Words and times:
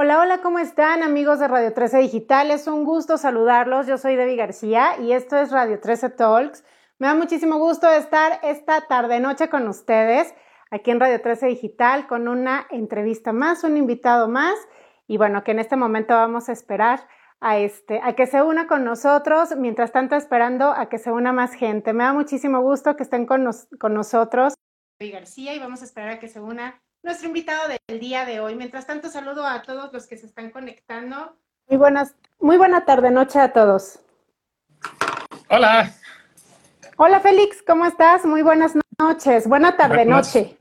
Hola, 0.00 0.20
hola, 0.20 0.38
¿cómo 0.42 0.60
están 0.60 1.02
amigos 1.02 1.40
de 1.40 1.48
Radio 1.48 1.74
13 1.74 1.98
Digital? 1.98 2.52
Es 2.52 2.68
un 2.68 2.84
gusto 2.84 3.18
saludarlos. 3.18 3.88
Yo 3.88 3.98
soy 3.98 4.14
Debbie 4.14 4.36
García 4.36 4.96
y 5.00 5.10
esto 5.10 5.36
es 5.36 5.50
Radio 5.50 5.80
13 5.80 6.10
Talks. 6.10 6.62
Me 7.00 7.08
da 7.08 7.16
muchísimo 7.16 7.58
gusto 7.58 7.90
estar 7.90 8.38
esta 8.44 8.82
tarde-noche 8.82 9.48
con 9.48 9.66
ustedes 9.66 10.32
aquí 10.70 10.92
en 10.92 11.00
Radio 11.00 11.20
13 11.20 11.46
Digital 11.46 12.06
con 12.06 12.28
una 12.28 12.68
entrevista 12.70 13.32
más, 13.32 13.64
un 13.64 13.76
invitado 13.76 14.28
más 14.28 14.54
y 15.08 15.16
bueno, 15.16 15.42
que 15.42 15.50
en 15.50 15.58
este 15.58 15.74
momento 15.74 16.14
vamos 16.14 16.48
a 16.48 16.52
esperar 16.52 17.00
a, 17.40 17.58
este, 17.58 18.00
a 18.00 18.12
que 18.12 18.28
se 18.28 18.40
una 18.40 18.68
con 18.68 18.84
nosotros, 18.84 19.56
mientras 19.56 19.90
tanto 19.90 20.14
esperando 20.14 20.70
a 20.70 20.88
que 20.88 20.98
se 20.98 21.10
una 21.10 21.32
más 21.32 21.54
gente. 21.54 21.92
Me 21.92 22.04
da 22.04 22.12
muchísimo 22.12 22.60
gusto 22.60 22.94
que 22.94 23.02
estén 23.02 23.26
con, 23.26 23.50
con 23.80 23.94
nosotros. 23.94 24.54
Soy 25.00 25.10
García 25.10 25.54
y 25.54 25.58
vamos 25.58 25.82
a 25.82 25.86
esperar 25.86 26.10
a 26.10 26.18
que 26.20 26.28
se 26.28 26.38
una 26.38 26.80
nuestro 27.08 27.28
invitado 27.28 27.62
del 27.88 28.00
día 28.00 28.26
de 28.26 28.38
hoy. 28.38 28.54
Mientras 28.54 28.86
tanto, 28.86 29.08
saludo 29.08 29.46
a 29.46 29.62
todos 29.62 29.90
los 29.94 30.06
que 30.06 30.18
se 30.18 30.26
están 30.26 30.50
conectando. 30.50 31.34
Muy 31.66 31.78
buenas, 31.78 32.14
muy 32.38 32.58
buena 32.58 32.84
tarde, 32.84 33.10
noche 33.10 33.40
a 33.40 33.50
todos. 33.50 34.00
Hola. 35.48 35.90
Hola 36.98 37.20
Félix, 37.20 37.62
¿cómo 37.66 37.86
estás? 37.86 38.26
Muy 38.26 38.42
buenas 38.42 38.74
noches. 38.98 39.48
Buena 39.48 39.74
tarde, 39.74 40.04
noche. 40.04 40.58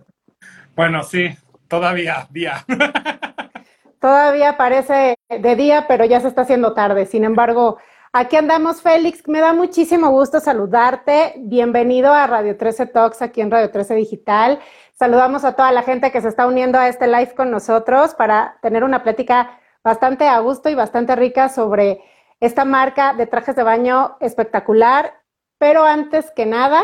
Bueno, 0.73 1.03
sí, 1.03 1.37
todavía 1.67 2.25
día. 2.29 2.65
todavía 3.99 4.55
parece 4.55 5.17
de 5.27 5.55
día, 5.57 5.83
pero 5.85 6.05
ya 6.05 6.21
se 6.21 6.29
está 6.29 6.43
haciendo 6.43 6.73
tarde. 6.73 7.07
Sin 7.07 7.25
embargo, 7.25 7.77
aquí 8.13 8.37
andamos, 8.37 8.81
Félix. 8.81 9.27
Me 9.27 9.41
da 9.41 9.51
muchísimo 9.51 10.11
gusto 10.11 10.39
saludarte. 10.39 11.33
Bienvenido 11.39 12.13
a 12.13 12.25
Radio 12.25 12.55
13 12.55 12.85
Talks 12.85 13.21
aquí 13.21 13.41
en 13.41 13.51
Radio 13.51 13.69
13 13.69 13.95
Digital. 13.95 14.61
Saludamos 14.97 15.45
a 15.45 15.53
toda 15.53 15.71
la 15.71 15.83
gente 15.83 16.11
que 16.11 16.21
se 16.21 16.27
está 16.27 16.47
uniendo 16.47 16.79
a 16.79 16.87
este 16.87 17.05
live 17.05 17.35
con 17.35 17.51
nosotros 17.51 18.15
para 18.15 18.57
tener 18.63 18.83
una 18.83 19.03
plática 19.03 19.59
bastante 19.83 20.27
a 20.27 20.39
gusto 20.39 20.69
y 20.69 20.75
bastante 20.75 21.15
rica 21.15 21.49
sobre 21.49 22.01
esta 22.39 22.65
marca 22.65 23.13
de 23.13 23.27
trajes 23.27 23.55
de 23.55 23.61
baño 23.61 24.17
espectacular. 24.21 25.21
Pero 25.59 25.83
antes 25.83 26.31
que 26.31 26.47
nada, 26.47 26.81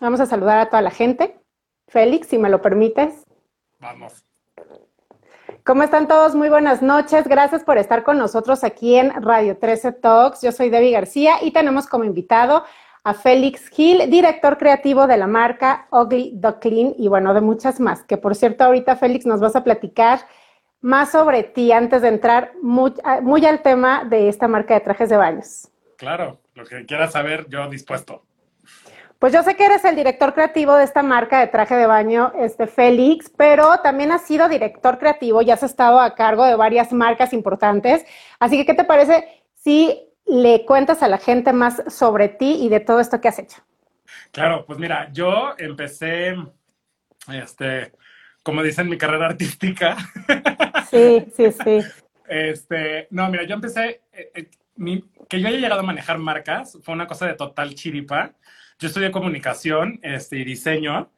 vamos 0.00 0.20
a 0.20 0.26
saludar 0.26 0.58
a 0.58 0.66
toda 0.66 0.80
la 0.80 0.92
gente. 0.92 1.40
Félix, 1.88 2.28
si 2.28 2.38
me 2.38 2.50
lo 2.50 2.62
permites. 2.62 3.24
Vamos. 3.80 4.22
¿Cómo 5.64 5.82
están 5.82 6.06
todos? 6.06 6.36
Muy 6.36 6.48
buenas 6.48 6.82
noches. 6.82 7.26
Gracias 7.26 7.64
por 7.64 7.78
estar 7.78 8.04
con 8.04 8.16
nosotros 8.16 8.62
aquí 8.62 8.94
en 8.94 9.10
Radio 9.24 9.58
13 9.58 9.90
Talks. 9.90 10.40
Yo 10.40 10.52
soy 10.52 10.70
Debbie 10.70 10.92
García 10.92 11.42
y 11.42 11.50
tenemos 11.50 11.88
como 11.88 12.04
invitado 12.04 12.62
a 13.06 13.14
Félix 13.14 13.68
Gil, 13.68 14.10
director 14.10 14.58
creativo 14.58 15.06
de 15.06 15.16
la 15.16 15.28
marca 15.28 15.86
Ugly 15.92 16.32
Duckling 16.34 16.96
y 16.98 17.06
bueno, 17.06 17.34
de 17.34 17.40
muchas 17.40 17.78
más. 17.78 18.02
Que 18.02 18.16
por 18.16 18.34
cierto, 18.34 18.64
ahorita 18.64 18.96
Félix 18.96 19.24
nos 19.26 19.38
vas 19.38 19.54
a 19.54 19.62
platicar 19.62 20.18
más 20.80 21.12
sobre 21.12 21.44
ti 21.44 21.70
antes 21.70 22.02
de 22.02 22.08
entrar 22.08 22.50
muy, 22.62 22.94
muy 23.22 23.46
al 23.46 23.62
tema 23.62 24.04
de 24.04 24.28
esta 24.28 24.48
marca 24.48 24.74
de 24.74 24.80
trajes 24.80 25.08
de 25.08 25.16
baños. 25.16 25.68
Claro, 25.96 26.40
lo 26.56 26.64
que 26.64 26.84
quieras 26.84 27.12
saber, 27.12 27.46
yo 27.48 27.68
dispuesto. 27.70 28.24
Pues 29.20 29.32
yo 29.32 29.44
sé 29.44 29.54
que 29.54 29.66
eres 29.66 29.84
el 29.84 29.94
director 29.94 30.34
creativo 30.34 30.74
de 30.74 30.82
esta 30.82 31.04
marca 31.04 31.38
de 31.38 31.46
traje 31.46 31.76
de 31.76 31.86
baño, 31.86 32.32
este 32.36 32.66
Félix, 32.66 33.30
pero 33.30 33.78
también 33.84 34.10
has 34.10 34.22
sido 34.22 34.48
director 34.48 34.98
creativo 34.98 35.42
y 35.42 35.52
has 35.52 35.62
estado 35.62 36.00
a 36.00 36.16
cargo 36.16 36.44
de 36.44 36.56
varias 36.56 36.92
marcas 36.92 37.32
importantes. 37.32 38.04
Así 38.40 38.56
que, 38.56 38.66
¿qué 38.66 38.74
te 38.74 38.84
parece 38.84 39.44
si 39.54 40.05
le 40.26 40.64
cuentas 40.64 41.02
a 41.02 41.08
la 41.08 41.18
gente 41.18 41.52
más 41.52 41.82
sobre 41.88 42.28
ti 42.28 42.58
y 42.60 42.68
de 42.68 42.80
todo 42.80 43.00
esto 43.00 43.20
que 43.20 43.28
has 43.28 43.38
hecho? 43.38 43.62
Claro, 44.32 44.64
pues 44.66 44.78
mira, 44.78 45.10
yo 45.12 45.54
empecé, 45.58 46.36
este, 47.32 47.92
como 48.42 48.62
dicen, 48.62 48.88
mi 48.88 48.98
carrera 48.98 49.26
artística. 49.30 49.96
Sí, 50.90 51.26
sí, 51.34 51.52
sí. 51.52 51.80
Este, 52.28 53.06
no, 53.10 53.28
mira, 53.30 53.44
yo 53.44 53.54
empecé, 53.54 54.02
eh, 54.12 54.30
eh, 54.34 54.50
que 55.28 55.40
yo 55.40 55.48
haya 55.48 55.58
llegado 55.58 55.80
a 55.80 55.84
manejar 55.84 56.18
marcas 56.18 56.78
fue 56.82 56.94
una 56.94 57.06
cosa 57.06 57.26
de 57.26 57.34
total 57.34 57.74
chiripa. 57.74 58.34
Yo 58.78 58.88
estudié 58.88 59.10
comunicación 59.10 59.98
este, 60.02 60.38
y 60.38 60.44
diseño 60.44 61.10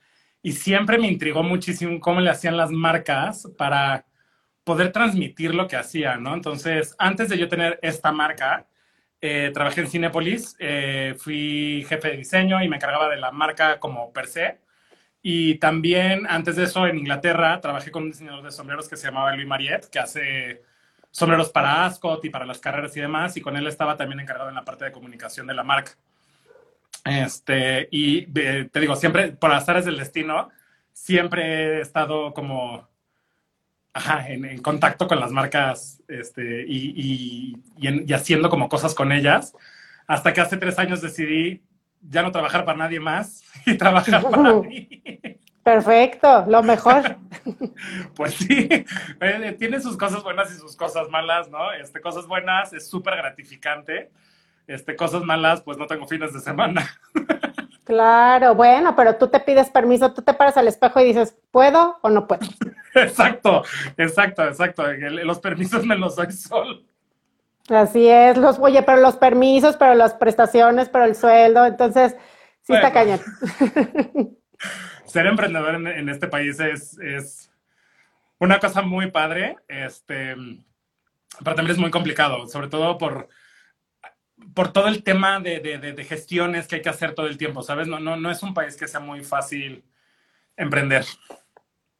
y 0.43 0.53
siempre 0.53 0.99
me 0.99 1.09
intrigó 1.09 1.43
muchísimo 1.43 1.99
cómo 2.01 2.21
le 2.21 2.31
hacían 2.31 2.57
las 2.57 2.71
marcas 2.71 3.49
para 3.57 4.07
poder 4.65 4.93
transmitir 4.93 5.55
lo 5.55 5.67
que 5.67 5.77
hacían, 5.77 6.23
¿no? 6.23 6.35
Entonces, 6.35 6.95
antes 6.99 7.29
de 7.31 7.39
yo 7.39 7.49
tener 7.49 7.79
esta 7.83 8.13
marca, 8.13 8.67
eh, 9.21 9.51
trabajé 9.53 9.81
en 9.81 9.89
Cinepolis, 9.89 10.57
eh, 10.59 11.15
fui 11.19 11.85
jefe 11.89 12.11
de 12.11 12.17
diseño 12.17 12.63
y 12.63 12.69
me 12.69 12.77
encargaba 12.77 13.09
de 13.09 13.17
la 13.17 13.33
marca 13.33 13.81
como 13.81 14.13
per 14.13 14.27
se. 14.27 14.61
Y 15.23 15.57
también, 15.57 16.27
antes 16.29 16.57
de 16.57 16.65
eso, 16.65 16.87
en 16.87 16.99
Inglaterra, 16.99 17.61
trabajé 17.61 17.91
con 17.91 18.05
un 18.05 18.11
diseñador 18.11 18.45
de 18.45 18.53
sombreros 18.53 18.89
que 18.89 18.97
se 18.97 19.09
llamaba 19.09 19.35
Louis 19.35 19.47
Mariette, 19.47 19.91
que 19.91 19.99
hace 19.99 20.63
sombreros 21.11 21.51
para 21.51 21.87
Ascot 21.87 22.25
y 22.25 22.31
para 22.31 22.47
las 22.47 22.61
carreras 22.61 22.97
y 22.97 23.01
demás, 23.01 23.37
y 23.37 23.41
con 23.41 23.57
él 23.57 23.67
estaba 23.67 23.97
también 23.97 24.21
encargado 24.21 24.49
en 24.49 24.55
la 24.55 24.65
parte 24.65 24.85
de 24.85 24.93
comunicación 24.93 25.47
de 25.47 25.55
la 25.55 25.65
marca. 25.65 25.93
Este, 27.05 27.89
y 27.91 28.27
te 28.27 28.81
digo, 28.81 28.95
siempre, 28.95 29.33
por 29.33 29.51
las 29.51 29.69
áreas 29.69 29.87
del 29.87 29.99
destino, 29.99 30.51
siempre 30.93 31.79
he 31.79 31.81
estado 31.81 32.33
como 32.33 32.89
en, 34.29 34.63
contacto 34.63 35.07
con 35.07 35.21
las 35.21 35.31
marcas 35.31 36.03
este, 36.09 36.65
y, 36.67 37.57
haciendo 38.13 38.51
como 38.51 38.69
cosas 38.69 38.95
con 38.95 39.13
ellas, 39.13 39.55
hasta 40.07 40.33
que 40.33 40.41
hace 40.41 40.57
tres 40.57 40.79
años 40.79 41.01
decidí 41.01 41.63
ya 42.01 42.23
no 42.23 42.31
trabajar 42.31 42.65
para 42.65 42.79
nadie 42.79 43.01
más 43.01 43.43
y 43.67 43.77
trabajar 43.77 44.23
para 44.23 44.55
mí. 44.55 45.03
Perfecto, 45.63 46.47
lo 46.49 46.63
mejor. 46.63 47.19
pues 48.17 48.35
sí, 48.35 48.69
eh, 49.21 49.57
tiene 49.59 49.81
sus 49.81 49.97
cosas 49.99 50.23
buenas 50.23 50.51
y 50.51 50.59
sus 50.59 50.75
cosas 50.77 51.11
malas, 51.11 51.51
¿no? 51.51 51.73
Este, 51.73 52.01
cosas 52.01 52.27
buenas 52.27 52.73
es 52.73 52.89
súper 52.89 53.17
gratificante, 53.17 54.11
este, 54.67 54.97
cosas 54.97 55.25
malas, 55.25 55.61
pues 55.61 55.77
no 55.77 55.87
tengo 55.87 56.07
fines 56.07 56.33
de 56.33 56.41
semana. 56.41 56.89
Claro, 57.89 58.55
bueno, 58.55 58.95
pero 58.95 59.17
tú 59.17 59.29
te 59.29 59.41
pides 59.41 59.71
permiso, 59.71 60.13
tú 60.13 60.21
te 60.21 60.35
paras 60.35 60.59
al 60.59 60.69
espejo 60.69 61.01
y 61.01 61.05
dices, 61.05 61.35
¿puedo 61.51 61.97
o 62.03 62.11
no 62.11 62.27
puedo? 62.27 62.43
Exacto, 62.95 63.63
exacto, 63.97 64.47
exacto. 64.47 64.93
Los 64.93 65.39
permisos 65.39 65.87
me 65.87 65.97
los 65.97 66.15
doy. 66.15 66.27
Así 67.71 68.07
es, 68.07 68.37
los, 68.37 68.59
oye, 68.59 68.83
pero 68.83 69.01
los 69.01 69.17
permisos, 69.17 69.77
pero 69.77 69.95
las 69.95 70.13
prestaciones, 70.13 70.91
pero 70.91 71.05
el 71.05 71.15
sueldo, 71.15 71.65
entonces, 71.65 72.15
sí 72.61 72.75
está 72.75 72.93
cañón. 72.93 73.21
Ser 75.07 75.27
emprendedor 75.27 75.77
en, 75.77 76.09
este 76.11 76.27
país 76.29 76.61
es, 76.61 76.99
es, 76.99 77.51
una 78.39 78.59
cosa 78.59 78.83
muy 78.83 79.11
padre, 79.11 79.57
este, 79.67 80.35
pero 81.43 81.57
también 81.57 81.71
es 81.71 81.79
muy 81.79 81.91
complicado, 81.91 82.49
sobre 82.49 82.69
todo 82.69 82.99
por 82.99 83.29
por 84.55 84.73
todo 84.73 84.89
el 84.89 85.03
tema 85.03 85.41
de, 85.41 85.61
de, 85.61 86.05
gestiones 86.05 86.67
que 86.67 86.77
hay 86.77 86.83
que 86.83 86.89
hacer 86.89 87.15
todo 87.15 87.27
el 87.27 87.39
tiempo, 87.39 87.63
¿sabes? 87.63 87.87
No, 87.87 87.99
no, 87.99 88.17
no 88.17 88.31
es 88.31 88.43
un 88.43 88.55
país 88.55 88.77
que 88.77 88.89
sea 88.89 89.01
muy 89.01 89.23
fácil 89.23 89.85
emprender. 90.57 91.05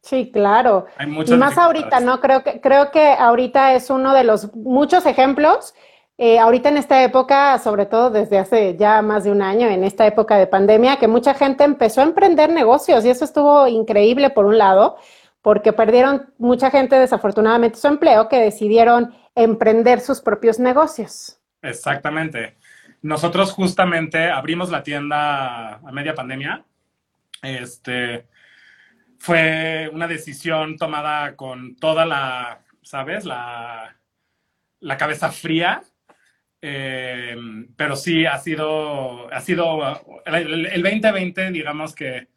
Sí, 0.01 0.31
claro. 0.31 0.85
y 0.99 1.33
más 1.33 1.57
ahorita, 1.57 1.99
¿no? 1.99 2.19
Creo 2.19 2.43
que, 2.43 2.61
creo 2.61 2.91
que 2.91 3.11
ahorita 3.11 3.73
es 3.73 3.89
uno 3.89 4.13
de 4.13 4.23
los 4.23 4.55
muchos 4.55 5.05
ejemplos. 5.05 5.73
Eh, 6.17 6.37
ahorita 6.37 6.69
en 6.69 6.77
esta 6.77 7.03
época, 7.03 7.57
sobre 7.59 7.85
todo 7.85 8.09
desde 8.09 8.39
hace 8.39 8.75
ya 8.77 9.01
más 9.01 9.23
de 9.23 9.31
un 9.31 9.41
año, 9.41 9.67
en 9.67 9.83
esta 9.83 10.05
época 10.05 10.37
de 10.37 10.47
pandemia, 10.47 10.97
que 10.97 11.07
mucha 11.07 11.33
gente 11.33 11.63
empezó 11.63 12.01
a 12.01 12.05
emprender 12.05 12.49
negocios 12.49 13.05
y 13.05 13.09
eso 13.09 13.23
estuvo 13.23 13.67
increíble 13.67 14.29
por 14.29 14.45
un 14.45 14.57
lado, 14.57 14.97
porque 15.41 15.71
perdieron 15.71 16.33
mucha 16.37 16.71
gente 16.71 16.97
desafortunadamente 16.97 17.79
su 17.79 17.87
empleo 17.87 18.27
que 18.27 18.37
decidieron 18.37 19.13
emprender 19.35 20.01
sus 20.01 20.19
propios 20.19 20.59
negocios. 20.59 21.38
Exactamente. 21.61 22.57
Nosotros 23.01 23.51
justamente 23.51 24.29
abrimos 24.29 24.69
la 24.69 24.83
tienda 24.83 25.75
a 25.75 25.91
media 25.91 26.15
pandemia. 26.15 26.65
Este 27.41 28.27
fue 29.17 29.89
una 29.93 30.07
decisión 30.07 30.77
tomada 30.77 31.35
con 31.35 31.75
toda 31.75 32.05
la, 32.05 32.61
¿sabes? 32.81 33.25
La, 33.25 33.95
la 34.79 34.97
cabeza 34.97 35.31
fría. 35.31 35.83
Eh, 36.61 37.37
pero 37.77 37.95
sí 37.95 38.25
ha 38.25 38.37
sido, 38.37 39.31
ha 39.33 39.39
sido 39.39 39.79
el, 40.25 40.83
2020, 40.83 41.51
digamos 41.51 41.95
que 41.95 42.27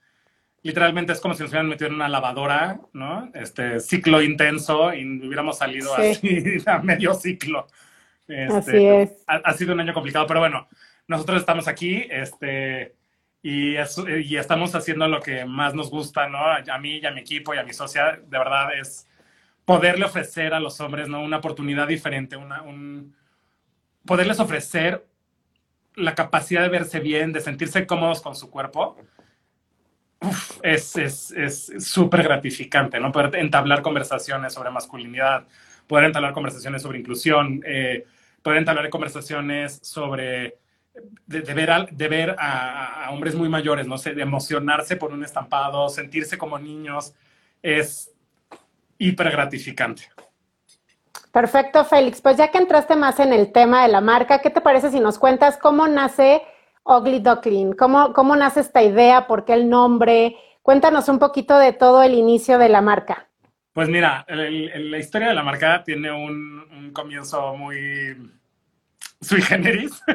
literalmente 0.63 1.13
es 1.13 1.21
como 1.21 1.35
si 1.35 1.43
nos 1.43 1.51
hubieran 1.51 1.69
metido 1.69 1.89
en 1.89 1.97
una 1.97 2.09
lavadora, 2.09 2.79
¿no? 2.93 3.31
Este 3.35 3.81
ciclo 3.81 4.23
intenso 4.23 4.95
y 4.95 5.05
hubiéramos 5.27 5.59
salido 5.59 5.93
así 5.97 6.57
a 6.67 6.79
medio 6.79 7.15
ciclo. 7.15 7.67
Este, 8.33 8.57
Así 8.57 8.87
es. 8.87 9.25
Ha, 9.27 9.53
sido 9.53 9.75
un 9.75 9.81
año 9.81 9.95
complicado, 9.95 10.27
pero 10.27 10.41
bueno, 10.41 10.69
nosotros 11.07 11.41
estamos 11.41 11.69
aquí 11.69 12.05
este, 12.11 12.95
y, 13.43 13.75
y, 13.75 14.37
estamos 14.37 14.75
haciendo 14.75 15.07
lo 15.09 15.21
que 15.21 15.45
más 15.45 15.75
nos 15.75 15.91
gusta, 15.91 16.29
¿no? 16.29 16.39
A 16.39 16.79
mí 16.79 16.99
y 16.99 17.07
a 17.07 17.11
mi 17.11 17.21
equipo 17.21 17.55
y 17.55 17.59
a 17.59 17.65
mi 17.65 17.73
socia, 17.73 18.13
de 18.13 18.39
verdad 18.39 18.79
es 18.79 19.07
poderle 19.65 20.05
ofrecer 20.05 20.55
a 20.55 20.61
los 20.61 20.81
hombres, 20.81 21.09
¿no? 21.09 21.23
Una 21.23 21.39
oportunidad 21.39 21.87
diferente, 21.87 22.37
una, 22.37 22.63
un, 22.63 23.15
poderles 24.05 24.41
ofrecer 24.41 25.07
la 25.95 26.15
capacidad 26.15 26.63
de 26.63 26.69
verse 26.69 27.01
bien, 27.01 27.33
de 27.33 27.41
sentirse 27.41 27.87
cómodos 27.87 28.21
con 28.21 28.35
su 28.35 28.51
cuerpo. 28.51 28.97
Uf, 30.21 30.61
es 30.63 30.91
súper 30.91 31.41
es, 31.45 31.71
es 31.71 31.99
gratificante, 32.29 33.01
¿no? 33.01 33.13
Poder 33.13 33.37
entablar 33.37 33.83
conversaciones 33.83 34.53
sobre 34.53 34.71
masculinidad, 34.71 35.47
poder 35.87 36.07
entablar 36.07 36.33
conversaciones 36.33 36.83
sobre 36.83 37.01
inclusión, 37.01 37.63
eh, 37.67 38.07
poder 38.43 38.59
entablar 38.59 38.91
conversaciones 38.91 39.79
sobre 39.83 40.59
de, 41.27 41.55
ver, 41.55 41.71
a, 41.71 41.87
de 41.91 42.09
ver 42.09 42.37
a, 42.39 43.09
hombres 43.11 43.35
muy 43.35 43.49
mayores, 43.49 43.87
no 43.87 43.99
sé, 43.99 44.15
de 44.15 44.23
emocionarse 44.23 44.97
por 44.97 45.13
un 45.13 45.25
estampado, 45.25 45.89
sentirse 45.89 46.37
como 46.37 46.59
niños, 46.59 47.15
es 47.63 48.13
hiper 48.99 49.31
gratificante. 49.31 50.03
Perfecto, 51.33 51.85
Félix. 51.85 52.21
Pues 52.21 52.37
ya 52.37 52.51
que 52.51 52.59
entraste 52.59 52.95
más 52.95 53.19
en 53.19 53.33
el 53.33 53.53
tema 53.53 53.83
de 53.83 53.89
la 53.89 54.01
marca, 54.01 54.41
¿qué 54.41 54.51
te 54.51 54.61
parece 54.61 54.91
si 54.91 55.01
nos 55.01 55.19
cuentas 55.19 55.57
cómo 55.57 55.89
nace 55.89 56.43
Ugly 56.85 57.21
Duckling? 57.21 57.73
¿Cómo, 57.73 58.13
cómo 58.13 58.37
nace 58.37 58.61
esta 58.61 58.83
idea? 58.83 59.27
¿Por 59.27 59.47
qué 59.47 59.55
el 59.55 59.71
nombre? 59.71 60.37
Cuéntanos 60.63 61.09
un 61.09 61.19
poquito 61.19 61.57
de 61.57 61.73
todo 61.73 62.03
el 62.03 62.15
inicio 62.15 62.59
de 62.59 62.69
la 62.69 62.83
marca. 62.83 63.29
Pues 63.73 63.89
mira, 63.89 64.27
la 64.29 64.99
historia 64.99 65.29
de 65.29 65.35
la 65.35 65.43
marca 65.43 65.83
tiene 65.83 66.13
un, 66.13 66.91
comienzo 66.93 67.57
muy 67.57 68.17
sui 69.21 69.43
generis. 69.43 70.03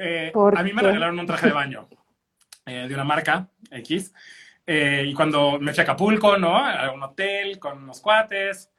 Eh, 0.00 0.32
a 0.32 0.62
mí 0.62 0.72
me 0.72 0.80
regalaron 0.80 1.18
un 1.18 1.26
traje 1.26 1.48
de 1.48 1.52
baño 1.52 1.88
eh, 2.66 2.86
de 2.86 2.94
una 2.94 3.02
marca 3.02 3.48
X. 3.68 4.14
Eh, 4.64 5.06
y 5.08 5.12
cuando 5.12 5.58
me 5.58 5.72
fui 5.74 5.80
a 5.80 5.82
Acapulco, 5.82 6.38
¿no? 6.38 6.56
A 6.56 6.92
un 6.92 7.02
hotel 7.02 7.58
con 7.58 7.82
unos 7.82 8.00
cuates. 8.00 8.70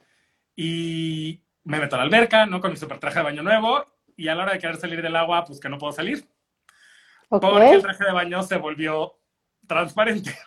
Y 0.56 1.42
me 1.66 1.78
meto 1.78 1.98
a 1.98 2.00
la 2.00 2.06
alberca, 2.06 2.46
¿no? 2.46 2.62
Con 2.62 2.72
mi 2.72 2.78
super 2.78 3.00
traje 3.00 3.20
de 3.20 3.24
baño 3.26 3.44
nuevo. 3.44 3.84
Y 4.16 4.30
a 4.30 4.36
la 4.36 4.44
hora 4.44 4.54
de 4.54 4.60
querer 4.60 4.78
salir 4.78 5.02
del 5.02 5.18
agua, 5.18 5.44
pues 5.44 5.60
que 5.60 5.68
no 5.68 5.78
puedo 5.78 5.92
salir. 5.92 6.26
Porque 7.28 7.72
el 7.72 7.82
traje 7.82 8.06
de 8.06 8.14
baño 8.14 8.42
se 8.44 8.56
volvió 8.56 9.20
transparente. 9.68 10.38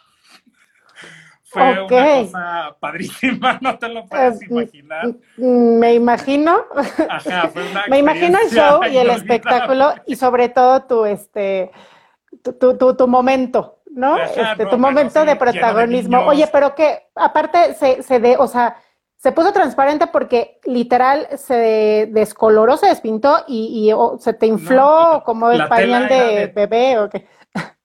Fue 1.52 1.62
una 1.62 1.86
cosa 1.86 2.76
padrísima, 2.80 3.58
no 3.60 3.78
te 3.78 3.88
lo 3.88 4.06
puedes 4.06 4.42
imaginar. 4.42 5.14
Me 5.36 5.92
imagino. 5.92 6.64
Ajá, 7.10 7.48
fue 7.48 7.70
una 7.70 7.86
Me 7.88 7.98
imagino 7.98 8.38
el 8.38 8.50
show 8.50 8.80
y 8.90 8.96
el 8.96 9.10
espectáculo 9.10 9.92
y 10.06 10.16
sobre 10.16 10.48
todo 10.48 10.84
tu, 10.84 11.04
este, 11.04 11.70
tu, 12.42 12.78
tu, 12.78 12.96
tu 12.96 13.06
momento, 13.06 13.80
¿no? 13.90 14.16
este, 14.16 14.64
tu 14.64 14.78
momento 14.78 15.26
de 15.26 15.36
protagonismo. 15.36 16.20
Oye, 16.20 16.48
pero 16.50 16.74
que 16.74 17.08
aparte 17.14 17.74
se, 17.74 18.02
se 18.02 18.18
de, 18.18 18.38
o 18.38 18.46
sea, 18.46 18.76
se 19.18 19.30
puso 19.30 19.52
transparente 19.52 20.06
porque 20.06 20.58
literal 20.64 21.28
se 21.36 22.08
descoloró, 22.10 22.78
se 22.78 22.86
despintó 22.86 23.44
y, 23.46 23.92
y 23.92 24.20
se 24.20 24.32
te 24.32 24.46
infló 24.46 25.22
como 25.26 25.50
el 25.50 25.68
pañal 25.68 26.08
de, 26.08 26.46
bebé 26.46 26.98
o 26.98 27.10
qué 27.10 27.26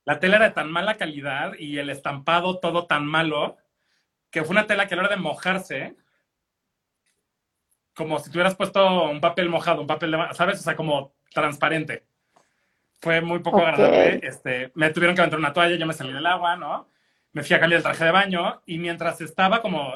la 0.08 0.22
tela 0.22 0.38
era 0.38 0.46
de 0.46 0.54
tan 0.54 0.72
mala 0.72 0.96
calidad 0.96 1.52
y 1.60 1.80
el 1.80 1.90
estampado 1.90 2.60
todo 2.60 2.86
tan 2.86 3.06
malo, 3.06 3.58
que 4.32 4.42
fue 4.42 4.52
una 4.52 4.66
tela 4.66 4.88
que 4.88 4.94
a 4.94 4.98
la 4.98 5.04
hora 5.04 5.14
de 5.14 5.22
mojarse, 5.22 5.98
como 7.94 8.18
si 8.18 8.32
tuvieras 8.32 8.56
puesto 8.56 9.04
un 9.10 9.20
papel 9.20 9.50
mojado, 9.50 9.82
un 9.82 9.88
papel 9.88 10.12
de, 10.12 10.28
¿sabes? 10.32 10.62
O 10.62 10.64
sea, 10.64 10.78
como 10.78 11.14
transparente. 11.34 12.06
Fue 13.02 13.20
muy 13.20 13.40
poco 13.40 13.60
agradable. 13.60 14.22
Este, 14.24 14.72
me 14.76 14.92
tuvieron 14.92 15.14
que 15.14 15.24
aventar 15.24 15.40
una 15.40 15.52
toalla, 15.52 15.76
yo 15.76 15.86
me 15.86 15.94
salí 15.94 16.14
del 16.14 16.26
agua, 16.26 16.56
¿no? 16.56 16.90
Me 17.34 17.44
fui 17.44 17.58
a 17.58 17.60
cambiar 17.60 17.80
el 17.80 17.84
traje 17.84 18.06
de 18.06 18.12
baño 18.12 18.62
y 18.66 18.80
mientras 18.80 19.20
estaba 19.20 19.62
como 19.62 19.94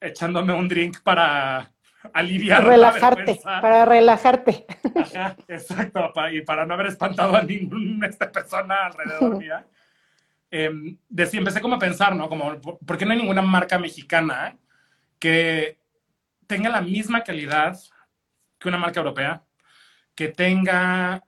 echándome 0.00 0.52
un 0.52 0.68
drink 0.68 1.00
para 1.02 1.72
aliviar. 2.12 2.64
Relajarte, 2.64 3.40
para 3.44 3.84
relajarte. 3.84 4.66
Ajá, 4.94 5.36
exacto, 5.48 6.12
y 6.32 6.42
para 6.42 6.66
no 6.66 6.74
haber 6.74 6.86
espantado 6.86 7.36
a 7.36 7.42
ninguna 7.42 8.06
esta 8.08 8.30
persona 8.30 8.86
alrededor 8.86 9.38
mía. 9.38 9.66
Eh, 10.50 10.70
empecé 11.32 11.60
como 11.60 11.76
a 11.76 11.78
pensar, 11.78 12.14
¿no? 12.14 12.28
Como, 12.28 12.60
¿por 12.60 12.98
qué 12.98 13.06
no 13.06 13.12
hay 13.12 13.18
ninguna 13.18 13.42
marca 13.42 13.78
mexicana 13.78 14.56
que 15.18 15.78
tenga 16.46 16.68
la 16.68 16.80
misma 16.80 17.22
calidad 17.22 17.78
que 18.58 18.68
una 18.68 18.78
marca 18.78 19.00
europea? 19.00 19.42
Que 20.14 20.28
tenga 20.28 21.22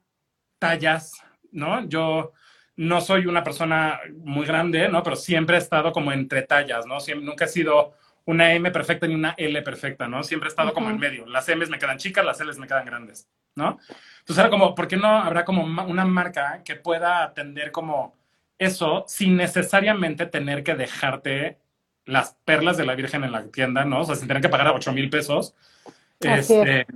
tallas, 0.58 1.12
¿no? 1.52 1.86
Yo 1.88 2.32
no 2.76 3.00
soy 3.00 3.26
una 3.26 3.44
persona 3.44 4.00
muy 4.16 4.46
grande, 4.46 4.88
¿no? 4.88 5.02
Pero 5.02 5.14
siempre 5.14 5.56
he 5.56 5.60
estado 5.60 5.92
como 5.92 6.10
entre 6.10 6.42
tallas, 6.42 6.84
¿no? 6.86 6.98
Siempre, 6.98 7.26
nunca 7.26 7.44
he 7.44 7.48
sido 7.48 7.94
una 8.26 8.52
M 8.52 8.70
perfecta 8.70 9.06
ni 9.06 9.14
una 9.14 9.34
L 9.36 9.60
perfecta, 9.62 10.08
¿no? 10.08 10.22
Siempre 10.22 10.48
he 10.48 10.50
estado 10.50 10.72
como 10.72 10.90
en 10.90 10.98
medio. 10.98 11.26
Las 11.26 11.48
M's 11.48 11.68
me 11.68 11.78
quedan 11.78 11.98
chicas, 11.98 12.24
las 12.24 12.40
L's 12.40 12.58
me 12.58 12.66
quedan 12.66 12.84
grandes, 12.84 13.28
¿no? 13.54 13.78
Entonces 14.20 14.38
era 14.38 14.50
como, 14.50 14.74
¿por 14.74 14.88
qué 14.88 14.96
no 14.96 15.08
habrá 15.08 15.44
como 15.44 15.62
una 15.62 16.04
marca 16.04 16.62
que 16.64 16.76
pueda 16.76 17.22
atender 17.22 17.72
como 17.72 18.16
eso 18.58 19.04
sin 19.08 19.36
necesariamente 19.36 20.26
tener 20.26 20.62
que 20.62 20.74
dejarte 20.74 21.58
las 22.04 22.36
perlas 22.44 22.76
de 22.76 22.84
la 22.84 22.94
Virgen 22.94 23.24
en 23.24 23.32
la 23.32 23.44
tienda, 23.46 23.84
¿no? 23.84 24.00
O 24.00 24.04
sea, 24.04 24.16
sin 24.16 24.28
tener 24.28 24.42
que 24.42 24.48
pagar 24.48 24.68
a 24.68 24.72
8 24.72 24.92
mil 24.92 25.08
pesos. 25.10 25.54
Este, 26.20 26.86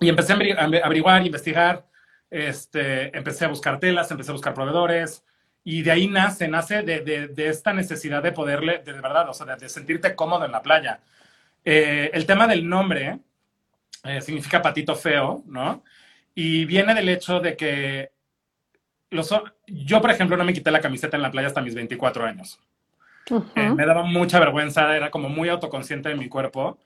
y 0.00 0.08
empecé 0.08 0.32
a 0.32 0.36
averiguar, 0.36 1.24
investigar, 1.24 1.86
este, 2.30 3.16
empecé 3.16 3.44
a 3.44 3.48
buscar 3.48 3.78
telas, 3.78 4.10
empecé 4.10 4.30
a 4.30 4.34
buscar 4.34 4.54
proveedores, 4.54 5.24
y 5.64 5.82
de 5.82 5.90
ahí 5.90 6.08
nace, 6.08 6.48
nace 6.48 6.82
de, 6.82 7.00
de, 7.28 7.48
esta 7.48 7.72
necesidad 7.72 8.22
de 8.22 8.32
poderle, 8.32 8.78
de, 8.78 8.92
verdad, 8.92 9.28
o 9.28 9.34
sea, 9.34 9.56
de, 9.56 9.68
sentirte 9.68 10.14
cómodo 10.14 10.44
en 10.46 10.52
la 10.52 10.62
playa. 10.62 11.00
Eh, 11.64 12.10
el 12.14 12.24
tema 12.24 12.46
del 12.46 12.66
nombre 12.66 13.18
eh, 14.04 14.20
significa 14.22 14.62
patito 14.62 14.96
feo, 14.96 15.42
¿no? 15.46 15.84
Y 16.34 16.64
viene 16.64 16.94
del 16.94 17.08
hecho 17.10 17.40
de 17.40 17.56
que 17.56 18.10
los, 19.10 19.34
yo, 19.66 20.00
por 20.00 20.10
ejemplo, 20.10 20.36
no 20.36 20.44
me 20.44 20.54
quité 20.54 20.70
la 20.70 20.80
camiseta 20.80 21.16
en 21.16 21.22
la 21.22 21.30
playa 21.30 21.48
hasta 21.48 21.60
mis 21.60 21.74
24 21.74 22.24
años. 22.24 22.58
Eh, 23.54 23.70
me 23.70 23.84
daba 23.84 24.02
mucha 24.02 24.40
vergüenza, 24.40 24.96
era 24.96 25.10
como 25.10 25.28
muy 25.28 25.48
autoconsciente 25.50 26.08
de 26.08 26.14
mi 26.14 26.28
cuerpo. 26.28 26.78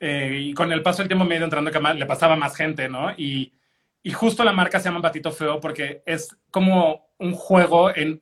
y 0.00 0.54
con 0.54 0.72
el 0.72 0.82
paso 0.82 0.98
del 1.02 1.08
tiempo 1.08 1.24
me 1.24 1.34
he 1.34 1.38
ido 1.38 1.44
entrando 1.44 1.70
que 1.70 1.80
le 1.80 2.06
pasaba 2.06 2.36
más 2.36 2.56
gente, 2.56 2.88
¿no? 2.88 3.12
Y, 3.12 3.52
y 4.02 4.10
justo 4.12 4.44
la 4.44 4.52
marca 4.52 4.80
se 4.80 4.88
llama 4.88 5.02
Patito 5.02 5.30
Feo 5.30 5.60
porque 5.60 6.02
es 6.06 6.36
como 6.50 7.12
un 7.18 7.32
juego 7.32 7.94
en, 7.94 8.20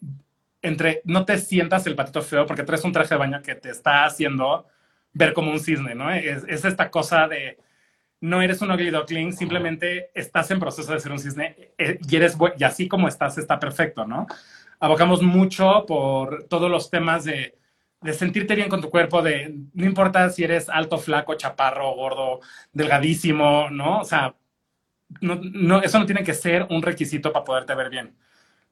entre 0.62 1.00
no 1.05 1.25
te 1.25 1.38
sientas 1.38 1.87
el 1.87 1.97
patito 1.97 2.23
feo 2.23 2.47
porque 2.47 2.62
traes 2.62 2.85
un 2.85 2.93
traje 2.93 3.15
de 3.15 3.19
baño 3.19 3.43
que 3.43 3.55
te 3.55 3.71
está 3.71 4.05
haciendo 4.05 4.67
ver 5.12 5.32
como 5.32 5.50
un 5.50 5.61
cisne, 5.61 5.94
¿no? 5.94 6.11
Es, 6.11 6.44
esta 6.65 6.91
cosa 6.91 7.27
de 7.27 7.59
no 8.21 8.43
eres 8.43 8.61
un 8.61 8.71
ugly 8.71 8.91
duckling, 8.91 9.32
simplemente 9.32 10.11
estás 10.15 10.50
en 10.50 10.61
proceso 10.61 10.93
de 10.93 11.00
ser 11.00 11.11
un 11.12 11.19
cisne 11.19 11.73
eh, 11.79 11.99
y 12.06 12.17
eres 12.17 12.37
y 12.59 12.65
así 12.65 12.87
como 12.87 13.09
estás 13.09 13.38
está 13.38 13.59
perfecto, 13.59 14.06
¿no? 14.06 14.27
Abocamos 14.79 15.23
mucho 15.23 15.85
por 15.87 16.44
todos 16.44 16.71
los 16.71 16.91
temas 16.91 17.25
de, 17.25 17.59
de 18.03 18.12
sentirte 18.12 18.55
bien 18.55 18.69
con 18.69 18.81
tu 18.81 18.91
cuerpo, 18.91 19.23
de 19.23 19.55
no 19.73 19.87
importa 19.87 20.29
si 20.31 20.44
eres 20.44 20.69
alto, 20.69 20.99
flaco, 20.99 21.35
chaparro, 21.35 21.94
gordo, 21.94 22.41
delgadísimo, 22.72 23.70
¿no? 23.70 24.01
O 24.01 24.05
sea, 24.05 24.34
no, 25.20 25.40
no, 25.43 25.82
eso 25.82 25.98
no 25.98 26.06
tiene 26.06 26.22
que 26.22 26.34
ser 26.34 26.67
un 26.70 26.82
requisito 26.82 27.32
para 27.32 27.44
poderte 27.44 27.74
ver 27.74 27.90
bien. 27.90 28.17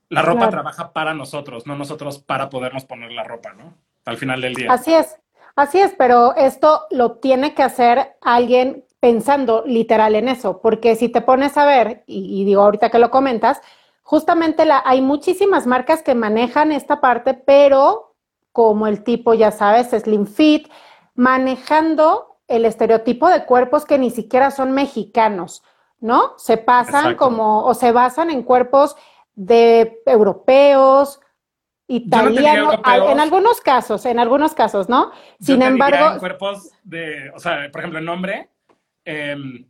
La 0.09 0.23
ropa 0.23 0.49
trabaja 0.49 0.93
para 0.93 1.13
nosotros, 1.13 1.67
no 1.67 1.77
nosotros 1.77 2.19
para 2.19 2.49
podernos 2.49 2.85
poner 2.85 3.13
la 3.13 3.25
ropa, 3.25 3.53
¿no? 3.53 3.75
Al 4.07 4.17
final 4.17 4.41
del 4.41 4.55
día. 4.55 4.73
Así 4.73 4.95
es, 4.95 5.19
así 5.55 5.81
es, 5.81 5.95
pero 5.99 6.35
esto 6.35 6.87
lo 6.91 7.17
tiene 7.17 7.55
que 7.55 7.63
hacer 7.63 8.17
alguien 8.23 8.85
pensando 9.01 9.65
literal 9.67 10.15
en 10.15 10.29
eso, 10.29 10.61
porque 10.61 10.97
si 10.97 11.09
te 11.09 11.21
pones 11.21 11.57
a 11.57 11.67
ver, 11.67 12.05
y, 12.07 12.45
digo 12.45 12.63
ahorita 12.63 12.91
que 12.91 12.99
lo 12.99 13.11
comentas, 13.11 13.61
justamente 14.03 14.65
la, 14.65 14.83
hay 14.85 15.03
muchísimas 15.03 15.67
marcas 15.67 16.03
que 16.03 16.15
manejan 16.15 16.73
esta 16.73 17.01
parte, 17.01 17.35
pero 17.35 18.17
como 18.51 18.87
el 18.87 19.05
tipo, 19.05 19.35
ya 19.35 19.51
sabes, 19.51 19.91
Slim 19.91 20.27
Fit, 20.27 20.69
manejando 21.15 22.39
el 22.49 22.65
estereotipo 22.65 23.29
de 23.29 23.45
cuerpos 23.45 23.85
que 23.85 23.99
ni 23.99 24.11
siquiera 24.11 24.51
son 24.51 24.73
mexicanos, 24.73 25.63
¿no? 26.01 26.35
Se 26.39 26.57
pasan 26.57 27.17
como, 27.17 27.65
o 27.65 27.75
se 27.75 27.93
basan 27.93 28.31
en 28.31 28.43
cuerpos 28.43 28.97
de 29.35 30.01
europeos, 30.07 31.21
italianos, 31.89 32.77
en 32.85 33.21
algunos 33.21 33.61
casos, 33.61 34.05
en 34.05 34.19
algunos 34.19 34.55
casos, 34.55 34.89
¿no? 34.89 35.11
Sin 35.41 35.63
embargo... 35.63 36.15
En 36.15 36.19
cuerpos 36.19 36.71
de, 36.85 37.31
o 37.35 37.39
sea, 37.39 37.71
por 37.73 37.81
ejemplo, 37.81 37.99
el 37.99 38.05
nombre, 38.05 38.51
em, 39.05 39.65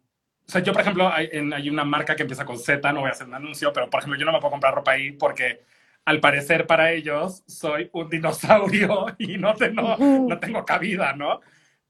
o 0.47 0.51
sea, 0.51 0.63
yo, 0.63 0.73
por 0.73 0.83
ejemplo, 0.83 1.13
hay, 1.13 1.29
hay, 1.55 1.71
una 1.71 1.85
marca 1.85 2.17
que 2.17 2.23
empieza 2.23 2.45
con 2.45 2.59
Z, 2.59 2.93
no 2.93 3.01
voy 3.01 3.09
a 3.09 3.13
hacer 3.13 3.27
un 3.27 3.35
anuncio, 3.35 3.73
pero, 3.73 3.89
por 3.89 4.01
ejemplo, 4.01 4.19
yo 4.19 4.27
no 4.27 4.33
me 4.33 4.41
puedo 4.41 4.51
comprar 4.51 4.75
ropa 4.75 4.93
ahí 4.93 5.13
porque, 5.13 5.63
al 6.05 6.21
parecer, 6.21 6.67
para 6.67 6.91
ellos, 6.91 7.45
soy 7.47 7.89
un 7.93 8.09
dinosaurio 8.09 9.07
y 9.19 9.39
no, 9.39 9.55
tengo, 9.55 9.97
no 9.99 10.39
tengo 10.41 10.65
cabida, 10.65 11.13
¿no? 11.13 11.41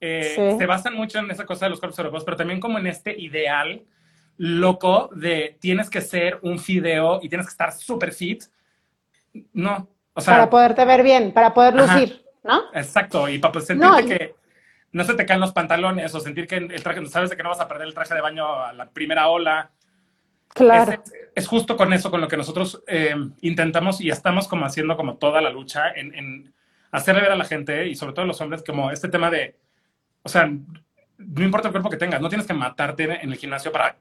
Eh, 0.00 0.56
se 0.58 0.66
basan 0.66 0.94
mucho 0.94 1.18
en 1.20 1.30
esa 1.30 1.46
cosa 1.46 1.66
de 1.66 1.70
los 1.70 1.80
cuerpos 1.80 1.98
europeos, 1.98 2.24
pero 2.24 2.36
también 2.36 2.60
como 2.60 2.78
en 2.78 2.86
este 2.86 3.18
ideal 3.18 3.84
loco 4.38 5.10
de 5.12 5.56
tienes 5.60 5.90
que 5.90 6.00
ser 6.00 6.38
un 6.42 6.58
fideo 6.58 7.20
y 7.22 7.28
tienes 7.28 7.46
que 7.46 7.50
estar 7.50 7.72
súper 7.72 8.12
fit. 8.12 8.44
No, 9.52 9.88
o 10.14 10.20
sea... 10.20 10.34
Para 10.34 10.50
poderte 10.50 10.84
ver 10.84 11.02
bien, 11.02 11.32
para 11.32 11.52
poder 11.52 11.74
lucir, 11.74 12.24
¿no? 12.42 12.62
Exacto, 12.72 13.28
y 13.28 13.38
para 13.38 13.52
pues, 13.52 13.66
sentirte 13.66 14.06
que 14.06 14.34
no 14.92 15.04
se 15.04 15.14
te 15.14 15.26
caen 15.26 15.40
los 15.40 15.52
pantalones 15.52 16.14
o 16.14 16.20
sentir 16.20 16.46
que 16.46 16.56
el 16.56 16.82
traje, 16.82 17.04
sabes 17.06 17.30
de 17.30 17.36
que 17.36 17.42
no 17.42 17.50
vas 17.50 17.60
a 17.60 17.68
perder 17.68 17.88
el 17.88 17.94
traje 17.94 18.14
de 18.14 18.20
baño 18.20 18.64
a 18.64 18.72
la 18.72 18.88
primera 18.88 19.28
ola. 19.28 19.70
Claro. 20.48 21.02
Es, 21.34 21.46
justo 21.46 21.76
con 21.76 21.92
eso, 21.92 22.10
con 22.10 22.20
lo 22.20 22.28
que 22.28 22.38
nosotros 22.38 22.82
eh, 22.86 23.14
intentamos 23.42 24.00
y 24.00 24.08
estamos 24.08 24.48
como 24.48 24.64
haciendo 24.64 24.96
como 24.96 25.16
toda 25.16 25.42
la 25.42 25.50
lucha 25.50 25.90
en, 25.94 26.14
en 26.14 26.54
hacerle 26.90 27.20
ver 27.20 27.32
a 27.32 27.36
la 27.36 27.44
gente 27.44 27.86
y 27.86 27.94
sobre 27.94 28.14
todo 28.14 28.24
a 28.24 28.28
los 28.28 28.40
hombres 28.40 28.64
como 28.66 28.90
este 28.90 29.08
tema 29.08 29.30
de, 29.30 29.56
o 30.22 30.28
sea, 30.28 30.46
no 30.46 31.44
importa 31.44 31.68
el 31.68 31.72
cuerpo 31.72 31.90
que 31.90 31.96
tengas, 31.96 32.20
no 32.20 32.28
tienes 32.28 32.46
que 32.46 32.54
matarte 32.54 33.04
en 33.04 33.30
el 33.30 33.36
gimnasio 33.36 33.70
para 33.70 33.96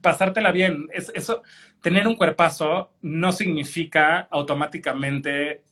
pasártela 0.00 0.52
bien. 0.52 0.88
Es, 0.92 1.10
eso, 1.14 1.42
tener 1.80 2.06
un 2.06 2.16
cuerpazo 2.16 2.92
no 3.02 3.32
significa 3.32 4.20
automáticamente 4.30 5.62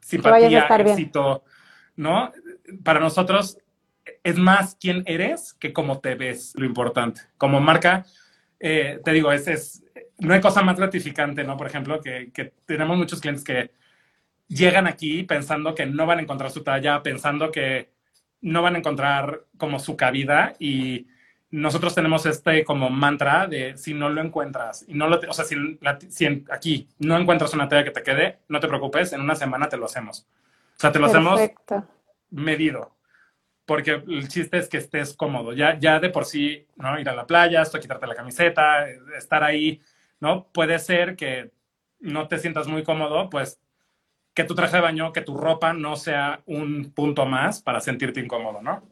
simpatía, 0.00 0.66
éxito, 0.66 1.44
¿no? 1.96 2.32
Para 2.82 3.00
nosotros 3.00 3.58
es 4.24 4.36
más 4.36 4.76
quién 4.80 5.02
eres 5.06 5.54
que 5.54 5.72
cómo 5.72 6.00
te 6.00 6.14
ves, 6.14 6.52
lo 6.56 6.64
importante. 6.64 7.22
Como 7.36 7.60
marca, 7.60 8.04
eh, 8.58 9.00
te 9.04 9.12
digo, 9.12 9.32
es, 9.32 9.46
es, 9.48 9.84
no 10.18 10.34
hay 10.34 10.40
cosa 10.40 10.62
más 10.62 10.76
gratificante, 10.76 11.44
¿no? 11.44 11.56
Por 11.56 11.66
ejemplo, 11.66 12.00
que, 12.00 12.30
que 12.32 12.52
tenemos 12.66 12.96
muchos 12.96 13.20
clientes 13.20 13.44
que 13.44 13.70
llegan 14.48 14.86
aquí 14.86 15.22
pensando 15.22 15.74
que 15.74 15.86
no 15.86 16.06
van 16.06 16.18
a 16.18 16.22
encontrar 16.22 16.50
su 16.50 16.62
talla, 16.62 17.02
pensando 17.02 17.50
que 17.50 17.90
no 18.40 18.62
van 18.62 18.74
a 18.74 18.78
encontrar 18.78 19.44
como 19.56 19.78
su 19.78 19.96
cabida 19.96 20.54
y 20.58 21.06
nosotros 21.52 21.94
tenemos 21.94 22.24
este 22.24 22.64
como 22.64 22.88
mantra 22.88 23.46
de 23.46 23.76
si 23.76 23.92
no 23.92 24.08
lo 24.08 24.22
encuentras 24.22 24.86
y 24.88 24.94
no 24.94 25.06
lo, 25.06 25.20
o 25.28 25.32
sea, 25.34 25.44
si, 25.44 26.44
aquí 26.50 26.88
no 26.98 27.16
encuentras 27.18 27.52
una 27.52 27.68
talla 27.68 27.84
que 27.84 27.90
te 27.90 28.02
quede, 28.02 28.38
no 28.48 28.58
te 28.58 28.68
preocupes, 28.68 29.12
en 29.12 29.20
una 29.20 29.36
semana 29.36 29.68
te 29.68 29.76
lo 29.76 29.84
hacemos. 29.84 30.26
O 30.76 30.80
sea, 30.80 30.90
te 30.90 30.98
lo 30.98 31.06
hacemos 31.06 31.40
medido. 32.30 32.96
Porque 33.66 34.02
el 34.06 34.28
chiste 34.28 34.58
es 34.58 34.68
que 34.68 34.78
estés 34.78 35.14
cómodo. 35.14 35.52
Ya, 35.52 35.78
ya 35.78 36.00
de 36.00 36.08
por 36.08 36.24
sí, 36.24 36.66
¿no? 36.76 36.98
Ir 36.98 37.08
a 37.08 37.14
la 37.14 37.26
playa, 37.26 37.62
esto, 37.62 37.78
quitarte 37.78 38.06
la 38.06 38.14
camiseta, 38.14 38.88
estar 39.16 39.44
ahí, 39.44 39.80
¿no? 40.20 40.48
Puede 40.52 40.78
ser 40.78 41.16
que 41.16 41.52
no 42.00 42.28
te 42.28 42.38
sientas 42.38 42.66
muy 42.66 42.82
cómodo, 42.82 43.28
pues 43.30 43.60
que 44.34 44.44
tu 44.44 44.54
traje 44.54 44.76
de 44.76 44.82
baño, 44.82 45.12
que 45.12 45.20
tu 45.20 45.36
ropa 45.36 45.74
no 45.74 45.96
sea 45.96 46.40
un 46.46 46.92
punto 46.92 47.26
más 47.26 47.62
para 47.62 47.80
sentirte 47.80 48.20
incómodo, 48.20 48.62
¿no? 48.62 48.82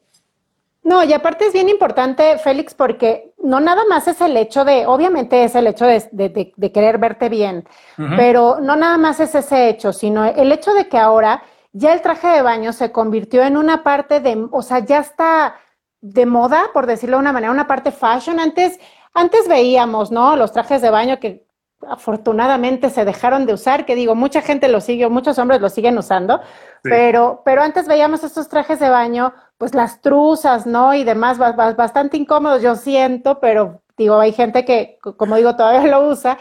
No, 0.82 1.04
y 1.04 1.12
aparte 1.12 1.46
es 1.46 1.52
bien 1.52 1.68
importante, 1.68 2.38
Félix, 2.38 2.74
porque 2.74 3.34
no 3.38 3.60
nada 3.60 3.84
más 3.88 4.08
es 4.08 4.20
el 4.20 4.36
hecho 4.36 4.64
de, 4.64 4.86
obviamente 4.86 5.44
es 5.44 5.54
el 5.54 5.66
hecho 5.66 5.84
de, 5.84 6.72
querer 6.72 6.98
verte 6.98 7.28
bien, 7.28 7.68
pero 8.16 8.60
no 8.60 8.76
nada 8.76 8.96
más 8.96 9.20
es 9.20 9.34
ese 9.34 9.68
hecho, 9.68 9.92
sino 9.92 10.24
el 10.24 10.50
hecho 10.52 10.72
de 10.72 10.88
que 10.88 10.96
ahora 10.96 11.42
ya 11.72 11.92
el 11.92 12.00
traje 12.00 12.28
de 12.28 12.42
baño 12.42 12.72
se 12.72 12.90
convirtió 12.92 13.42
en 13.42 13.56
una 13.56 13.82
parte 13.82 14.20
de, 14.20 14.46
o 14.50 14.62
sea, 14.62 14.80
ya 14.80 14.98
está 14.98 15.56
de 16.00 16.26
moda, 16.26 16.70
por 16.72 16.86
decirlo 16.86 17.16
de 17.16 17.22
una 17.22 17.32
manera, 17.32 17.52
una 17.52 17.66
parte 17.66 17.92
fashion. 17.92 18.40
Antes, 18.40 18.80
antes 19.14 19.46
veíamos, 19.48 20.10
¿no? 20.10 20.36
Los 20.36 20.52
trajes 20.52 20.82
de 20.82 20.90
baño 20.90 21.20
que 21.20 21.46
afortunadamente 21.88 22.90
se 22.90 23.04
dejaron 23.04 23.46
de 23.46 23.54
usar, 23.54 23.86
que 23.86 23.94
digo, 23.94 24.14
mucha 24.14 24.42
gente 24.42 24.68
lo 24.68 24.80
sigue, 24.80 25.08
muchos 25.08 25.38
hombres 25.38 25.60
lo 25.60 25.68
siguen 25.68 25.96
usando, 25.98 26.40
pero, 26.82 27.42
pero 27.44 27.62
antes 27.62 27.86
veíamos 27.88 28.22
estos 28.22 28.48
trajes 28.48 28.80
de 28.80 28.90
baño, 28.90 29.32
pues 29.58 29.74
las 29.74 30.00
truzas, 30.00 30.66
¿no? 30.66 30.94
Y 30.94 31.04
demás, 31.04 31.38
bastante 31.38 32.16
incómodos, 32.16 32.62
yo 32.62 32.76
siento, 32.76 33.40
pero 33.40 33.82
digo, 33.96 34.18
hay 34.18 34.32
gente 34.32 34.64
que, 34.64 34.98
como 35.16 35.36
digo, 35.36 35.56
todavía 35.56 35.90
lo 35.90 36.08
usa. 36.08 36.38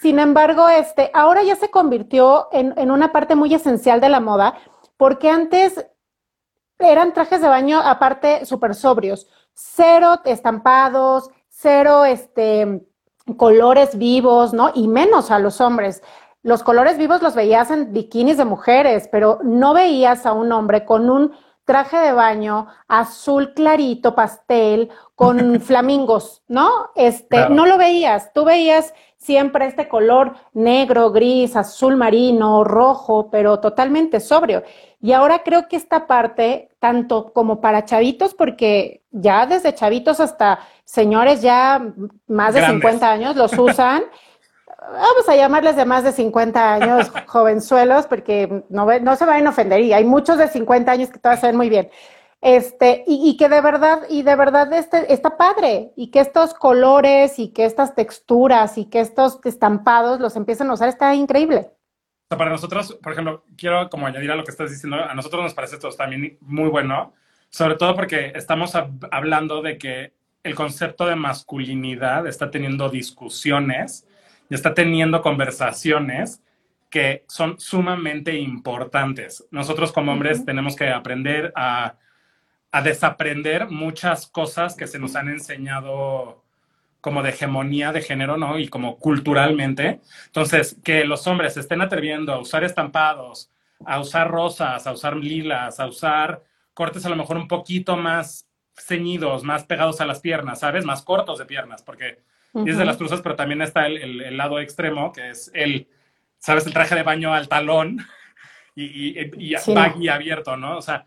Sin 0.00 0.18
embargo, 0.18 0.68
este, 0.68 1.10
ahora 1.14 1.42
ya 1.42 1.56
se 1.56 1.70
convirtió 1.70 2.48
en, 2.52 2.74
en 2.76 2.90
una 2.90 3.12
parte 3.12 3.34
muy 3.34 3.54
esencial 3.54 4.00
de 4.00 4.08
la 4.08 4.20
moda, 4.20 4.54
porque 4.96 5.30
antes 5.30 5.86
eran 6.78 7.12
trajes 7.12 7.40
de 7.40 7.48
baño 7.48 7.80
aparte 7.80 8.44
súper 8.46 8.74
sobrios, 8.74 9.26
cero 9.54 10.20
estampados, 10.24 11.30
cero, 11.48 12.04
este, 12.04 12.82
colores 13.34 13.96
vivos, 13.98 14.52
¿no? 14.52 14.70
Y 14.74 14.88
menos 14.88 15.30
a 15.30 15.38
los 15.38 15.60
hombres. 15.60 16.02
Los 16.42 16.62
colores 16.62 16.98
vivos 16.98 17.22
los 17.22 17.34
veías 17.34 17.70
en 17.70 17.92
bikinis 17.92 18.36
de 18.36 18.44
mujeres, 18.44 19.08
pero 19.10 19.38
no 19.42 19.74
veías 19.74 20.26
a 20.26 20.32
un 20.32 20.50
hombre 20.52 20.84
con 20.84 21.08
un 21.08 21.32
traje 21.64 21.96
de 21.98 22.12
baño 22.12 22.66
azul 22.88 23.54
clarito, 23.54 24.14
pastel, 24.14 24.90
con 25.14 25.60
flamingos, 25.60 26.42
¿no? 26.48 26.90
Este, 26.96 27.48
no 27.48 27.66
lo 27.66 27.78
veías. 27.78 28.32
Tú 28.32 28.44
veías 28.44 28.92
siempre 29.16 29.66
este 29.66 29.88
color 29.88 30.34
negro, 30.52 31.12
gris, 31.12 31.54
azul 31.54 31.96
marino, 31.96 32.64
rojo, 32.64 33.30
pero 33.30 33.60
totalmente 33.60 34.18
sobrio. 34.18 34.64
Y 35.00 35.12
ahora 35.12 35.42
creo 35.44 35.68
que 35.68 35.76
esta 35.76 36.06
parte, 36.06 36.70
tanto 36.82 37.32
como 37.32 37.60
para 37.60 37.84
chavitos, 37.84 38.34
porque 38.34 39.04
ya 39.12 39.46
desde 39.46 39.72
chavitos 39.72 40.18
hasta 40.18 40.58
señores 40.84 41.40
ya 41.40 41.80
más 42.26 42.54
de 42.54 42.66
50 42.66 43.08
años 43.08 43.36
los 43.36 43.56
usan. 43.56 44.02
Vamos 44.80 45.28
a 45.28 45.36
llamarles 45.36 45.76
de 45.76 45.84
más 45.84 46.02
de 46.02 46.10
50 46.10 46.74
años, 46.74 47.12
jovenzuelos, 47.28 48.08
porque 48.08 48.64
no, 48.68 48.86
no 48.98 49.14
se 49.14 49.24
van 49.24 49.46
a 49.46 49.50
ofender. 49.50 49.80
Y 49.82 49.92
hay 49.92 50.04
muchos 50.04 50.38
de 50.38 50.48
50 50.48 50.90
años 50.90 51.10
que 51.10 51.20
todavía 51.20 51.40
se 51.40 51.46
ven 51.46 51.56
muy 51.56 51.68
bien. 51.68 51.88
Este, 52.40 53.04
y, 53.06 53.36
que 53.36 53.48
de 53.48 53.60
verdad, 53.60 54.00
y 54.08 54.22
de 54.22 54.34
verdad 54.34 54.72
este, 54.72 55.12
está 55.12 55.36
padre, 55.36 55.92
y 55.94 56.10
que 56.10 56.18
estos 56.18 56.52
colores 56.52 57.38
y 57.38 57.52
que 57.52 57.64
estas 57.64 57.94
texturas 57.94 58.76
y 58.76 58.86
que 58.86 58.98
estos 58.98 59.38
estampados 59.44 60.18
los 60.18 60.34
empiecen 60.34 60.68
a 60.68 60.72
usar, 60.72 60.88
está 60.88 61.14
increíble. 61.14 61.70
Para 62.36 62.50
nosotros, 62.50 62.98
por 63.02 63.12
ejemplo, 63.12 63.44
quiero 63.56 63.88
como 63.90 64.06
añadir 64.06 64.30
a 64.30 64.36
lo 64.36 64.44
que 64.44 64.50
estás 64.50 64.70
diciendo, 64.70 64.96
a 64.96 65.14
nosotros 65.14 65.42
nos 65.42 65.54
parece 65.54 65.76
esto 65.76 65.90
también 65.90 66.38
muy 66.40 66.68
bueno, 66.68 67.14
sobre 67.50 67.76
todo 67.76 67.94
porque 67.94 68.32
estamos 68.34 68.72
hablando 69.10 69.62
de 69.62 69.78
que 69.78 70.12
el 70.42 70.54
concepto 70.54 71.06
de 71.06 71.16
masculinidad 71.16 72.26
está 72.26 72.50
teniendo 72.50 72.88
discusiones 72.88 74.06
y 74.50 74.54
está 74.54 74.74
teniendo 74.74 75.22
conversaciones 75.22 76.42
que 76.90 77.24
son 77.28 77.58
sumamente 77.58 78.36
importantes. 78.36 79.46
Nosotros 79.50 79.92
como 79.92 80.12
hombres 80.12 80.44
tenemos 80.44 80.76
que 80.76 80.90
aprender 80.90 81.52
a 81.54 81.96
a 82.72 82.80
desaprender 82.80 83.68
muchas 83.68 84.26
cosas 84.26 84.74
que 84.74 84.86
se 84.86 84.98
nos 84.98 85.14
han 85.14 85.28
enseñado 85.28 86.41
como 87.02 87.22
de 87.22 87.30
hegemonía 87.30 87.92
de 87.92 88.00
género, 88.00 88.38
¿no? 88.38 88.58
Y 88.58 88.68
como 88.68 88.96
culturalmente. 88.98 90.00
Entonces, 90.26 90.78
que 90.82 91.04
los 91.04 91.26
hombres 91.26 91.58
estén 91.58 91.82
atreviendo 91.82 92.32
a 92.32 92.38
usar 92.38 92.64
estampados, 92.64 93.50
a 93.84 94.00
usar 94.00 94.30
rosas, 94.30 94.86
a 94.86 94.92
usar 94.92 95.16
lilas, 95.16 95.80
a 95.80 95.86
usar 95.86 96.42
cortes 96.72 97.04
a 97.04 97.10
lo 97.10 97.16
mejor 97.16 97.36
un 97.36 97.48
poquito 97.48 97.96
más 97.96 98.48
ceñidos, 98.76 99.42
más 99.42 99.64
pegados 99.64 100.00
a 100.00 100.06
las 100.06 100.20
piernas, 100.20 100.60
¿sabes? 100.60 100.84
Más 100.84 101.02
cortos 101.02 101.38
de 101.38 101.44
piernas, 101.44 101.82
porque 101.82 102.20
es 102.54 102.76
de 102.78 102.84
las 102.84 102.96
cruzas, 102.96 103.20
pero 103.20 103.34
también 103.34 103.62
está 103.62 103.86
el, 103.86 104.36
lado 104.36 104.60
extremo, 104.60 105.12
que 105.12 105.30
es 105.30 105.50
el, 105.54 105.88
¿sabes? 106.38 106.66
El 106.66 106.72
traje 106.72 106.94
de 106.94 107.02
baño 107.02 107.34
al 107.34 107.48
talón 107.48 107.98
y, 108.74 109.18
y, 109.18 109.54
baggy 109.74 110.08
abierto, 110.08 110.56
¿no? 110.56 110.78
O 110.78 110.82
sea, 110.82 111.06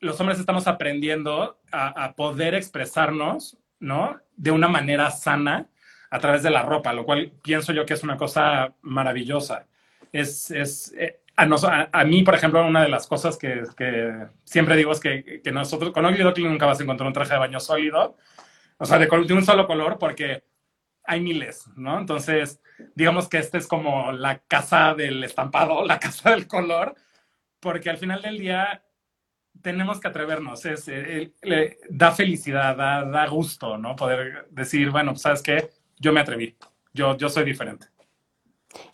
los 0.00 0.20
hombres 0.20 0.38
estamos 0.38 0.68
aprendiendo 0.68 1.58
a, 1.72 2.14
poder 2.14 2.54
expresarnos, 2.54 3.58
¿no? 3.80 4.20
De 4.38 4.50
una 4.50 4.68
manera 4.68 5.10
sana 5.10 5.66
a 6.10 6.18
través 6.18 6.42
de 6.42 6.50
la 6.50 6.62
ropa, 6.62 6.92
lo 6.92 7.04
cual 7.04 7.32
pienso 7.42 7.72
yo 7.72 7.84
que 7.84 7.94
es 7.94 8.02
una 8.02 8.16
cosa 8.16 8.72
maravillosa. 8.80 9.66
Es, 10.10 10.50
es 10.50 10.94
eh, 10.96 11.20
a, 11.36 12.04
mí, 12.04 12.22
por 12.22 12.34
ejemplo, 12.34 12.66
una 12.66 12.82
de 12.82 12.88
las 12.88 13.06
cosas 13.06 13.36
que, 13.36 13.62
siempre 14.44 14.76
digo 14.76 14.90
es 14.90 15.00
que, 15.00 15.40
que 15.42 15.52
nosotros, 15.52 15.92
con 15.92 16.04
Ugly 16.04 16.42
nunca 16.44 16.66
vas 16.66 16.80
a 16.80 16.82
encontrar 16.82 17.06
un 17.06 17.12
traje 17.12 17.34
de 17.34 17.38
baño 17.38 17.60
sólido, 17.60 18.16
o 18.78 18.84
sea, 18.84 18.98
de, 18.98 19.06
de 19.06 19.34
un 19.34 19.44
solo 19.44 19.66
color, 19.66 19.98
porque 19.98 20.42
hay 21.04 21.20
miles, 21.20 21.68
¿no? 21.76 21.98
Entonces, 21.98 22.60
digamos 22.94 23.28
que 23.28 23.38
este 23.38 23.58
es 23.58 23.66
como 23.66 24.10
la 24.12 24.38
casa 24.40 24.94
del 24.94 25.22
estampado, 25.22 25.84
la 25.86 26.00
casa 26.00 26.30
del 26.30 26.46
color, 26.46 26.94
porque 27.60 27.90
al 27.90 27.98
final 27.98 28.20
del 28.20 28.38
día 28.38 28.82
tenemos 29.62 30.00
que 30.00 30.08
atrevernos, 30.08 30.64
es, 30.64 30.88
eh, 30.88 31.32
da 31.88 32.12
felicidad, 32.12 32.76
da, 32.76 33.26
gusto, 33.28 33.78
¿no? 33.78 33.96
Poder 33.96 34.46
decir, 34.50 34.90
bueno, 34.90 35.12
pues, 35.12 35.22
sabes 35.22 35.42
qué, 35.42 35.70
yo 35.98 36.12
me 36.12 36.20
atreví, 36.20 36.56
yo, 36.92 37.16
yo 37.16 37.28
soy 37.28 37.44
diferente. 37.44 37.86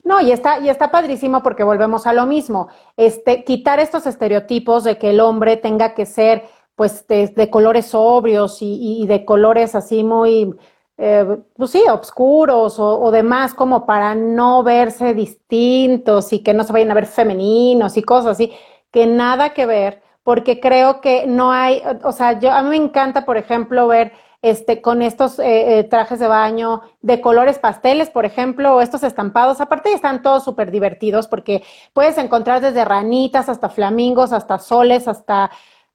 No, 0.04 0.20
y 0.20 0.32
está, 0.32 0.60
y 0.60 0.68
está 0.68 0.90
padrísimo 0.90 1.42
porque 1.42 1.64
volvemos 1.64 2.06
a 2.06 2.12
lo 2.12 2.26
mismo. 2.26 2.68
Este, 2.96 3.44
quitar 3.44 3.80
estos 3.80 4.06
estereotipos 4.06 4.84
de 4.84 4.98
que 4.98 5.10
el 5.10 5.20
hombre 5.20 5.56
tenga 5.56 5.94
que 5.94 6.06
ser, 6.06 6.44
pues, 6.74 7.06
de, 7.06 7.50
colores 7.50 7.86
sobrios 7.86 8.58
y, 8.60 9.06
de 9.06 9.24
colores 9.24 9.74
así 9.74 10.04
muy, 10.04 10.54
eh, 10.96 11.38
pues 11.56 11.70
sí, 11.70 11.82
oscuros 11.90 12.78
o, 12.78 13.00
o, 13.00 13.10
demás, 13.10 13.52
como 13.54 13.84
para 13.84 14.14
no 14.14 14.62
verse 14.62 15.12
distintos 15.12 16.32
y 16.32 16.42
que 16.42 16.54
no 16.54 16.64
se 16.64 16.72
vayan 16.72 16.90
a 16.90 16.94
ver 16.94 17.06
femeninos 17.06 17.96
y 17.96 18.02
cosas 18.02 18.32
así, 18.32 18.52
que 18.90 19.06
nada 19.06 19.52
que 19.54 19.66
ver 19.66 20.03
porque 20.24 20.58
creo 20.58 21.00
que 21.00 21.26
no 21.26 21.52
hay, 21.52 21.82
o 22.02 22.10
sea, 22.10 22.40
yo 22.40 22.50
a 22.50 22.62
mí 22.62 22.70
me 22.70 22.84
encanta, 22.84 23.24
por 23.24 23.36
ejemplo, 23.36 23.86
ver 23.86 24.12
este, 24.42 24.82
con 24.82 25.00
estos 25.00 25.38
eh, 25.38 25.78
eh, 25.78 25.84
trajes 25.84 26.18
de 26.18 26.26
baño 26.26 26.82
de 27.00 27.20
colores 27.20 27.58
pasteles, 27.58 28.10
por 28.10 28.24
ejemplo, 28.24 28.74
o 28.74 28.80
estos 28.80 29.02
estampados. 29.02 29.60
Aparte 29.60 29.92
están 29.92 30.22
todos 30.22 30.44
súper 30.44 30.70
divertidos 30.70 31.28
porque 31.28 31.62
puedes 31.92 32.18
encontrar 32.18 32.60
desde 32.60 32.84
ranitas 32.84 33.48
hasta 33.48 33.70
flamingos, 33.70 34.32
hasta 34.32 34.58
soles, 34.58 35.08
hasta 35.08 35.50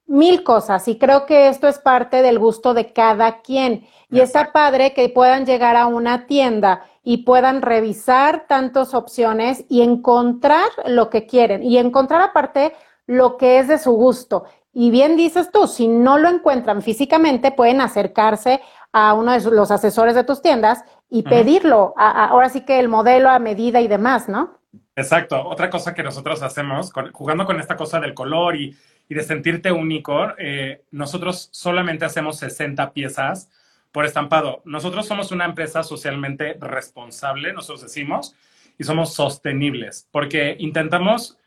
mil 0.08 0.44
cosas. 0.44 0.88
Y 0.88 0.98
creo 0.98 1.28
que 1.28 1.48
esto 1.48 1.68
es 1.68 1.78
parte 1.78 2.24
del 2.24 2.40
gusto 2.40 2.74
de 2.74 2.92
cada 2.92 3.42
quien. 3.42 3.88
Y 4.12 4.20
está 4.20 4.52
padre 4.52 4.94
que 4.94 5.10
puedan 5.10 5.46
llegar 5.46 5.76
a 5.76 5.86
una 5.86 6.26
tienda 6.26 6.84
y 7.04 7.18
puedan 7.18 7.62
revisar 7.62 8.48
tantas 8.48 8.96
opciones 8.96 9.66
y 9.70 9.82
encontrar 9.84 10.70
lo 10.86 11.12
que 11.12 11.28
quieren. 11.28 11.62
Y 11.62 11.78
encontrar 11.78 12.22
aparte 12.22 12.74
lo 13.10 13.38
que 13.38 13.58
es 13.58 13.68
de 13.68 13.80
su 13.80 13.94
gusto. 13.94 14.46
Y 14.72 14.92
bien 14.92 15.18
dices 15.18 15.52
tú, 15.52 15.66
si 15.66 15.88
no 15.88 16.20
lo 16.20 16.30
encuentran 16.30 16.84
físicamente, 16.84 17.52
pueden 17.52 17.82
acercarse 17.82 18.62
a 18.94 19.16
uno 19.16 19.32
de 19.32 19.42
los 19.50 19.72
asesores 19.72 20.14
de 20.14 20.24
tus 20.24 20.44
tiendas 20.44 20.84
y 21.10 21.24
pedirlo. 21.24 21.96
ahora 21.98 22.50
sí 22.50 22.62
que 22.62 22.80
el 22.80 22.88
modelo 22.88 23.32
a 23.32 23.40
medida 23.40 23.82
y 23.82 23.88
demás, 23.88 24.30
¿no? 24.30 24.60
Exacto. 24.96 25.44
Otra 25.44 25.72
cosa 25.72 25.96
que 25.96 26.04
nosotros 26.04 26.44
hacemos, 26.44 26.94
jugando 27.12 27.46
con 27.48 27.60
esta 27.60 27.76
cosa 27.76 28.00
del 28.00 28.14
color 28.14 28.56
y, 28.56 28.78
de 29.10 29.24
sentirte 29.24 29.72
único, 29.72 30.28
eh, 30.38 30.84
nosotros 30.92 31.50
solamente 31.52 32.06
hacemos 32.06 32.38
60 32.38 32.94
piezas 32.94 33.50
por 33.92 34.06
estampado. 34.06 34.62
Nosotros 34.66 35.08
somos 35.08 35.32
una 35.32 35.46
empresa 35.46 35.82
socialmente 35.82 36.58
responsable, 36.62 37.54
nosotros 37.54 37.82
decimos, 37.82 38.36
y 38.78 38.84
somos 38.84 39.16
sostenibles, 39.16 40.08
porque 40.12 40.56
intentamos 40.60 41.40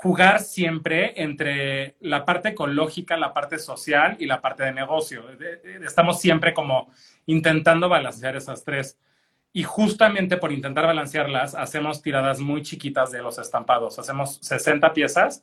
jugar 0.00 0.38
siempre 0.38 1.20
entre 1.20 1.96
la 1.98 2.24
parte 2.24 2.50
ecológica, 2.50 3.16
la 3.16 3.34
parte 3.34 3.58
social 3.58 4.16
y 4.20 4.26
la 4.26 4.40
parte 4.40 4.62
de 4.62 4.72
negocio. 4.72 5.24
Estamos 5.84 6.20
siempre 6.20 6.54
como 6.54 6.92
intentando 7.26 7.88
balancear 7.88 8.36
esas 8.36 8.62
tres. 8.62 8.96
Y 9.52 9.64
justamente 9.64 10.36
por 10.36 10.52
intentar 10.52 10.86
balancearlas, 10.86 11.56
hacemos 11.56 12.00
tiradas 12.00 12.38
muy 12.38 12.62
chiquitas 12.62 13.10
de 13.10 13.22
los 13.22 13.38
estampados. 13.38 13.98
Hacemos 13.98 14.38
60 14.40 14.92
piezas 14.92 15.42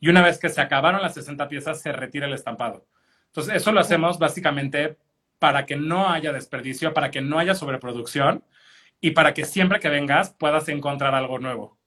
y 0.00 0.10
una 0.10 0.20
vez 0.20 0.38
que 0.38 0.50
se 0.50 0.60
acabaron 0.60 1.00
las 1.00 1.14
60 1.14 1.48
piezas, 1.48 1.80
se 1.80 1.90
retira 1.90 2.26
el 2.26 2.34
estampado. 2.34 2.86
Entonces, 3.28 3.54
eso 3.54 3.72
lo 3.72 3.80
hacemos 3.80 4.18
básicamente 4.18 4.98
para 5.38 5.64
que 5.64 5.76
no 5.76 6.10
haya 6.10 6.30
desperdicio, 6.30 6.92
para 6.92 7.10
que 7.10 7.22
no 7.22 7.38
haya 7.38 7.54
sobreproducción 7.54 8.44
y 9.00 9.12
para 9.12 9.32
que 9.32 9.46
siempre 9.46 9.80
que 9.80 9.88
vengas 9.88 10.34
puedas 10.34 10.68
encontrar 10.68 11.14
algo 11.14 11.38
nuevo. 11.38 11.78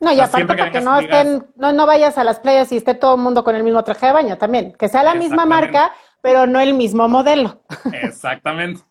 No, 0.00 0.12
y 0.12 0.20
aparte 0.20 0.46
para 0.46 0.70
que 0.70 0.80
no 0.80 0.98
estén, 0.98 1.46
no, 1.56 1.72
no 1.72 1.86
vayas 1.86 2.18
a 2.18 2.24
las 2.24 2.40
playas 2.40 2.70
y 2.72 2.76
esté 2.76 2.94
todo 2.94 3.14
el 3.14 3.20
mundo 3.22 3.44
con 3.44 3.56
el 3.56 3.62
mismo 3.62 3.82
traje 3.82 4.06
de 4.06 4.12
baño 4.12 4.38
también. 4.38 4.72
Que 4.72 4.88
sea 4.88 5.02
la 5.02 5.14
misma 5.14 5.46
marca, 5.46 5.92
pero 6.20 6.46
no 6.46 6.60
el 6.60 6.74
mismo 6.74 7.08
modelo. 7.08 7.62
Exactamente. 7.92 8.82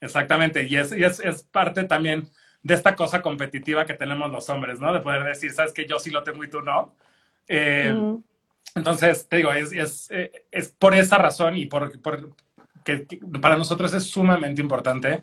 Exactamente. 0.00 0.64
Y, 0.64 0.76
es, 0.76 0.92
y 0.92 1.04
es, 1.04 1.20
es, 1.20 1.44
parte 1.44 1.84
también 1.84 2.28
de 2.62 2.74
esta 2.74 2.96
cosa 2.96 3.22
competitiva 3.22 3.86
que 3.86 3.94
tenemos 3.94 4.30
los 4.30 4.48
hombres, 4.50 4.80
¿no? 4.80 4.92
De 4.92 5.00
poder 5.00 5.22
decir, 5.22 5.52
sabes 5.52 5.72
que 5.72 5.86
yo 5.86 5.98
sí 6.00 6.10
lo 6.10 6.24
tengo 6.24 6.42
y 6.42 6.50
tú 6.50 6.60
no. 6.60 6.96
Eh, 7.46 7.94
entonces, 8.74 9.28
te 9.28 9.36
digo, 9.36 9.52
es, 9.52 9.72
es, 9.72 10.10
eh, 10.10 10.46
es, 10.50 10.68
por 10.70 10.94
esa 10.94 11.18
razón 11.18 11.56
y 11.56 11.66
por, 11.66 12.00
por 12.00 12.30
que, 12.84 13.06
para 13.40 13.56
nosotros 13.56 13.92
es 13.94 14.10
sumamente 14.10 14.60
importante 14.60 15.22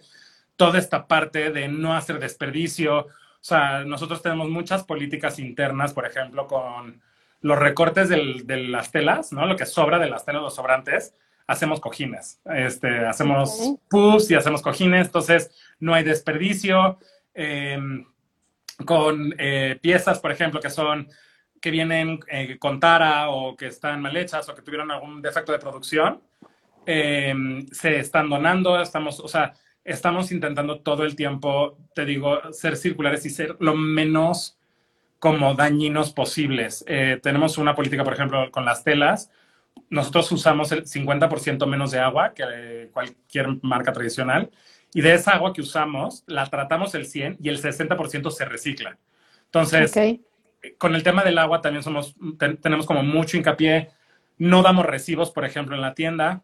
toda 0.55 0.79
esta 0.79 1.07
parte 1.07 1.51
de 1.51 1.67
no 1.67 1.95
hacer 1.95 2.19
desperdicio, 2.19 3.07
o 3.41 3.43
sea, 3.43 3.86
nosotros 3.86 4.22
tenemos 4.22 4.50
muchas 4.50 4.84
políticas 4.84 5.39
internas, 5.39 5.93
por 5.93 6.05
ejemplo, 6.05 6.48
con 6.48 7.01
los 7.41 7.58
recortes 7.58 8.10
del, 8.10 8.46
de 8.46 8.58
las 8.67 8.91
telas, 8.91 9.31
¿no? 9.31 9.46
Lo 9.46 9.55
que 9.55 9.65
sobra 9.65 9.98
de 9.98 10.10
las 10.10 10.25
telas, 10.25 10.41
los 10.41 10.55
sobrantes, 10.55 11.13
hacemos 11.48 11.79
cojines. 11.79 12.41
Este, 12.46 13.05
hacemos 13.05 13.75
puffs 13.89 14.29
y 14.29 14.36
hacemos 14.36 14.62
cojines, 14.62 15.08
entonces 15.08 15.51
no 15.79 15.93
hay 15.93 16.03
desperdicio. 16.03 17.00
Em, 17.34 18.05
con 18.86 19.34
eh, 19.38 19.77
piezas, 19.81 20.19
por 20.19 20.31
ejemplo, 20.31 20.60
que 20.60 20.69
son 20.69 21.10
que 21.62 21.72
vienen 21.72 22.19
eh, 22.29 22.58
con 22.58 22.79
tara 22.79 23.29
o 23.29 23.55
que 23.55 23.67
están 23.67 24.01
mal 24.01 24.15
hechas 24.15 24.48
o 24.48 24.55
que 24.55 24.62
tuvieron 24.62 24.91
algún 24.91 25.22
defecto 25.22 25.51
de 25.51 25.60
producción, 25.60 26.22
em, 26.86 27.67
se 27.67 28.00
están 28.00 28.29
donando, 28.29 28.79
estamos, 28.81 29.19
o 29.19 29.27
sea, 29.27 29.53
estamos 29.89 30.31
intentando 30.31 30.79
todo 30.79 31.03
el 31.03 31.15
tiempo, 31.15 31.77
te 31.96 32.05
digo, 32.05 32.53
ser 32.53 32.77
circulares 32.77 33.25
y 33.25 33.29
ser 33.29 33.58
lo 33.60 33.75
menos 33.75 34.58
como 35.17 35.53
dañinos 35.55 36.13
posibles. 36.13 36.84
Eh, 36.88 37.19
tenemos 37.22 37.58
una 37.58 37.75
política, 37.75 38.03
por 38.03 38.13
ejemplo, 38.13 38.51
con 38.51 38.65
las 38.65 38.84
telas. 38.84 39.31
Nosotros 39.89 40.31
usamos 40.31 40.72
el 40.72 40.86
50% 40.86 41.65
menos 41.65 41.91
de 41.91 42.00
agua 42.00 42.34
que 42.34 42.89
cualquier 42.93 43.48
marca 43.62 43.91
tradicional. 43.91 44.51
Y 44.93 45.02
de 45.02 45.13
esa 45.13 45.32
agua 45.32 45.54
que 45.54 45.62
usamos, 45.62 46.23
la 46.28 46.45
tratamos 46.45 46.95
el 46.95 47.06
100 47.06 47.38
y 47.41 47.49
el 47.49 47.62
60% 47.62 48.32
se 48.32 48.45
recicla. 48.45 48.97
Entonces, 49.45 49.93
con 50.78 50.95
el 50.95 51.04
tema 51.04 51.23
del 51.23 51.38
agua 51.38 51.62
también 51.62 51.84
somos, 51.84 52.15
tenemos 52.62 52.86
como 52.86 53.04
mucho 53.04 53.38
hincapié. 53.38 53.89
No 54.38 54.62
damos 54.62 54.86
recibos, 54.86 55.32
por 55.32 55.45
ejemplo, 55.45 55.75
en 55.75 55.82
la 55.82 55.93
tienda, 55.93 56.43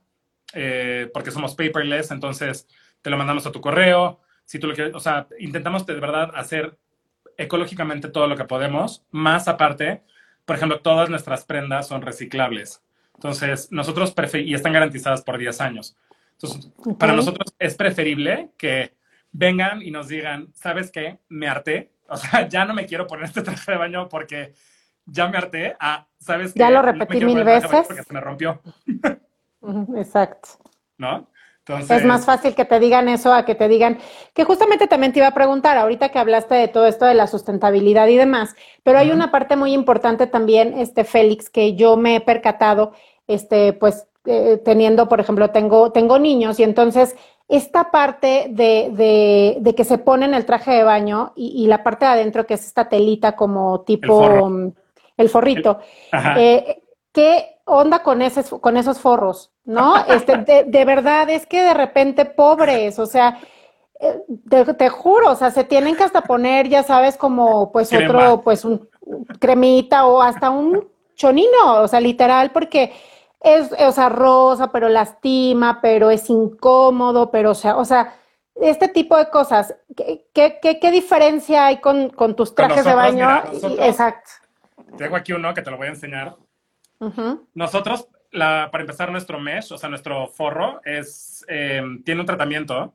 eh, 0.54 1.10
porque 1.14 1.32
somos 1.32 1.56
paperless. 1.56 2.12
Entonces, 2.12 2.68
te 3.06 3.12
lo 3.12 3.18
mandamos 3.18 3.46
a 3.46 3.52
tu 3.52 3.62
correo, 3.62 4.20
si 4.46 4.58
tú 4.58 4.66
lo 4.66 4.74
quieres, 4.74 4.96
o 4.96 5.00
sea, 5.00 5.28
intentamos 5.38 5.86
de 5.86 5.94
verdad 5.94 6.32
hacer 6.34 6.76
ecológicamente 7.38 8.10
todo 8.10 8.26
lo 8.26 8.36
que 8.36 8.46
podemos, 8.46 9.06
más 9.12 9.48
aparte, 9.48 10.02
por 10.44 10.56
ejemplo, 10.56 10.80
todas 10.80 11.08
nuestras 11.08 11.46
prendas 11.46 11.88
son 11.88 12.02
reciclables. 12.02 12.82
Entonces, 13.14 13.72
nosotros, 13.72 14.12
y 14.34 14.56
están 14.56 14.74
garantizadas 14.74 15.22
por 15.22 15.38
10 15.38 15.62
años. 15.62 15.96
Entonces, 16.32 16.72
para 16.98 17.14
nosotros 17.14 17.54
es 17.60 17.76
preferible 17.76 18.50
que 18.58 18.96
vengan 19.32 19.84
y 19.84 19.92
nos 19.92 20.08
digan, 20.08 20.52
¿sabes 20.56 20.90
qué? 20.90 21.20
Me 21.30 21.48
harté. 21.48 21.92
O 22.10 22.18
sea, 22.18 22.48
ya 22.50 22.66
no 22.66 22.74
me 22.74 22.88
quiero 22.88 23.06
poner 23.06 23.26
este 23.26 23.44
traje 23.44 23.74
de 23.74 23.78
baño 23.78 24.10
porque 24.10 24.56
ya 25.06 25.28
me 25.28 25.38
harté. 25.38 25.76
Ah, 25.80 26.08
¿sabes 26.18 26.54
qué? 26.54 26.60
Ya 26.60 26.72
lo 26.72 26.82
repetí 26.82 27.24
mil 27.24 27.44
veces. 27.44 27.86
Porque 27.86 28.02
se 28.02 28.14
me 28.14 28.20
rompió. 28.20 28.64
Exacto. 29.96 30.50
¿No? 30.98 31.30
Es 31.68 32.06
más 32.06 32.26
fácil 32.26 32.54
que 32.54 32.66
te 32.66 32.80
digan 32.80 33.10
eso 33.10 33.34
a 33.34 33.44
que 33.44 33.56
te 33.56 33.68
digan, 33.68 33.98
que 34.34 34.44
justamente 34.44 34.88
también 34.88 35.14
te 35.14 35.20
iba 35.20 35.28
a 35.28 35.34
preguntar, 35.34 35.78
ahorita 35.78 36.10
que 36.10 36.20
hablaste 36.20 36.54
de 36.54 36.68
todo 36.68 36.86
esto 36.86 37.06
de 37.06 37.16
la 37.16 37.26
sustentabilidad 37.26 38.08
y 38.08 38.18
demás, 38.18 38.56
pero 38.84 39.00
hay 39.00 39.10
una 39.10 39.32
parte 39.32 39.56
muy 39.56 39.74
importante 39.74 40.28
también, 40.28 40.78
este 40.78 41.04
Félix, 41.04 41.50
que 41.50 41.74
yo 41.74 41.98
me 41.98 42.18
he 42.18 42.22
percatado, 42.22 42.92
este, 43.28 43.74
pues 43.74 44.08
eh, 44.26 44.62
teniendo, 44.64 45.10
por 45.10 45.20
ejemplo, 45.20 45.50
tengo, 45.50 45.92
tengo 45.92 46.20
niños 46.20 46.60
y 46.60 46.64
entonces 46.64 47.16
esta 47.48 47.90
parte 47.92 48.48
de, 48.50 48.90
de, 48.92 49.58
de, 49.60 49.76
que 49.76 49.84
se 49.84 49.98
ponen 49.98 50.34
el 50.34 50.46
traje 50.46 50.72
de 50.72 50.84
baño 50.84 51.34
y, 51.36 51.66
la 51.68 51.84
parte 51.84 52.06
de 52.06 52.12
adentro, 52.12 52.46
que 52.46 52.56
es 52.56 52.66
esta 52.66 52.90
telita 52.90 53.36
como 53.36 53.82
tipo 53.82 54.50
el, 55.18 55.30
forrito, 55.30 55.80
eh, 56.38 56.82
¿qué 57.12 57.55
onda 57.66 58.02
con, 58.04 58.22
ese, 58.22 58.44
con 58.60 58.78
esos 58.78 59.00
forros? 59.00 59.52
¿no? 59.66 59.96
Este, 60.08 60.64
de, 60.66 60.86
verdad, 60.86 61.30
es 61.30 61.46
que 61.46 61.62
de 61.64 61.74
repente 61.74 62.26
pobres, 62.26 63.00
o 63.00 63.06
sea, 63.06 63.40
eh, 64.00 64.22
te, 64.78 64.90
juro, 64.90 65.32
o 65.32 65.36
sea, 65.36 65.52
se 65.52 65.64
tienen 65.64 65.96
que 65.96 66.04
hasta 66.04 66.22
poner, 66.22 66.70
ya 66.70 66.84
sabes, 66.84 67.18
como 67.18 67.72
pues 67.72 67.92
otro, 67.94 68.42
pues 68.42 68.64
un 68.66 68.88
cremita 69.40 70.06
o 70.06 70.22
hasta 70.22 70.50
un 70.50 70.88
chonino, 71.16 71.82
o 71.82 71.88
sea, 71.88 72.00
literal, 72.00 72.52
porque 72.52 72.94
es, 73.42 73.72
o 73.72 73.92
sea, 73.92 74.10
rosa, 74.10 74.72
pero 74.72 74.90
lastima, 74.90 75.80
pero 75.82 76.10
es 76.10 76.30
incómodo, 76.30 77.32
pero, 77.32 77.52
o 77.52 77.56
sea, 77.56 77.78
o 77.78 77.86
sea, 77.86 78.16
este 78.56 78.88
tipo 78.88 79.18
de 79.18 79.30
cosas, 79.30 79.76
¿qué, 79.96 80.26
qué, 80.34 80.80
qué, 80.80 80.92
diferencia 80.92 81.68
hay 81.68 81.78
con, 81.78 82.12
tus 82.36 82.56
trajes 82.56 82.86
de 82.86 82.96
baño? 82.96 83.44
exacto. 83.80 84.32
Tengo 84.98 85.16
aquí 85.16 85.34
uno 85.34 85.54
que 85.54 85.62
te 85.62 85.70
lo 85.70 85.78
voy 85.78 85.88
a 85.88 85.92
enseñar. 85.92 86.36
Nosotros 87.54 88.08
para 88.38 88.82
empezar, 88.82 89.12
nuestro 89.12 89.40
mesh, 89.40 89.72
o 89.72 89.78
sea, 89.78 89.90
nuestro 89.90 90.28
forro, 90.28 90.82
es, 90.84 91.46
eh, 91.48 91.82
tiene 92.04 92.22
un 92.22 92.28
tratamiento 92.28 92.94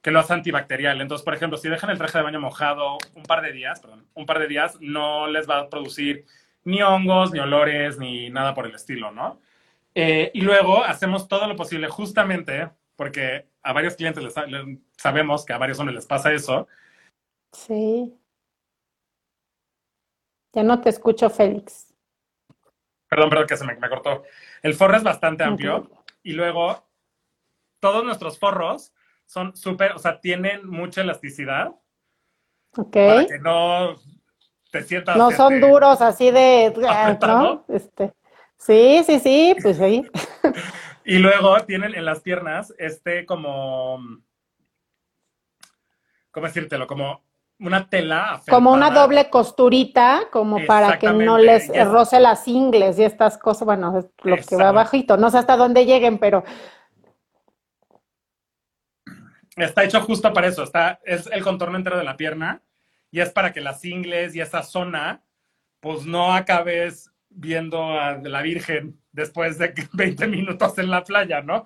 que 0.00 0.10
lo 0.10 0.20
hace 0.20 0.32
antibacterial. 0.32 1.00
Entonces, 1.00 1.24
por 1.24 1.34
ejemplo, 1.34 1.58
si 1.58 1.68
dejan 1.68 1.90
el 1.90 1.98
traje 1.98 2.18
de 2.18 2.24
baño 2.24 2.40
mojado 2.40 2.98
un 3.14 3.24
par 3.24 3.42
de 3.42 3.52
días, 3.52 3.80
perdón, 3.80 4.06
un 4.14 4.26
par 4.26 4.38
de 4.38 4.46
días, 4.46 4.78
no 4.80 5.26
les 5.26 5.48
va 5.48 5.60
a 5.60 5.68
producir 5.68 6.24
ni 6.64 6.82
hongos, 6.82 7.32
ni 7.32 7.38
olores, 7.38 7.98
ni 7.98 8.30
nada 8.30 8.54
por 8.54 8.66
el 8.66 8.74
estilo, 8.74 9.10
¿no? 9.10 9.38
Eh, 9.94 10.30
y 10.34 10.42
luego 10.42 10.84
hacemos 10.84 11.28
todo 11.28 11.46
lo 11.46 11.56
posible, 11.56 11.88
justamente 11.88 12.70
porque 12.96 13.46
a 13.62 13.72
varios 13.72 13.96
clientes 13.96 14.22
les, 14.22 14.34
sabemos 14.96 15.44
que 15.44 15.52
a 15.52 15.58
varios 15.58 15.78
hombres 15.78 15.96
les 15.96 16.06
pasa 16.06 16.32
eso. 16.32 16.68
Sí. 17.52 18.14
Ya 20.52 20.62
no 20.62 20.80
te 20.80 20.90
escucho, 20.90 21.30
Félix. 21.30 21.87
Perdón, 23.08 23.30
perdón, 23.30 23.46
que 23.46 23.56
se 23.56 23.64
me, 23.64 23.76
cortó. 23.88 24.24
El 24.62 24.74
forro 24.74 24.96
es 24.96 25.02
bastante 25.02 25.44
amplio 25.44 25.90
y 26.22 26.32
luego 26.32 26.86
todos 27.80 28.04
nuestros 28.04 28.38
forros 28.38 28.92
son 29.24 29.56
súper, 29.56 29.92
o 29.92 29.98
sea, 29.98 30.20
tienen 30.20 30.68
mucha 30.68 31.00
elasticidad. 31.00 31.74
Ok. 32.76 32.92
Para 32.92 33.26
que 33.26 33.38
no 33.38 33.96
te 34.70 34.82
sientas. 34.82 35.16
No 35.16 35.30
son 35.30 35.54
este, 35.54 35.68
duros 35.68 36.00
así 36.00 36.30
de. 36.30 36.72
¿no? 37.20 37.64
Este, 37.68 38.12
sí, 38.58 39.02
sí, 39.06 39.20
sí, 39.20 39.56
pues 39.60 39.78
sí. 39.78 40.06
y 41.04 41.18
luego 41.18 41.58
tienen 41.60 41.94
en 41.94 42.04
las 42.04 42.20
piernas 42.20 42.74
este 42.78 43.24
como. 43.24 44.00
¿Cómo 46.30 46.46
decírtelo? 46.46 46.86
Como 46.86 47.22
una 47.60 47.88
tela. 47.88 48.40
Como 48.48 48.72
una 48.72 48.90
doble 48.90 49.30
costurita, 49.30 50.22
como 50.30 50.64
para 50.66 50.98
que 50.98 51.10
no 51.12 51.38
les 51.38 51.68
roce 51.86 52.20
las 52.20 52.46
ingles 52.46 52.98
y 52.98 53.04
estas 53.04 53.38
cosas. 53.38 53.66
Bueno, 53.66 53.98
es 53.98 54.06
lo 54.22 54.36
que 54.36 54.56
va 54.56 54.72
bajito. 54.72 55.16
No 55.16 55.30
sé 55.30 55.38
hasta 55.38 55.56
dónde 55.56 55.84
lleguen, 55.84 56.18
pero. 56.18 56.44
Está 59.56 59.84
hecho 59.84 60.00
justo 60.02 60.32
para 60.32 60.46
eso. 60.46 60.62
Está, 60.62 61.00
es 61.04 61.28
el 61.32 61.42
contorno 61.42 61.76
entero 61.76 61.98
de 61.98 62.04
la 62.04 62.16
pierna 62.16 62.62
y 63.10 63.20
es 63.20 63.30
para 63.30 63.52
que 63.52 63.60
las 63.60 63.84
ingles 63.84 64.36
y 64.36 64.40
esa 64.40 64.62
zona, 64.62 65.22
pues 65.80 66.06
no 66.06 66.32
acabes 66.32 67.10
viendo 67.28 67.92
a 67.98 68.18
la 68.18 68.42
Virgen 68.42 69.00
después 69.12 69.58
de 69.58 69.74
20 69.92 70.26
minutos 70.28 70.78
en 70.78 70.90
la 70.90 71.02
playa, 71.02 71.42
¿no? 71.42 71.64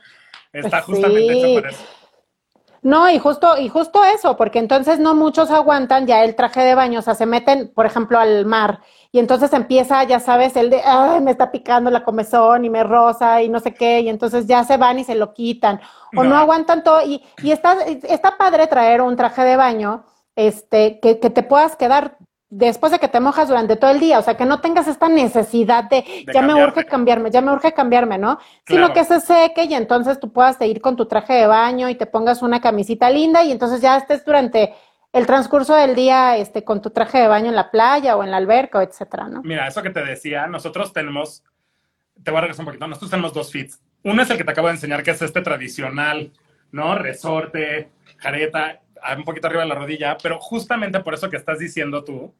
Está 0.52 0.82
justamente 0.82 1.32
hecho 1.32 1.60
por 1.60 1.70
eso. 1.70 2.01
No, 2.82 3.08
y 3.08 3.20
justo, 3.20 3.56
y 3.58 3.68
justo 3.68 4.02
eso, 4.04 4.36
porque 4.36 4.58
entonces 4.58 4.98
no 4.98 5.14
muchos 5.14 5.52
aguantan 5.52 6.04
ya 6.04 6.24
el 6.24 6.34
traje 6.34 6.62
de 6.62 6.74
baño, 6.74 6.98
o 6.98 7.02
sea, 7.02 7.14
se 7.14 7.26
meten, 7.26 7.72
por 7.72 7.86
ejemplo, 7.86 8.18
al 8.18 8.44
mar, 8.44 8.80
y 9.12 9.20
entonces 9.20 9.52
empieza, 9.52 10.02
ya 10.02 10.18
sabes, 10.18 10.56
el 10.56 10.68
de, 10.68 10.82
ay, 10.84 11.20
me 11.20 11.30
está 11.30 11.52
picando 11.52 11.90
la 11.90 12.02
comezón 12.02 12.64
y 12.64 12.70
me 12.70 12.82
rosa 12.82 13.40
y 13.40 13.48
no 13.48 13.60
sé 13.60 13.72
qué, 13.72 14.00
y 14.00 14.08
entonces 14.08 14.48
ya 14.48 14.64
se 14.64 14.78
van 14.78 14.98
y 14.98 15.04
se 15.04 15.14
lo 15.14 15.32
quitan, 15.32 15.80
o 16.16 16.24
no, 16.24 16.36
aguantan 16.36 16.82
todo, 16.82 17.02
y, 17.02 17.24
y 17.40 17.52
está, 17.52 17.80
está 17.84 18.36
padre 18.36 18.66
traer 18.66 19.00
un 19.00 19.14
traje 19.14 19.44
de 19.44 19.56
baño, 19.56 20.04
este, 20.34 20.98
que, 20.98 21.20
que 21.20 21.30
te 21.30 21.44
puedas 21.44 21.76
quedar 21.76 22.16
después 22.54 22.92
de 22.92 22.98
que 22.98 23.08
te 23.08 23.18
mojas 23.18 23.48
durante 23.48 23.76
todo 23.76 23.90
el 23.90 23.98
día, 23.98 24.18
o 24.18 24.22
sea, 24.22 24.36
que 24.36 24.44
no 24.44 24.60
tengas 24.60 24.86
esta 24.86 25.08
necesidad 25.08 25.84
de, 25.84 26.04
ya 26.30 26.42
me 26.42 26.54
urge 26.54 26.84
cambiarme, 26.84 27.30
ya 27.30 27.40
me 27.40 27.50
urge 27.50 27.72
cambiarme, 27.72 28.18
¿no? 28.18 28.38
Sino 28.66 28.92
que 28.92 29.04
se 29.04 29.20
seque 29.20 29.64
y 29.64 29.72
entonces 29.72 30.20
tú 30.20 30.30
puedas 30.30 30.60
ir 30.60 30.82
con 30.82 30.94
tu 30.94 31.06
traje 31.06 31.32
de 31.32 31.46
baño 31.46 31.88
y 31.88 31.94
te 31.94 32.04
pongas 32.04 32.42
una 32.42 32.60
camisita 32.60 33.08
linda 33.08 33.42
y 33.42 33.52
entonces 33.52 33.80
ya 33.80 33.96
estés 33.96 34.22
durante 34.22 34.74
el 35.14 35.26
transcurso 35.26 35.74
del 35.74 35.94
día 35.94 36.36
este, 36.36 36.62
con 36.62 36.82
tu 36.82 36.90
traje 36.90 37.20
de 37.20 37.26
baño 37.26 37.48
en 37.48 37.56
la 37.56 37.70
playa 37.70 38.18
o 38.18 38.22
en 38.22 38.30
la 38.30 38.36
alberca, 38.36 38.82
etcétera, 38.82 39.28
¿no? 39.28 39.40
Mira, 39.42 39.66
eso 39.66 39.82
que 39.82 39.90
te 39.90 40.04
decía, 40.04 40.46
nosotros 40.46 40.92
tenemos, 40.92 41.42
te 42.22 42.30
voy 42.30 42.38
a 42.38 42.40
regresar 42.42 42.64
un 42.64 42.66
poquito, 42.66 42.86
nosotros 42.86 43.10
tenemos 43.10 43.32
dos 43.32 43.50
fits. 43.50 43.80
Uno 44.04 44.20
es 44.20 44.28
el 44.28 44.36
que 44.36 44.44
te 44.44 44.50
acabo 44.50 44.68
de 44.68 44.74
enseñar, 44.74 45.02
que 45.02 45.12
es 45.12 45.22
este 45.22 45.40
tradicional, 45.40 46.30
¿no? 46.70 46.96
Resorte, 46.96 47.88
jareta, 48.18 48.82
un 49.16 49.24
poquito 49.24 49.46
arriba 49.46 49.62
de 49.62 49.68
la 49.68 49.74
rodilla, 49.74 50.16
pero 50.22 50.38
justamente 50.38 51.00
por 51.00 51.14
eso 51.14 51.30
que 51.30 51.36
estás 51.36 51.58
diciendo 51.58 52.04
tú, 52.04 52.34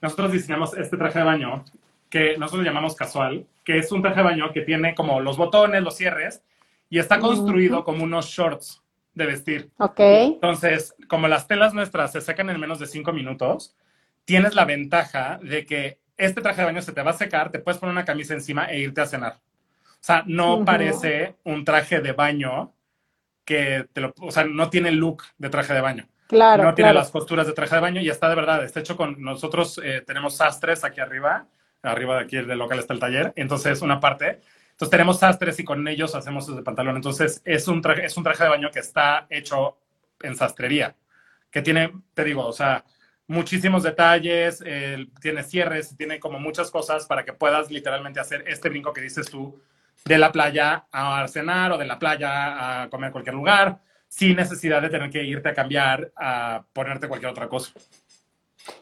nosotros 0.00 0.32
diseñamos 0.32 0.76
este 0.76 0.96
traje 0.96 1.20
de 1.20 1.24
baño 1.24 1.64
que 2.10 2.36
nosotros 2.38 2.64
llamamos 2.64 2.94
casual, 2.94 3.46
que 3.64 3.78
es 3.78 3.90
un 3.90 4.02
traje 4.02 4.18
de 4.18 4.22
baño 4.22 4.52
que 4.52 4.62
tiene 4.62 4.94
como 4.94 5.20
los 5.20 5.36
botones, 5.36 5.82
los 5.82 5.96
cierres, 5.96 6.42
y 6.88 6.98
está 6.98 7.18
construido 7.18 7.84
como 7.84 8.04
unos 8.04 8.26
shorts 8.26 8.82
de 9.14 9.26
vestir. 9.26 9.70
Ok. 9.78 9.98
Entonces, 9.98 10.94
como 11.08 11.26
las 11.26 11.48
telas 11.48 11.74
nuestras 11.74 12.12
se 12.12 12.20
secan 12.20 12.50
en 12.50 12.60
menos 12.60 12.78
de 12.78 12.86
cinco 12.86 13.12
minutos, 13.12 13.74
tienes 14.24 14.54
la 14.54 14.64
ventaja 14.64 15.40
de 15.42 15.66
que 15.66 15.98
este 16.16 16.40
traje 16.40 16.60
de 16.60 16.66
baño 16.66 16.82
se 16.82 16.92
te 16.92 17.02
va 17.02 17.10
a 17.10 17.14
secar, 17.14 17.50
te 17.50 17.58
puedes 17.58 17.78
poner 17.78 17.92
una 17.92 18.04
camisa 18.04 18.34
encima 18.34 18.66
e 18.66 18.78
irte 18.78 19.00
a 19.00 19.06
cenar. 19.06 19.34
O 19.34 20.06
sea, 20.06 20.22
no 20.26 20.64
parece 20.64 21.34
un 21.44 21.64
traje 21.64 22.00
de 22.00 22.12
baño 22.12 22.72
que 23.46 23.86
te 23.92 24.02
lo, 24.02 24.12
o 24.20 24.30
sea, 24.30 24.44
no 24.44 24.68
tiene 24.68 24.90
look 24.90 25.22
de 25.38 25.48
traje 25.48 25.72
de 25.72 25.80
baño. 25.80 26.06
Claro. 26.26 26.64
No 26.64 26.74
tiene 26.74 26.92
las 26.92 27.10
costuras 27.10 27.46
de 27.46 27.52
traje 27.52 27.76
de 27.76 27.80
baño 27.80 28.00
y 28.02 28.10
está 28.10 28.28
de 28.28 28.34
verdad, 28.34 28.64
está 28.64 28.80
hecho 28.80 28.96
con 28.96 29.22
nosotros, 29.22 29.80
eh, 29.82 30.02
tenemos 30.04 30.36
sastres 30.36 30.82
aquí 30.82 31.00
arriba, 31.00 31.46
arriba 31.82 32.16
de 32.16 32.24
aquí 32.24 32.36
del 32.36 32.58
local 32.58 32.80
está 32.80 32.92
el 32.92 33.00
taller, 33.00 33.32
entonces 33.36 33.80
una 33.80 34.00
parte. 34.00 34.40
Entonces 34.72 34.90
tenemos 34.90 35.20
sastres 35.20 35.58
y 35.60 35.64
con 35.64 35.86
ellos 35.86 36.14
hacemos 36.14 36.48
ese 36.48 36.62
pantalón. 36.62 36.96
Entonces 36.96 37.40
es 37.44 37.68
un 37.68 37.80
traje, 37.80 38.04
es 38.04 38.16
un 38.16 38.24
traje 38.24 38.42
de 38.42 38.50
baño 38.50 38.70
que 38.70 38.80
está 38.80 39.26
hecho 39.30 39.78
en 40.20 40.36
sastrería, 40.36 40.96
que 41.50 41.62
tiene, 41.62 41.92
te 42.12 42.24
digo, 42.24 42.44
o 42.44 42.52
sea, 42.52 42.84
muchísimos 43.28 43.84
detalles, 43.84 44.62
tiene 45.20 45.42
cierres, 45.44 45.96
tiene 45.96 46.18
como 46.18 46.40
muchas 46.40 46.70
cosas 46.70 47.06
para 47.06 47.24
que 47.24 47.32
puedas 47.32 47.70
literalmente 47.70 48.18
hacer 48.18 48.44
este 48.48 48.68
brinco 48.68 48.92
que 48.92 49.00
dices 49.00 49.30
tú 49.30 49.60
de 50.04 50.18
la 50.18 50.32
playa 50.32 50.86
a 50.92 51.26
cenar 51.28 51.72
o 51.72 51.78
de 51.78 51.86
la 51.86 51.98
playa 51.98 52.82
a 52.82 52.90
comer 52.90 53.12
cualquier 53.12 53.34
lugar 53.34 53.80
sin 54.08 54.36
necesidad 54.36 54.80
de 54.80 54.88
tener 54.88 55.10
que 55.10 55.22
irte 55.22 55.48
a 55.48 55.54
cambiar 55.54 56.12
a 56.16 56.62
ponerte 56.72 57.08
cualquier 57.08 57.32
otra 57.32 57.48
cosa. 57.48 57.72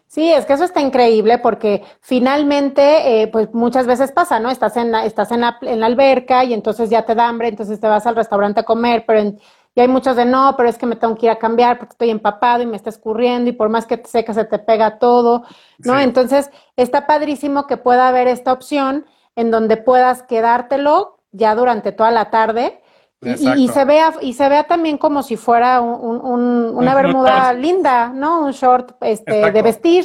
Sí, 0.06 0.32
es 0.32 0.46
que 0.46 0.52
eso 0.52 0.64
está 0.64 0.80
increíble 0.80 1.38
porque 1.38 1.82
finalmente, 2.00 3.22
eh, 3.22 3.26
pues 3.26 3.52
muchas 3.52 3.86
veces 3.86 4.12
pasa, 4.12 4.38
¿no? 4.38 4.48
Estás 4.48 4.76
en 4.76 4.92
la, 4.92 5.04
estás 5.04 5.32
en 5.32 5.40
la, 5.40 5.58
en 5.62 5.80
la, 5.80 5.86
alberca 5.86 6.44
y 6.44 6.54
entonces 6.54 6.88
ya 6.88 7.04
te 7.04 7.16
da 7.16 7.28
hambre, 7.28 7.48
entonces 7.48 7.80
te 7.80 7.88
vas 7.88 8.06
al 8.06 8.14
restaurante 8.14 8.60
a 8.60 8.64
comer, 8.64 9.04
pero 9.06 9.34
y 9.76 9.80
hay 9.80 9.88
muchos 9.88 10.14
de 10.14 10.24
no, 10.24 10.54
pero 10.56 10.68
es 10.68 10.78
que 10.78 10.86
me 10.86 10.94
tengo 10.94 11.16
que 11.16 11.26
ir 11.26 11.32
a 11.32 11.38
cambiar 11.38 11.78
porque 11.78 11.94
estoy 11.94 12.10
empapado 12.10 12.62
y 12.62 12.66
me 12.66 12.76
está 12.76 12.90
escurriendo 12.90 13.50
y 13.50 13.54
por 13.54 13.68
más 13.70 13.86
que 13.86 13.96
te 13.96 14.08
seca 14.08 14.32
se 14.32 14.44
te 14.44 14.60
pega 14.60 14.98
todo, 15.00 15.42
¿no? 15.78 15.98
Entonces 15.98 16.48
está 16.76 17.08
padrísimo 17.08 17.66
que 17.66 17.76
pueda 17.76 18.06
haber 18.06 18.28
esta 18.28 18.52
opción 18.52 19.04
en 19.36 19.50
donde 19.50 19.76
puedas 19.76 20.22
quedártelo 20.22 21.20
ya 21.32 21.54
durante 21.54 21.92
toda 21.92 22.10
la 22.10 22.30
tarde 22.30 22.80
y, 23.24 23.68
se 23.68 23.84
vea, 23.84 24.14
y 24.20 24.34
se 24.34 24.48
vea 24.48 24.64
también 24.64 24.98
como 24.98 25.22
si 25.22 25.36
fuera 25.36 25.80
una 25.80 26.94
bermuda 26.94 27.52
linda, 27.52 28.08
¿no? 28.08 28.44
Un 28.44 28.52
short 28.52 28.96
este, 29.00 29.50
de 29.50 29.62
vestir. 29.62 30.04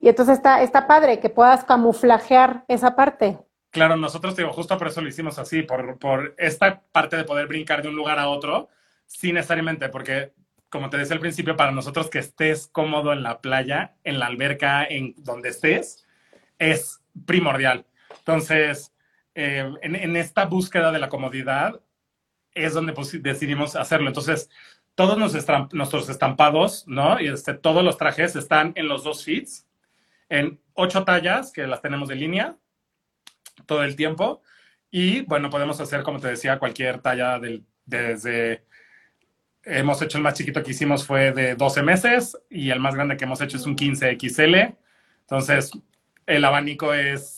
Y 0.00 0.08
entonces 0.08 0.36
está, 0.36 0.62
está 0.62 0.86
padre 0.86 1.18
que 1.18 1.30
puedas 1.30 1.64
camuflajear 1.64 2.64
esa 2.68 2.94
parte. 2.94 3.38
Claro, 3.70 3.96
nosotros, 3.96 4.36
digo, 4.36 4.52
justo 4.52 4.78
por 4.78 4.88
eso 4.88 5.00
lo 5.00 5.08
hicimos 5.08 5.38
así, 5.38 5.62
por, 5.62 5.98
por 5.98 6.34
esta 6.38 6.82
parte 6.92 7.16
de 7.16 7.24
poder 7.24 7.48
brincar 7.48 7.82
de 7.82 7.88
un 7.88 7.96
lugar 7.96 8.18
a 8.18 8.28
otro, 8.28 8.68
sin 9.06 9.34
necesariamente, 9.34 9.88
porque, 9.88 10.32
como 10.68 10.90
te 10.90 10.98
decía 10.98 11.14
al 11.14 11.20
principio, 11.20 11.56
para 11.56 11.72
nosotros 11.72 12.08
que 12.08 12.20
estés 12.20 12.68
cómodo 12.68 13.12
en 13.12 13.22
la 13.22 13.40
playa, 13.40 13.96
en 14.04 14.20
la 14.20 14.26
alberca, 14.26 14.84
en 14.84 15.14
donde 15.16 15.48
estés, 15.48 16.06
es 16.58 17.00
primordial. 17.26 17.86
Entonces, 18.18 18.92
eh, 19.34 19.70
en, 19.82 19.96
en, 19.96 20.16
esta 20.16 20.44
búsqueda 20.46 20.92
de 20.92 20.98
la 20.98 21.08
comodidad, 21.08 21.80
es 22.54 22.72
donde 22.72 22.92
pues, 22.92 23.20
decidimos 23.22 23.76
hacerlo. 23.76 24.08
Entonces, 24.08 24.48
todos 24.94 25.18
nuestros 25.72 26.08
estampados, 26.08 26.84
¿no? 26.86 27.20
Y 27.20 27.26
este, 27.26 27.54
todos 27.54 27.82
los 27.84 27.98
trajes 27.98 28.36
están 28.36 28.72
en 28.76 28.88
los 28.88 29.02
dos 29.02 29.24
feeds, 29.24 29.66
en 30.28 30.60
ocho 30.74 31.04
tallas, 31.04 31.52
que 31.52 31.66
las 31.66 31.82
tenemos 31.82 32.08
de 32.08 32.14
línea 32.14 32.56
todo 33.66 33.82
el 33.82 33.96
tiempo. 33.96 34.42
Y 34.90 35.22
bueno, 35.22 35.50
podemos 35.50 35.80
hacer, 35.80 36.02
como 36.02 36.20
te 36.20 36.28
decía, 36.28 36.58
cualquier 36.58 37.00
talla 37.00 37.38
del, 37.38 37.64
desde... 37.84 38.64
Hemos 39.66 40.00
hecho 40.02 40.18
el 40.18 40.24
más 40.24 40.34
chiquito 40.34 40.62
que 40.62 40.72
hicimos 40.72 41.06
fue 41.06 41.32
de 41.32 41.54
12 41.54 41.82
meses 41.82 42.38
y 42.50 42.68
el 42.70 42.80
más 42.80 42.94
grande 42.94 43.16
que 43.16 43.24
hemos 43.24 43.40
hecho 43.40 43.56
es 43.56 43.64
un 43.64 43.74
15 43.74 44.18
XL. 44.20 44.54
Entonces, 45.22 45.72
el 46.26 46.44
abanico 46.44 46.92
es 46.92 47.33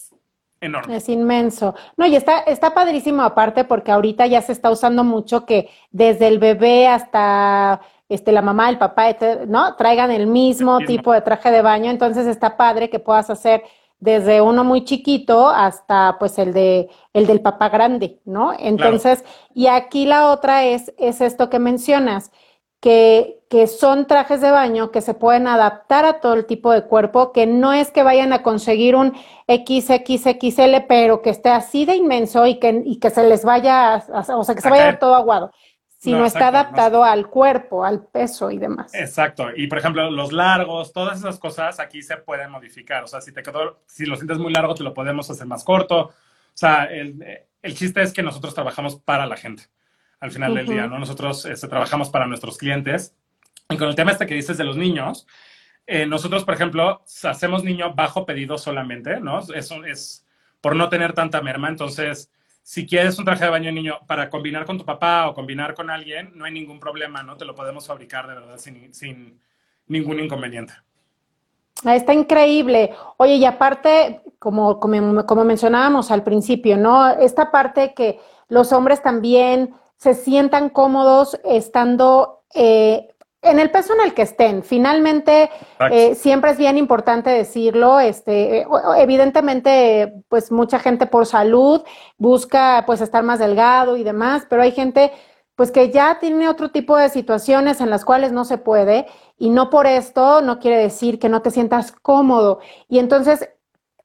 enorme. 0.67 0.97
Es 0.97 1.09
inmenso. 1.09 1.75
No, 1.97 2.07
y 2.07 2.17
está, 2.17 2.41
está 2.41 2.75
padrísimo 2.75 3.23
aparte 3.23 3.65
porque 3.65 3.93
ahorita 3.93 4.27
ya 4.27 4.43
se 4.43 4.53
está 4.53 4.71
usando 4.71 5.05
mucho 5.05 5.47
que 5.47 5.71
desde 5.91 6.29
el 6.29 6.39
bebé 6.39 6.89
hasta 6.89 7.81
este, 8.09 8.33
la 8.33 8.43
mamá, 8.43 8.69
el 8.69 8.79
papá, 8.79 9.17
¿no? 9.47 9.75
Traigan 9.77 10.11
el 10.11 10.27
mismo, 10.27 10.79
tipo 10.81 11.13
de 11.13 11.23
traje 11.23 11.51
de 11.51 11.63
baño. 11.63 11.91
Entonces 11.91 12.27
está 12.27 12.57
padre 12.57 12.91
que 12.91 12.99
puedas 12.99 13.31
hacer 13.31 13.63
desde 13.99 14.41
uno 14.43 14.63
muy 14.63 14.85
chiquito 14.85 15.49
hasta 15.49 16.17
pues 16.19 16.39
el 16.39 16.53
de 16.53 16.91
el 17.13 17.27
del 17.27 17.41
papá 17.41 17.71
grande, 17.71 18.21
¿no? 18.25 18.53
Entonces, 18.59 19.25
y 19.55 19.69
aquí 19.69 20.05
la 20.05 20.31
otra 20.31 20.65
es, 20.65 20.93
es 20.99 21.21
esto 21.21 21.49
que 21.49 21.59
mencionas 21.59 22.31
que, 22.81 23.41
que, 23.49 23.67
son 23.67 24.07
trajes 24.07 24.41
de 24.41 24.51
baño 24.51 24.91
que 24.91 25.01
se 25.01 25.15
pueden 25.15 25.47
adaptar 25.47 26.05
a 26.05 26.21
todo 26.21 26.35
el 26.35 26.47
tipo 26.47 26.73
de 26.73 26.85
cuerpo, 26.85 27.33
que 27.33 27.47
no 27.47 27.73
es 27.73 27.91
que 27.91 28.03
vayan 28.03 28.33
a 28.33 28.43
conseguir 28.43 28.97
un 28.97 29.15
XXXL, 29.49 30.87
pero 30.89 31.23
que 31.23 31.31
esté 31.31 31.51
así 31.51 31.85
de 31.85 31.97
inmenso 31.97 32.47
y 32.47 32.59
que, 32.59 32.83
y 32.85 32.99
que 32.99 33.11
se 33.11 33.27
les 33.27 33.45
vaya, 33.45 34.05
o 34.09 34.45
sea, 34.45 34.55
que 34.55 34.61
se 34.61 34.71
vaya 34.71 34.99
todo 34.99 35.15
aguado, 35.15 35.53
sino 35.99 36.25
está 36.25 36.49
adaptado 36.49 37.03
al 37.03 37.29
cuerpo, 37.29 37.85
al 37.85 38.05
peso 38.05 38.51
y 38.51 38.59
demás. 38.59 38.95
Exacto, 38.95 39.49
y 39.57 39.67
por 39.67 39.79
ejemplo, 39.79 40.11
los 40.11 40.33
largos, 40.33 40.93
todas 40.93 41.19
esas 41.19 41.39
cosas 41.39 41.81
aquí 41.81 42.03
se 42.03 42.19
pueden 42.19 42.51
modificar, 42.51 43.05
o 43.05 43.07
sea, 43.07 43.21
si 43.21 43.33
te 43.33 43.43
quedó, 43.43 43.81
si 43.87 44.05
lo 44.05 44.17
sientes 44.17 44.39
muy 44.39 44.53
largo, 44.53 44.75
te 44.75 44.85
lo 44.85 44.93
podemos 44.93 45.31
hacer 45.31 45.47
más 45.47 45.65
corto, 45.65 46.01
o 46.01 46.13
sea, 46.59 46.85
el, 46.85 47.25
el 47.63 47.75
chiste 47.75 48.03
es 48.03 48.13
que 48.13 48.23
nosotros 48.23 48.55
trabajamos 48.55 48.97
para 48.97 49.27
la 49.27 49.37
gente 49.37 49.65
al 50.21 50.31
final 50.31 50.55
del 50.55 50.67
día, 50.67 50.87
¿no? 50.87 50.99
Nosotros 50.99 51.45
este, 51.45 51.69
trabajamos 51.69 52.11
para 52.11 52.27
nuestros 52.27 52.59
clientes. 52.59 53.15
Y 53.69 53.77
con 53.77 53.89
el 53.89 53.95
tema 53.95 54.13
este 54.13 54.27
que 54.27 54.35
dices 54.35 54.57
de 54.57 54.65
los 54.65 54.77
niños, 54.77 55.27
eh, 55.87 56.07
nosotros, 56.07 56.45
por 56.45 56.55
ejemplo, 56.55 57.03
hacemos 57.25 57.65
niño 57.65 57.95
bajo 57.95 58.27
pedido 58.27 58.59
solamente, 58.59 59.21
¿no? 59.21 59.41
Eso 59.55 59.85
es 59.85 60.27
por 60.61 60.75
no 60.75 60.89
tener 60.89 61.13
tanta 61.13 61.41
merma. 61.43 61.69
Entonces, 61.69 62.31
si 62.63 62.87
quieres 62.87 63.19
un 63.19 63.25
traje 63.25 63.45
de 63.45 63.51
baño 63.51 63.71
niño 63.71 64.01
para 64.07 64.29
combinar 64.29 64.65
con 64.65 64.79
tu 64.79 64.85
papá 64.85 65.29
o 65.29 65.35
combinar 65.35 65.75
con 65.75 65.91
alguien, 65.91 66.33
no 66.35 66.45
hay 66.45 66.53
ningún 66.53 66.81
problema, 66.81 67.23
¿no? 67.23 67.37
Te 67.37 67.45
lo 67.45 67.55
podemos 67.55 67.87
fabricar 67.87 68.27
de 68.27 68.35
verdad 68.35 68.59
sin, 68.59 68.93
sin 68.93 69.41
ningún 69.87 70.19
inconveniente. 70.19 70.73
Ah, 71.85 71.95
está 71.95 72.15
increíble. 72.15 72.93
Oye, 73.19 73.35
y 73.35 73.45
aparte, 73.45 74.23
como, 74.39 74.81
como, 74.81 75.27
como 75.27 75.45
mencionábamos 75.45 76.11
al 76.11 76.25
principio, 76.25 76.77
¿no? 76.77 77.11
Esta 77.11 77.51
parte 77.51 77.95
que 77.95 78.19
los 78.49 78.73
hombres 78.73 79.03
también 79.03 79.75
se 79.97 80.15
sientan 80.15 80.69
cómodos 80.69 81.39
estando 81.45 82.43
eh, 82.55 83.09
en 83.43 83.59
el 83.59 83.71
peso 83.71 83.95
en 83.95 84.01
el 84.01 84.15
que 84.15 84.23
estén. 84.23 84.63
Finalmente, 84.63 85.51
eh, 85.91 86.15
siempre 86.15 86.51
es 86.51 86.59
bien 86.59 86.79
importante 86.79 87.31
decirlo. 87.31 88.01
Este, 88.01 88.67
evidentemente, 88.99 90.13
pues 90.29 90.51
mucha 90.51 90.79
gente 90.79 91.07
por 91.07 91.27
salud 91.27 91.83
busca 92.19 92.85
pues 92.87 93.01
estar 93.01 93.23
más 93.23 93.39
delgado 93.39 93.97
y 93.97 94.03
demás, 94.03 94.47
pero 94.49 94.63
hay 94.63 94.73
gente 94.73 95.13
pues 95.55 95.71
que 95.71 95.91
ya 95.91 96.19
tiene 96.19 96.49
otro 96.49 96.71
tipo 96.71 96.97
de 96.99 97.09
situaciones 97.09 97.81
en 97.81 97.89
las 97.89 98.05
cuales 98.05 98.31
no 98.31 98.45
se 98.45 98.59
puede 98.59 99.07
y 99.39 99.49
no 99.49 99.71
por 99.71 99.87
esto 99.87 100.43
no 100.43 100.59
quiere 100.59 100.77
decir 100.77 101.19
que 101.19 101.31
no 101.31 101.41
te 101.41 101.51
sientas 101.51 101.93
cómodo. 101.93 102.61
Y 102.89 102.99
entonces 102.99 103.49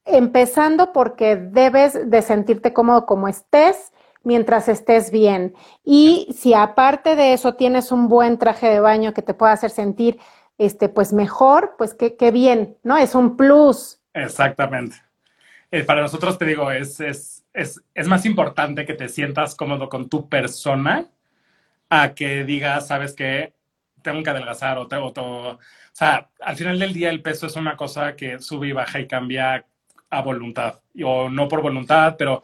empezando 0.06 0.94
porque 0.94 1.36
debes 1.36 2.10
de 2.10 2.22
sentirte 2.22 2.74
cómodo 2.74 3.06
como 3.06 3.28
estés 3.28 3.91
mientras 4.24 4.68
estés 4.68 5.12
bien. 5.12 5.54
Y 5.84 6.28
si 6.38 6.54
aparte 6.54 7.16
de 7.16 7.34
eso 7.34 7.56
tienes 7.56 7.92
un 7.92 8.08
buen 8.08 8.38
traje 8.38 8.68
de 8.68 8.80
baño 8.80 9.14
que 9.14 9.22
te 9.22 9.34
pueda 9.34 9.54
hacer 9.54 9.72
sentir 9.72 10.20
este, 10.58 10.90
pues 10.90 11.12
mejor, 11.12 11.76
pues 11.78 11.94
qué, 11.94 12.16
qué 12.16 12.32
bien, 12.32 12.78
¿no? 12.84 12.98
Es 12.98 13.16
un 13.16 13.36
plus. 13.36 14.00
Exactamente. 14.14 14.98
Eh, 15.72 15.84
para 15.84 16.02
nosotros, 16.02 16.38
te 16.38 16.46
digo, 16.46 16.70
es, 16.70 17.00
es, 17.00 17.46
es, 17.54 17.82
es, 17.96 18.08
más 18.08 18.26
importante 18.26 18.86
que 18.86 18.94
te 18.94 19.10
sientas 19.10 19.56
cómodo 19.56 19.90
con 19.90 20.10
tu 20.10 20.28
persona 20.28 21.08
a 21.90 22.14
que 22.14 22.44
digas, 22.44 22.88
¿sabes 22.88 23.14
qué? 23.14 23.54
Tengo 24.02 24.22
que 24.22 24.30
adelgazar 24.30 24.78
o, 24.78 24.88
tengo 24.88 25.08
o, 25.16 25.52
o 25.54 25.60
sea, 25.94 26.30
al 26.42 26.58
final 26.58 26.78
del 26.78 26.94
día 26.94 27.10
el 27.10 27.22
peso 27.22 27.48
es 27.48 27.56
una 27.56 27.78
cosa 27.78 28.16
que 28.16 28.40
sube 28.40 28.68
y 28.68 28.72
baja 28.72 29.00
y 29.00 29.08
cambia 29.08 29.66
a 30.10 30.22
voluntad, 30.22 30.82
o 31.04 31.30
no 31.30 31.48
por 31.48 31.62
voluntad, 31.62 32.16
pero 32.18 32.44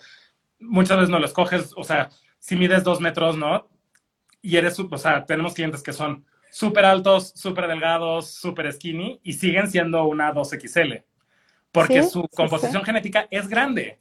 muchas 0.60 0.98
veces 0.98 1.10
no 1.10 1.20
lo 1.20 1.26
escoges, 1.26 1.74
o 1.76 1.84
sea, 1.84 2.10
si 2.40 2.56
mides 2.56 2.84
dos 2.84 3.02
metros, 3.02 3.38
¿no? 3.38 3.70
Y 4.42 4.58
eres, 4.58 4.80
o 4.80 4.98
sea, 4.98 5.26
tenemos 5.26 5.54
clientes 5.54 5.84
que 5.84 5.94
son 5.94 6.26
súper 6.52 6.86
altos, 6.86 7.34
súper 7.36 7.68
delgados, 7.68 8.32
súper 8.32 8.72
skinny 8.72 9.20
y 9.24 9.34
siguen 9.34 9.70
siendo 9.70 10.06
una 10.06 10.34
2XL, 10.34 11.04
porque 11.72 12.04
¿Sí? 12.04 12.10
su 12.10 12.28
composición 12.30 12.82
sí, 12.82 12.86
genética 12.86 13.28
es 13.32 13.48
grande, 13.48 14.00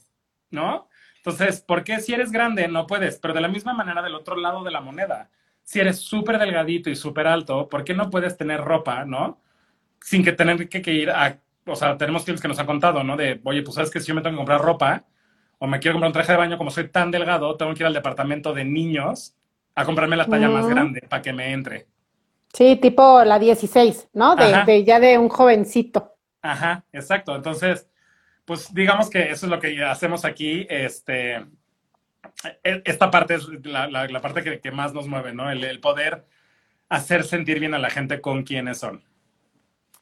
¿no? 0.50 0.88
Entonces, 1.16 1.60
¿por 1.60 1.82
qué 1.82 2.00
si 2.00 2.14
eres 2.14 2.30
grande 2.30 2.68
no 2.68 2.86
puedes? 2.86 3.18
Pero 3.18 3.34
de 3.34 3.40
la 3.40 3.48
misma 3.48 3.74
manera 3.74 4.00
del 4.02 4.14
otro 4.14 4.36
lado 4.36 4.62
de 4.62 4.70
la 4.70 4.80
moneda, 4.80 5.30
si 5.64 5.80
eres 5.80 5.98
súper 5.98 6.38
delgadito 6.38 6.88
y 6.88 6.94
súper 6.94 7.26
alto, 7.26 7.68
¿por 7.68 7.82
qué 7.82 7.94
no 7.94 8.10
puedes 8.10 8.36
tener 8.36 8.60
ropa, 8.60 9.04
¿no? 9.04 9.40
Sin 10.00 10.22
que 10.22 10.32
tener 10.32 10.68
que, 10.68 10.80
que 10.80 10.92
ir 10.92 11.10
a, 11.10 11.40
o 11.66 11.74
sea, 11.74 11.96
tenemos 11.98 12.22
clientes 12.22 12.40
que 12.40 12.48
nos 12.48 12.60
han 12.60 12.66
contado, 12.66 13.02
¿no? 13.02 13.16
De, 13.16 13.40
oye, 13.42 13.62
pues 13.62 13.74
sabes 13.74 13.90
que 13.90 13.98
si 13.98 14.06
yo 14.06 14.14
me 14.14 14.20
tengo 14.20 14.34
que 14.34 14.38
comprar 14.38 14.60
ropa, 14.60 15.04
o 15.58 15.66
me 15.66 15.78
quiero 15.78 15.94
comprar 15.94 16.08
un 16.08 16.12
traje 16.12 16.32
de 16.32 16.38
baño, 16.38 16.58
como 16.58 16.70
soy 16.70 16.88
tan 16.88 17.10
delgado, 17.10 17.56
tengo 17.56 17.72
que 17.74 17.82
ir 17.82 17.86
al 17.86 17.94
departamento 17.94 18.52
de 18.52 18.64
niños 18.64 19.34
a 19.74 19.84
comprarme 19.84 20.16
la 20.16 20.26
talla 20.26 20.48
mm. 20.48 20.52
más 20.52 20.68
grande 20.68 21.02
para 21.02 21.22
que 21.22 21.32
me 21.32 21.52
entre. 21.52 21.86
Sí, 22.52 22.76
tipo 22.76 23.22
la 23.24 23.38
16, 23.38 24.08
¿no? 24.14 24.34
De, 24.34 24.64
de, 24.64 24.84
ya 24.84 24.98
de 24.98 25.18
un 25.18 25.28
jovencito. 25.28 26.14
Ajá, 26.40 26.84
exacto. 26.92 27.36
Entonces, 27.36 27.88
pues 28.44 28.72
digamos 28.72 29.10
que 29.10 29.30
eso 29.30 29.46
es 29.46 29.50
lo 29.50 29.60
que 29.60 29.84
hacemos 29.84 30.24
aquí. 30.24 30.66
Este, 30.70 31.36
e, 32.62 32.82
esta 32.84 33.10
parte 33.10 33.34
es 33.34 33.46
la, 33.64 33.88
la, 33.88 34.06
la 34.06 34.20
parte 34.20 34.42
que, 34.42 34.60
que, 34.60 34.70
más 34.70 34.94
nos 34.94 35.06
mueve, 35.06 35.34
¿no? 35.34 35.50
El, 35.50 35.64
el 35.64 35.80
poder 35.80 36.24
hacer 36.88 37.24
sentir 37.24 37.60
bien 37.60 37.74
a 37.74 37.78
la 37.78 37.90
gente 37.90 38.20
con 38.20 38.42
quienes 38.42 38.78
son. 38.78 39.02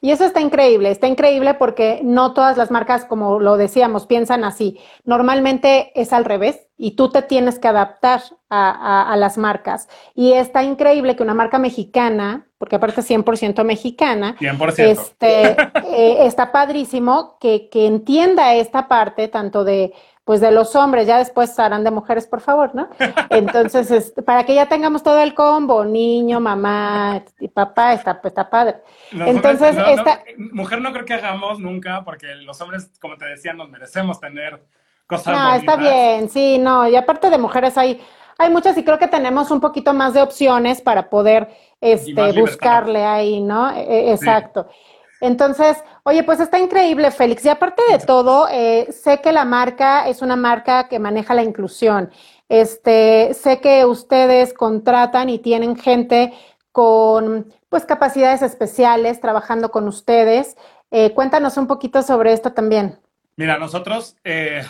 Y 0.05 0.11
eso 0.11 0.27
está 0.27 0.43
increíble, 0.43 0.90
está 0.90 1.07
increíble 1.07 1.55
porque 1.55 2.01
no 2.05 2.35
todas 2.35 2.59
las 2.59 2.71
marcas, 2.71 3.07
como 3.07 3.40
lo 3.40 3.57
decíamos, 3.57 4.05
piensan 4.05 4.45
así. 4.45 4.79
Normalmente 5.07 5.99
es 5.99 6.12
al 6.12 6.27
revés 6.27 6.67
y 6.77 6.90
tú 6.90 7.09
te 7.09 7.23
tienes 7.23 7.59
que 7.59 7.69
adaptar 7.69 8.21
a, 8.51 8.71
a, 8.71 9.11
a 9.11 9.17
las 9.17 9.38
marcas. 9.38 9.88
Y 10.14 10.33
está 10.33 10.62
increíble 10.62 11.17
que 11.17 11.23
una 11.23 11.33
marca 11.33 11.59
mexicana, 11.59 12.47
porque 12.59 12.77
aparte 12.77 13.01
es 13.01 13.11
100% 13.11 13.64
mexicana, 13.64 14.37
100%. 14.38 14.75
Este, 14.79 15.53
eh, 15.53 16.27
está 16.27 16.53
padrísimo 16.53 17.38
que, 17.40 17.71
que 17.71 17.87
entienda 17.87 18.55
esta 18.57 18.88
parte 18.88 19.29
tanto 19.29 19.64
de 19.64 19.95
pues 20.24 20.40
de 20.40 20.50
los 20.50 20.74
hombres, 20.74 21.06
ya 21.06 21.18
después 21.18 21.58
harán 21.58 21.84
de 21.84 21.90
mujeres, 21.90 22.26
por 22.26 22.40
favor, 22.40 22.74
¿no? 22.74 22.88
Entonces, 23.30 23.90
este, 23.90 24.22
para 24.22 24.44
que 24.44 24.54
ya 24.54 24.66
tengamos 24.66 25.02
todo 25.02 25.20
el 25.20 25.34
combo, 25.34 25.84
niño, 25.84 26.40
mamá 26.40 27.22
y 27.38 27.48
papá, 27.48 27.92
está, 27.92 28.20
está 28.24 28.48
padre. 28.48 28.76
Los 29.12 29.28
Entonces, 29.28 29.76
no, 29.76 29.87
esta... 29.87 30.22
no, 30.38 30.48
mujer 30.52 30.80
no 30.80 30.92
creo 30.92 31.04
que 31.04 31.14
hagamos 31.14 31.58
nunca, 31.60 32.02
porque 32.04 32.34
los 32.37 32.58
hombres, 32.62 32.90
como 33.00 33.18
te 33.18 33.26
decía, 33.26 33.52
nos 33.52 33.68
merecemos 33.68 34.18
tener 34.18 34.62
cosas 35.06 35.26
No, 35.26 35.50
bonitas. 35.50 35.60
está 35.60 35.76
bien, 35.76 36.30
sí, 36.30 36.58
no, 36.58 36.88
y 36.88 36.96
aparte 36.96 37.28
de 37.28 37.37
mujeres 37.37 37.76
hay, 37.76 38.00
hay 38.38 38.50
muchas 38.50 38.78
y 38.78 38.84
creo 38.84 38.98
que 38.98 39.08
tenemos 39.08 39.50
un 39.50 39.60
poquito 39.60 39.92
más 39.92 40.14
de 40.14 40.22
opciones 40.22 40.80
para 40.80 41.10
poder 41.10 41.48
este, 41.82 42.32
buscarle 42.32 43.04
ahí, 43.04 43.42
¿no? 43.42 43.70
E, 43.76 44.10
exacto. 44.10 44.68
Sí. 44.70 44.93
Entonces, 45.24 45.82
oye, 46.02 46.22
pues 46.22 46.38
está 46.38 46.58
increíble, 46.58 47.10
Félix. 47.10 47.46
Y 47.46 47.48
aparte 47.48 47.82
de 47.90 47.98
todo, 47.98 48.46
eh, 48.50 48.92
sé 48.92 49.22
que 49.22 49.32
la 49.32 49.46
marca 49.46 50.06
es 50.06 50.20
una 50.20 50.37
marca 50.37 50.87
que 50.87 50.98
maneja 50.98 51.32
la 51.32 51.42
inclusión. 51.42 52.10
Este, 52.50 53.32
sé 53.32 53.62
que 53.62 53.87
ustedes 53.87 54.52
contratan 54.52 55.30
y 55.30 55.38
tienen 55.38 55.76
gente 55.76 56.34
con 56.72 57.50
pues 57.70 57.87
capacidades 57.87 58.42
especiales 58.42 59.18
trabajando 59.18 59.70
con 59.70 59.88
ustedes. 59.88 60.58
Eh, 60.90 61.14
cuéntanos 61.14 61.56
un 61.56 61.68
poquito 61.68 62.02
sobre 62.02 62.34
esto 62.34 62.52
también. 62.52 63.00
Mira, 63.37 63.58
nosotros 63.58 64.16
eh, 64.24 64.62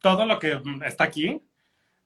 todo 0.00 0.26
lo 0.26 0.38
que 0.38 0.60
está 0.84 1.04
aquí 1.04 1.40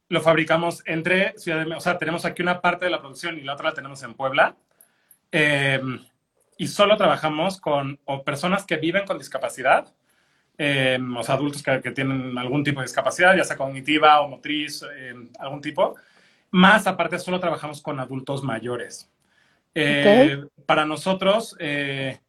lo 0.08 0.20
fabricamos 0.20 0.84
entre 0.86 1.36
Ciudad 1.36 1.66
de 1.66 1.74
o 1.74 1.80
sea, 1.80 1.98
tenemos 1.98 2.24
aquí 2.24 2.42
una 2.42 2.60
parte 2.60 2.84
de 2.84 2.92
la 2.92 3.00
producción 3.00 3.38
y 3.38 3.40
la 3.40 3.54
otra 3.54 3.70
la 3.70 3.74
tenemos 3.74 4.00
en 4.04 4.14
Puebla. 4.14 4.54
Eh, 5.32 5.80
y 6.58 6.66
solo 6.66 6.96
trabajamos 6.96 7.60
con 7.60 8.00
o 8.04 8.24
personas 8.24 8.66
que 8.66 8.76
viven 8.76 9.06
con 9.06 9.16
discapacidad, 9.16 9.94
eh, 10.58 10.98
o 11.16 11.22
sea, 11.22 11.36
adultos 11.36 11.62
que, 11.62 11.80
que, 11.80 11.92
tienen 11.92 12.36
algún 12.36 12.64
tipo 12.64 12.80
de 12.80 12.86
discapacidad, 12.86 13.36
ya 13.36 13.44
sea 13.44 13.56
cognitiva 13.56 14.20
o 14.20 14.28
motriz, 14.28 14.84
eh, 14.92 15.14
algún 15.38 15.62
tipo. 15.62 15.94
Más 16.50 16.88
aparte, 16.88 17.16
solo 17.20 17.38
trabajamos 17.38 17.80
con 17.80 18.00
adultos 18.00 18.42
mayores. 18.42 19.08
Eh, 19.72 20.34
okay. 20.34 20.48
Para 20.66 20.84
nosotros, 20.84 21.54
este 21.60 22.20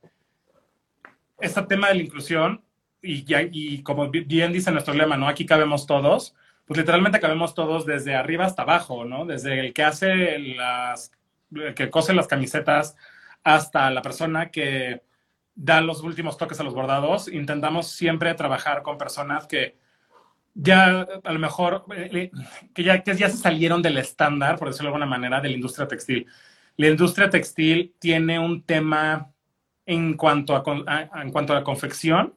tema 1.68 1.88
de 1.88 1.96
la 1.96 2.04
inclusión, 2.04 2.62
y, 3.02 3.26
y, 3.52 3.82
como 3.82 4.10
bien 4.10 4.54
dice 4.54 4.72
nuestro 4.72 4.94
lema, 4.94 5.18
¿no? 5.18 5.28
Aquí 5.28 5.48
cabemos 5.48 5.88
todos, 5.88 6.36
pues 6.66 6.78
literalmente 6.78 7.20
cabemos 7.20 7.56
todos 7.56 7.88
desde 7.88 8.14
arriba 8.14 8.46
hasta 8.46 8.62
abajo, 8.62 9.06
¿no? 9.06 9.26
Desde 9.26 9.60
el 9.60 9.74
que 9.74 9.84
hace 9.84 10.38
las, 10.38 11.12
el 11.56 11.74
que 11.74 11.90
cose 11.90 12.14
las 12.14 12.28
camisetas, 12.28 12.96
hasta 13.56 13.90
la 13.92 14.02
persona 14.02 14.50
que 14.50 15.04
da 15.56 15.82
los 15.82 16.02
últimos 16.02 16.38
toques 16.38 16.60
a 16.60 16.64
los 16.64 16.74
bordados. 16.74 17.28
Intentamos 17.28 17.88
siempre 17.88 18.34
trabajar 18.34 18.82
con 18.82 18.98
personas 18.98 19.48
que 19.48 19.78
ya 20.54 21.08
a 21.24 21.34
lo 21.34 21.40
mejor, 21.40 21.86
eh, 21.96 22.32
que 22.74 22.84
ya, 22.84 23.04
que 23.04 23.16
ya 23.16 23.30
se 23.30 23.38
salieron 23.38 23.82
del 23.82 23.98
estándar, 23.98 24.58
por 24.58 24.70
decirlo 24.70 24.90
de 24.90 24.96
alguna 24.96 25.06
manera, 25.06 25.42
de 25.42 25.50
la 25.50 25.56
industria 25.56 25.88
textil. 25.88 26.26
La 26.78 26.88
industria 26.88 27.30
textil 27.30 27.94
tiene 28.00 28.40
un 28.40 28.64
tema 28.64 29.32
en 29.86 30.16
cuanto 30.16 30.56
a, 30.56 30.64
a 30.88 31.22
en 31.22 31.32
cuanto 31.32 31.54
a 31.54 31.58
la 31.58 31.64
confección 31.64 32.36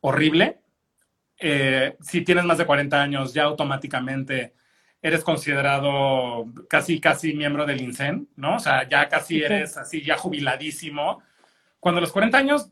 horrible. 0.00 0.60
Eh, 1.38 1.96
si 2.00 2.22
tienes 2.22 2.44
más 2.44 2.58
de 2.58 2.66
40 2.66 3.00
años, 3.00 3.32
ya 3.32 3.44
automáticamente 3.44 4.54
eres 5.02 5.24
considerado 5.24 6.46
casi, 6.68 7.00
casi 7.00 7.32
miembro 7.32 7.64
del 7.64 7.80
INSEN, 7.80 8.28
¿no? 8.36 8.56
O 8.56 8.58
sea, 8.58 8.88
ya 8.88 9.08
casi 9.08 9.42
eres 9.42 9.76
así, 9.76 10.02
ya 10.02 10.16
jubiladísimo. 10.16 11.22
Cuando 11.78 11.98
a 11.98 12.02
los 12.02 12.12
40 12.12 12.36
años 12.36 12.70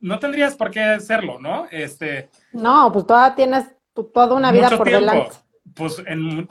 no 0.00 0.18
tendrías 0.18 0.54
por 0.54 0.70
qué 0.70 1.00
serlo, 1.00 1.38
¿no? 1.38 1.66
Este, 1.70 2.28
no, 2.52 2.90
pues 2.92 3.06
todavía 3.06 3.34
tienes 3.34 3.66
toda 4.12 4.34
una 4.34 4.52
vida 4.52 4.68
por 4.70 4.86
tiempo. 4.86 5.10
delante. 5.10 5.36
Pues 5.74 6.02
en, 6.04 6.48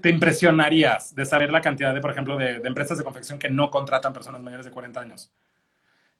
te 0.00 0.10
impresionarías 0.10 1.14
de 1.14 1.24
saber 1.24 1.50
la 1.50 1.60
cantidad 1.60 1.94
de, 1.94 2.00
por 2.00 2.10
ejemplo, 2.10 2.36
de, 2.36 2.60
de 2.60 2.68
empresas 2.68 2.98
de 2.98 3.04
confección 3.04 3.38
que 3.38 3.48
no 3.48 3.70
contratan 3.70 4.12
personas 4.12 4.42
mayores 4.42 4.66
de 4.66 4.72
40 4.72 5.00
años. 5.00 5.32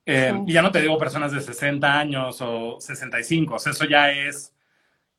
Eh, 0.07 0.33
sí. 0.35 0.45
Y 0.47 0.53
ya 0.53 0.63
no 0.63 0.73
te 0.73 0.81
digo 0.81 0.99
personas 0.99 1.31
de 1.31 1.41
60 1.41 1.99
años 1.99 2.41
o 2.41 2.81
65, 2.81 3.55
o 3.55 3.59
sea, 3.59 3.73
eso 3.73 3.85
ya 3.85 4.11
es 4.11 4.53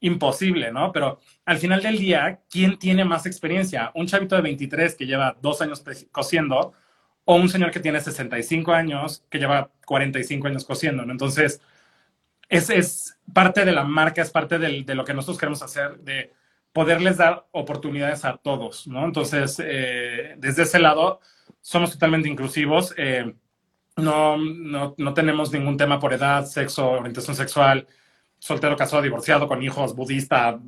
imposible, 0.04 0.72
¿no? 0.72 0.92
Pero 0.92 1.20
al 1.46 1.58
final 1.58 1.82
del 1.82 1.98
día, 1.98 2.42
¿quién 2.50 2.78
tiene 2.78 3.06
más 3.06 3.26
experiencia? 3.26 3.92
¿Un 3.96 4.06
chavito 4.06 4.36
de 4.36 4.42
23 4.42 4.96
que 4.96 5.06
lleva 5.06 5.38
dos 5.42 5.62
años 5.62 5.82
cosiendo 6.12 6.74
o 7.26 7.36
un 7.36 7.48
señor 7.48 7.72
que 7.72 7.80
tiene 7.80 8.02
65 8.02 8.74
años 8.74 9.24
que 9.30 9.40
lleva 9.40 9.72
45 9.86 10.48
años 10.48 10.66
cosiendo, 10.66 11.06
¿no? 11.06 11.14
Entonces, 11.14 11.62
es, 12.50 12.70
es 12.70 13.18
parte 13.34 13.64
de 13.64 13.72
la 13.72 13.86
marca, 13.86 14.22
es 14.22 14.30
parte 14.30 14.60
de 14.60 14.94
lo 14.94 15.06
que 15.06 15.14
nosotros 15.14 15.38
queremos 15.38 15.64
hacer, 15.64 15.98
de 16.00 16.34
poderles 16.74 17.16
dar 17.18 17.48
oportunidades 17.52 18.26
a 18.26 18.36
todos, 18.36 18.86
¿no? 18.88 19.06
Entonces, 19.06 19.62
eh, 19.64 20.36
desde 20.38 20.64
ese 20.64 20.80
lado, 20.80 21.22
somos 21.62 21.92
totalmente 21.94 22.28
inclusivos. 22.28 22.94
Eh, 22.98 23.34
no, 23.96 24.38
no, 24.38 24.96
no 24.98 25.14
tenemos 25.14 25.54
ningún 25.54 25.78
tema 25.78 25.98
por 25.98 26.12
edad, 26.12 26.46
sexo, 26.46 26.92
orientación 26.92 27.38
sexual, 27.38 27.88
soltero, 28.44 28.76
casado, 28.76 29.02
divorciado, 29.02 29.48
con 29.48 29.64
hijos, 29.64 29.96
budista, 29.96 30.60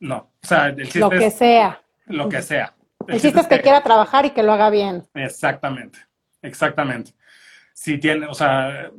no. 0.00 0.16
O 0.16 0.46
sea, 0.46 0.66
el 0.66 0.82
chiste 0.82 0.98
Lo 0.98 1.08
que 1.08 1.26
es, 1.26 1.38
sea. 1.38 1.80
Lo 2.06 2.28
que 2.28 2.42
sea. 2.42 2.74
El, 3.06 3.14
el 3.14 3.20
chiste 3.20 3.38
es 3.38 3.46
que, 3.46 3.56
que 3.56 3.62
quiera 3.62 3.80
trabajar 3.80 4.26
y 4.26 4.30
que 4.30 4.42
lo 4.42 4.52
haga 4.52 4.70
bien. 4.70 5.06
Exactamente, 5.14 6.00
exactamente. 6.42 7.12
Si 7.72 7.98
tiene, 7.98 8.26
o 8.26 8.34
sea, 8.34 8.90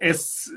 es, 0.00 0.52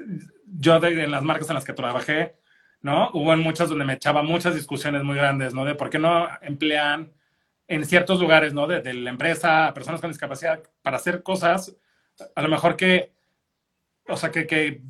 yo 0.47 0.79
de, 0.79 1.03
en 1.03 1.11
las 1.11 1.21
marcas 1.21 1.47
en 1.49 1.53
las 1.53 1.63
que 1.63 1.73
trabajé, 1.73 2.37
¿no? 2.81 3.11
Hubo 3.13 3.33
en 3.33 3.39
muchas 3.41 3.69
donde 3.69 3.85
me 3.85 3.93
echaba 3.93 4.23
muchas 4.23 4.55
discusiones 4.55 5.03
muy 5.03 5.15
grandes, 5.15 5.53
¿no? 5.53 5.63
De 5.63 5.75
por 5.75 5.91
qué 5.91 5.99
no 5.99 6.27
emplean 6.41 7.13
en 7.67 7.85
ciertos 7.85 8.19
lugares, 8.19 8.55
¿no? 8.55 8.65
De, 8.65 8.81
de 8.81 8.95
la 8.95 9.11
empresa 9.11 9.67
a 9.67 9.73
personas 9.75 10.01
con 10.01 10.09
discapacidad 10.09 10.59
para 10.81 10.97
hacer 10.97 11.21
cosas, 11.21 11.75
a 12.33 12.41
lo 12.41 12.47
mejor 12.47 12.75
que, 12.75 13.13
o 14.07 14.17
sea, 14.17 14.31
que, 14.31 14.47
que 14.47 14.81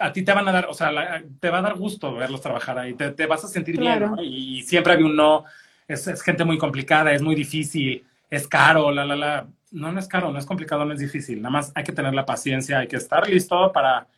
a 0.00 0.12
ti 0.12 0.22
te 0.22 0.32
van 0.32 0.48
a 0.48 0.52
dar, 0.52 0.66
o 0.66 0.74
sea, 0.74 1.22
te 1.38 1.50
va 1.50 1.58
a 1.58 1.62
dar 1.62 1.76
gusto 1.76 2.14
verlos 2.14 2.40
trabajar 2.40 2.78
ahí, 2.78 2.94
te, 2.94 3.10
te 3.10 3.26
vas 3.26 3.44
a 3.44 3.48
sentir 3.48 3.78
bien, 3.78 4.00
¿no? 4.00 4.22
Y, 4.22 4.62
siempre 4.62 4.94
hay 4.94 5.02
un 5.02 5.14
no, 5.14 5.44
es, 5.86 6.06
es, 6.06 6.22
gente 6.22 6.44
muy 6.44 6.56
complicada, 6.56 7.12
es 7.12 7.20
muy 7.20 7.34
difícil, 7.34 8.04
es 8.30 8.48
caro, 8.48 8.90
la, 8.90 9.04
la, 9.04 9.16
la. 9.16 9.46
No, 9.72 9.92
no 9.92 10.00
es 10.00 10.08
caro, 10.08 10.32
no 10.32 10.38
es 10.38 10.46
complicado, 10.46 10.84
no 10.84 10.94
es 10.94 11.00
difícil. 11.00 11.42
Nada 11.42 11.50
más 11.52 11.72
hay 11.74 11.84
que 11.84 11.92
tener 11.92 12.14
la 12.14 12.26
paciencia, 12.26 12.78
hay 12.78 12.88
que 12.88 12.96
estar 12.96 13.28
listo 13.28 13.70
para 13.72 14.08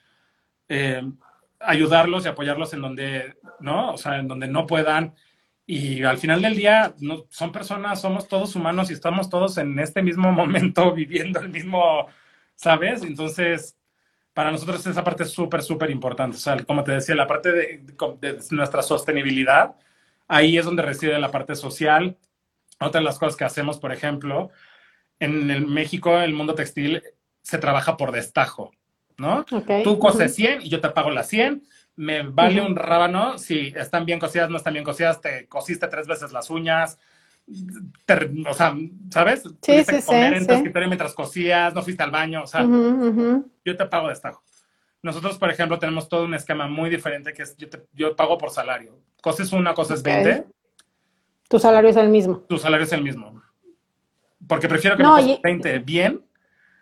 eh, 0.69 1.03
ayudarlos 1.61 2.25
y 2.25 2.29
apoyarlos 2.29 2.73
en 2.75 2.81
donde, 2.81 3.37
¿no? 3.61 3.93
O 3.93 3.99
sea, 3.99 4.19
en 4.19 4.29
donde 4.29 4.47
no 4.47 4.67
puedan. 4.67 5.15
Y 5.67 6.05
al 6.05 6.19
final 6.19 6.43
del 6.43 6.57
día, 6.57 6.95
no, 7.01 7.27
son 7.29 7.51
personas, 7.53 8.01
somos 8.01 8.29
todos 8.29 8.55
humanos 8.55 8.91
y 8.91 8.95
estamos 8.95 9.29
todos 9.29 9.59
en 9.59 9.79
este 9.79 10.03
mismo 10.03 10.31
momento 10.33 10.93
viviendo 10.93 11.41
el 11.41 11.49
mismo, 11.49 12.07
¿sabes? 12.55 13.03
Entonces, 13.03 13.77
para 14.35 14.51
nosotros 14.51 14.87
esa 14.87 15.05
parte 15.05 15.25
es 15.25 15.31
súper, 15.31 15.63
súper 15.63 15.91
importante. 15.91 16.37
O 16.37 16.41
sea, 16.41 16.57
como 16.65 16.85
te 16.85 16.93
decía, 16.93 17.15
la 17.15 17.27
parte 17.27 17.53
de, 17.53 17.81
de, 18.21 18.39
nuestra 18.51 18.83
sostenibilidad, 18.83 19.77
ahí 20.27 20.57
es 20.57 20.65
donde 20.65 20.83
reside 20.83 21.19
la 21.19 21.31
parte 21.31 21.55
social. 21.55 22.17
Otra 22.81 23.01
de 23.01 23.05
las 23.05 23.19
cosas 23.19 23.37
que 23.37 23.45
hacemos, 23.45 23.79
por 23.79 23.93
ejemplo, 23.93 24.51
en 25.19 25.51
el 25.51 25.67
México, 25.67 26.19
el 26.19 26.35
mundo 26.35 26.55
textil 26.55 27.03
se 27.43 27.59
trabaja 27.59 27.97
por 27.97 28.13
destajo, 28.13 28.73
¿no? 29.19 29.45
Tú 29.85 29.99
coses 29.99 30.35
100 30.35 30.63
y 30.63 30.69
yo 30.69 30.81
te 30.81 30.91
pago 30.91 31.11
las 31.11 31.29
100. 31.29 31.63
Me 31.95 32.23
vale 32.23 32.63
un 32.63 32.75
rábano 32.75 33.37
si 33.37 33.73
están 33.77 34.07
bien 34.07 34.19
cosidas, 34.19 34.49
no 34.49 34.57
están 34.57 34.73
bien 34.73 34.85
cosidas, 34.85 35.21
te 35.21 35.47
cosiste 35.47 35.87
tres 35.89 36.07
veces 36.07 36.33
las 36.33 36.49
uñas, 36.49 36.99
o 38.49 38.55
sea, 38.55 38.77
¿sabes? 39.11 39.43
Sí, 39.63 39.85
sí, 39.85 40.03
comer 40.05 40.35
en 40.35 40.47
tu 40.47 40.55
escritorio 40.55 40.89
mientras 40.89 41.15
cosías, 41.15 41.75
no 41.75 41.83
fuiste 41.83 42.03
al 42.03 42.11
baño, 42.11 42.43
o 42.43 42.47
sea, 42.47 42.63
yo 42.63 43.77
te 43.77 43.87
pago 43.87 44.07
de 44.07 44.15
destajo. 44.15 44.43
Nosotros, 45.03 45.37
por 45.37 45.51
ejemplo, 45.51 45.79
tenemos 45.79 46.09
todo 46.09 46.25
un 46.25 46.35
esquema 46.35 46.69
muy 46.69 46.89
diferente 46.89 47.33
que 47.33 47.43
es, 47.43 47.57
yo, 47.57 47.69
te, 47.69 47.85
yo 47.93 48.15
pago 48.15 48.39
por 48.39 48.51
salario. 48.51 48.99
Coses 49.21 49.53
una, 49.53 49.75
cosas 49.75 50.01
okay. 50.01 50.25
20. 50.25 50.47
Tu 51.49 51.59
salario 51.59 51.91
es 51.91 51.97
el 51.97 52.09
mismo. 52.09 52.39
Tu 52.49 52.57
salario 52.57 52.85
es 52.85 52.93
el 52.93 53.03
mismo. 53.03 53.43
Porque 54.47 54.69
prefiero 54.69 54.97
que 54.97 55.03
me 55.03 55.09
cosas 55.09 55.43
20 55.43 55.79
bien 55.81 56.25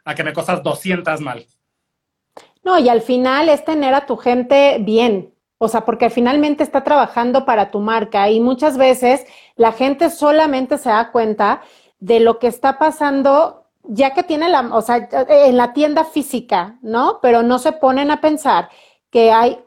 a 0.04 0.14
que 0.14 0.22
me 0.22 0.33
cosas 0.35 0.62
200 0.62 1.20
mal. 1.20 1.46
No, 2.62 2.78
y 2.78 2.88
al 2.88 3.00
final 3.00 3.48
es 3.48 3.64
tener 3.64 3.94
a 3.94 4.06
tu 4.06 4.16
gente 4.16 4.78
bien. 4.80 5.33
O 5.62 5.68
sea, 5.68 5.85
porque 5.85 6.09
finalmente 6.09 6.62
está 6.62 6.85
trabajando 6.85 7.44
para 7.44 7.70
tu 7.70 7.81
marca 7.81 8.31
y 8.31 8.40
muchas 8.40 8.79
veces 8.79 9.27
la 9.57 9.73
gente 9.73 10.09
solamente 10.09 10.79
se 10.79 10.88
da 10.88 11.12
cuenta 11.12 11.61
de 11.99 12.18
lo 12.18 12.38
que 12.38 12.46
está 12.46 12.79
pasando 12.79 13.66
ya 13.83 14.14
que 14.14 14.23
tiene 14.23 14.49
la, 14.49 14.75
o 14.75 14.81
sea, 14.81 15.07
en 15.29 15.59
la 15.59 15.75
tienda 15.75 16.05
física, 16.05 16.79
¿no? 16.81 17.18
Pero 17.20 17.42
no 17.42 17.59
se 17.59 17.73
ponen 17.73 18.11
a 18.11 18.23
pensar 18.23 18.70
que 19.11 19.33
hay 19.33 19.59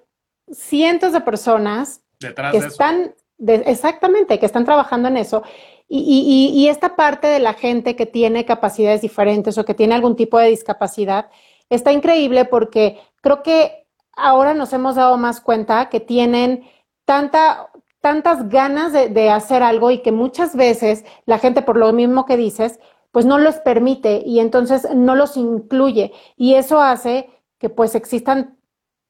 cientos 0.51 1.13
de 1.13 1.21
personas 1.21 2.01
Detrás 2.19 2.53
que 2.53 2.59
de 2.61 2.67
están, 2.67 3.15
de, 3.37 3.55
exactamente, 3.67 4.39
que 4.39 4.47
están 4.47 4.65
trabajando 4.65 5.09
en 5.09 5.17
eso. 5.17 5.43
Y, 5.87 5.99
y, 5.99 6.59
y, 6.59 6.69
esta 6.69 6.95
parte 6.95 7.27
de 7.27 7.39
la 7.39 7.53
gente 7.53 7.95
que 7.95 8.07
tiene 8.07 8.45
capacidades 8.45 9.01
diferentes 9.01 9.59
o 9.59 9.65
que 9.65 9.75
tiene 9.75 9.93
algún 9.93 10.15
tipo 10.15 10.39
de 10.39 10.47
discapacidad 10.47 11.29
está 11.69 11.91
increíble 11.91 12.45
porque 12.45 12.99
creo 13.21 13.43
que 13.43 13.82
ahora 14.15 14.53
nos 14.53 14.73
hemos 14.73 14.95
dado 14.95 15.17
más 15.17 15.41
cuenta 15.41 15.89
que 15.89 15.99
tienen 15.99 16.69
tanta, 17.05 17.71
tantas 18.01 18.49
ganas 18.49 18.93
de, 18.93 19.29
hacer 19.29 19.63
algo 19.63 19.91
y 19.91 20.01
que 20.01 20.11
muchas 20.11 20.55
veces 20.55 21.05
la 21.25 21.39
gente, 21.39 21.61
por 21.61 21.77
lo 21.77 21.91
mismo 21.93 22.25
que 22.25 22.37
dices, 22.37 22.79
pues 23.11 23.25
no 23.25 23.37
los 23.37 23.55
permite 23.57 24.23
y 24.25 24.39
entonces 24.39 24.87
no 24.95 25.15
los 25.15 25.37
incluye. 25.37 26.13
Y 26.35 26.55
eso 26.55 26.81
hace 26.81 27.29
que 27.59 27.69
pues 27.69 27.95
existan 27.95 28.57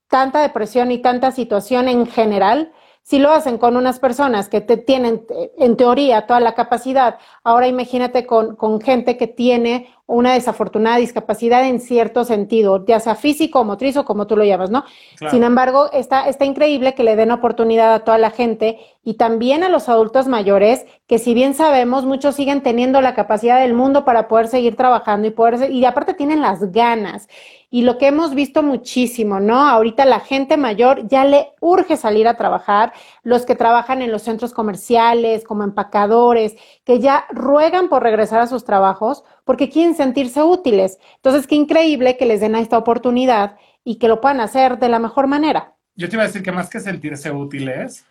tanta 0.07 0.41
depresión 0.41 0.91
y 0.91 0.99
tanta 0.99 1.31
situación 1.31 1.87
en 1.87 2.05
general 2.05 2.71
si 3.03 3.19
lo 3.19 3.31
hacen 3.31 3.57
con 3.57 3.75
unas 3.75 3.99
personas 3.99 4.47
que 4.47 4.61
te 4.61 4.77
tienen, 4.77 5.25
en 5.57 5.75
teoría, 5.75 6.25
toda 6.25 6.39
la 6.39 6.55
capacidad, 6.55 7.19
ahora 7.43 7.67
imagínate 7.67 8.25
con, 8.25 8.57
gente 8.81 9.17
que 9.17 9.27
tiene 9.27 9.93
una 10.05 10.33
desafortunada 10.33 10.97
discapacidad 10.97 11.65
en 11.65 11.79
cierto 11.79 12.25
sentido, 12.25 12.85
ya 12.85 12.99
sea 12.99 13.15
físico 13.15 13.61
o 13.61 13.63
motriz 13.63 13.95
o 13.95 14.03
como 14.03 14.27
tú 14.27 14.35
lo 14.35 14.43
llamas, 14.43 14.69
¿no? 14.69 14.83
Claro. 15.17 15.33
Sin 15.33 15.43
embargo, 15.43 15.89
está, 15.93 16.27
está 16.27 16.43
increíble 16.45 16.93
que 16.93 17.03
le 17.03 17.15
den 17.15 17.31
oportunidad 17.31 17.93
a 17.93 17.99
toda 17.99 18.17
la 18.17 18.29
gente 18.31 18.79
y 19.03 19.15
también 19.15 19.63
a 19.63 19.69
los 19.69 19.87
adultos 19.87 20.27
mayores, 20.27 20.85
que 21.07 21.19
si 21.19 21.33
bien 21.33 21.53
sabemos, 21.53 22.05
muchos 22.05 22.35
siguen 22.35 22.61
teniendo 22.61 23.01
la 23.01 23.15
capacidad 23.15 23.61
del 23.61 23.73
mundo 23.73 24.03
para 24.03 24.27
poder 24.27 24.49
seguir 24.49 24.75
trabajando 24.75 25.27
y 25.27 25.31
poder, 25.31 25.71
y 25.71 25.85
aparte 25.85 26.13
tienen 26.13 26.41
las 26.41 26.71
ganas 26.71 27.27
y 27.73 27.81
lo 27.81 27.97
que 27.97 28.05
hemos 28.05 28.35
visto 28.35 28.61
muchísimo, 28.61 29.39
¿no? 29.39 29.67
Ahorita 29.67 30.05
la 30.05 30.19
gente 30.19 30.57
mayor 30.57 31.07
ya 31.07 31.25
le 31.25 31.53
urge 31.59 31.97
salir 31.97 32.27
a 32.27 32.37
trabajar, 32.37 32.93
los 33.23 33.47
que 33.47 33.55
trabajan 33.55 34.03
en 34.03 34.11
los 34.11 34.21
centros 34.21 34.53
comerciales, 34.53 35.43
como 35.43 35.63
empacadores, 35.63 36.55
que 36.83 36.99
ya 36.99 37.25
ruegan 37.31 37.89
por 37.89 38.03
regresar 38.03 38.41
a 38.41 38.47
sus 38.47 38.63
trabajos 38.63 39.23
porque 39.43 39.69
quieren 39.69 39.95
sentirse 39.95 40.41
útiles. 40.43 40.99
Entonces, 41.15 41.47
qué 41.47 41.55
increíble 41.55 42.17
que 42.17 42.25
les 42.25 42.41
den 42.41 42.55
esta 42.55 42.77
oportunidad 42.77 43.57
y 43.83 43.95
que 43.95 44.07
lo 44.07 44.21
puedan 44.21 44.41
hacer 44.41 44.79
de 44.79 44.89
la 44.89 44.99
mejor 44.99 45.27
manera. 45.27 45.75
Yo 45.95 46.09
te 46.09 46.15
iba 46.15 46.23
a 46.23 46.27
decir 46.27 46.43
que 46.43 46.51
más 46.51 46.69
que 46.69 46.79
sentirse 46.79 47.31
útiles, 47.31 48.05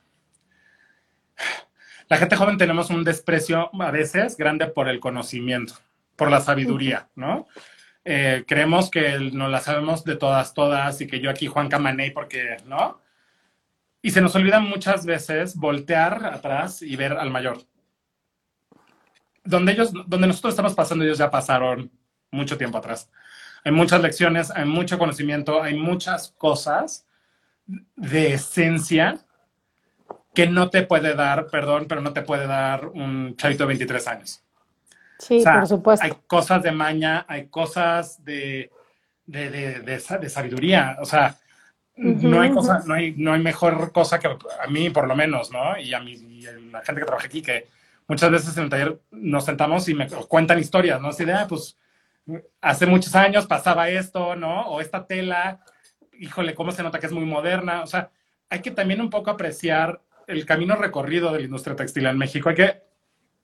la 2.08 2.18
gente 2.18 2.36
joven 2.36 2.58
tenemos 2.58 2.90
un 2.90 3.04
desprecio 3.04 3.70
a 3.80 3.90
veces 3.90 4.36
grande 4.36 4.66
por 4.66 4.88
el 4.88 5.00
conocimiento, 5.00 5.74
por 6.16 6.30
la 6.30 6.40
sabiduría, 6.40 7.08
¿no? 7.14 7.46
Eh, 8.04 8.44
creemos 8.46 8.90
que 8.90 9.18
nos 9.32 9.50
la 9.50 9.60
sabemos 9.60 10.04
de 10.04 10.16
todas, 10.16 10.54
todas, 10.54 11.00
y 11.00 11.06
que 11.06 11.20
yo 11.20 11.30
aquí 11.30 11.46
Juan 11.46 11.68
Camaney, 11.68 12.10
porque, 12.10 12.56
¿no? 12.66 13.00
Y 14.02 14.10
se 14.10 14.20
nos 14.20 14.34
olvida 14.34 14.60
muchas 14.60 15.06
veces 15.06 15.56
voltear 15.56 16.26
atrás 16.26 16.82
y 16.82 16.96
ver 16.96 17.12
al 17.12 17.30
mayor. 17.30 17.58
Donde 19.44 19.72
ellos, 19.72 19.92
donde 19.92 20.26
nosotros 20.26 20.52
estamos 20.52 20.74
pasando, 20.74 21.04
ellos 21.04 21.18
ya 21.18 21.30
pasaron 21.30 21.90
mucho 22.30 22.56
tiempo 22.56 22.78
atrás. 22.78 23.10
Hay 23.64 23.72
muchas 23.72 24.00
lecciones, 24.00 24.50
hay 24.50 24.64
mucho 24.64 24.98
conocimiento, 24.98 25.62
hay 25.62 25.74
muchas 25.74 26.32
cosas 26.36 27.06
de 27.96 28.34
esencia 28.34 29.18
que 30.34 30.46
no 30.46 30.70
te 30.70 30.82
puede 30.82 31.14
dar, 31.14 31.46
perdón, 31.48 31.86
pero 31.88 32.00
no 32.00 32.12
te 32.12 32.22
puede 32.22 32.46
dar 32.46 32.86
un 32.86 33.36
chavito 33.36 33.64
de 33.64 33.68
23 33.68 34.08
años. 34.08 34.42
Sí, 35.18 35.38
o 35.38 35.42
sea, 35.42 35.58
por 35.60 35.68
supuesto. 35.68 36.04
Hay 36.04 36.12
cosas 36.26 36.62
de 36.62 36.72
maña, 36.72 37.24
hay 37.28 37.48
cosas 37.48 38.24
de, 38.24 38.70
de, 39.26 39.50
de, 39.50 39.80
de 39.80 40.28
sabiduría. 40.28 40.96
O 41.00 41.04
sea, 41.04 41.36
uh 41.96 42.02
-huh, 42.02 42.22
no, 42.22 42.40
hay 42.40 42.50
cosa, 42.50 42.82
no, 42.86 42.94
hay, 42.94 43.14
no 43.16 43.32
hay 43.32 43.40
mejor 43.40 43.92
cosa 43.92 44.18
que 44.18 44.26
a 44.26 44.66
mí, 44.68 44.90
por 44.90 45.06
lo 45.06 45.14
menos, 45.14 45.52
¿no? 45.52 45.78
Y 45.78 45.94
a 45.94 46.00
mí, 46.00 46.14
y 46.14 46.46
a 46.46 46.52
la 46.52 46.82
gente 46.82 47.00
que 47.00 47.06
trabaja 47.06 47.26
aquí, 47.26 47.42
que 47.42 47.68
muchas 48.08 48.30
veces 48.30 48.56
en 48.56 48.64
el 48.64 48.70
taller 48.70 49.00
nos 49.10 49.44
sentamos 49.44 49.88
y 49.88 49.94
me 49.94 50.08
cuentan 50.08 50.58
historias, 50.58 51.00
¿no? 51.00 51.08
Así 51.08 51.24
de, 51.24 51.32
ah, 51.32 51.46
pues, 51.48 51.78
hace 52.60 52.86
muchos 52.86 53.14
años 53.14 53.46
pasaba 53.46 53.88
esto, 53.88 54.36
¿no? 54.36 54.62
O 54.68 54.80
esta 54.80 55.06
tela, 55.06 55.60
híjole, 56.12 56.54
cómo 56.54 56.72
se 56.72 56.82
nota 56.82 56.98
que 56.98 57.06
es 57.06 57.12
muy 57.12 57.24
moderna. 57.24 57.82
O 57.82 57.86
sea, 57.86 58.10
hay 58.48 58.60
que 58.60 58.70
también 58.70 59.00
un 59.00 59.10
poco 59.10 59.30
apreciar 59.30 60.02
el 60.26 60.46
camino 60.46 60.76
recorrido 60.76 61.32
de 61.32 61.40
la 61.40 61.44
industria 61.44 61.76
textil 61.76 62.06
en 62.06 62.18
México. 62.18 62.48
Hay 62.48 62.54
que 62.54 62.82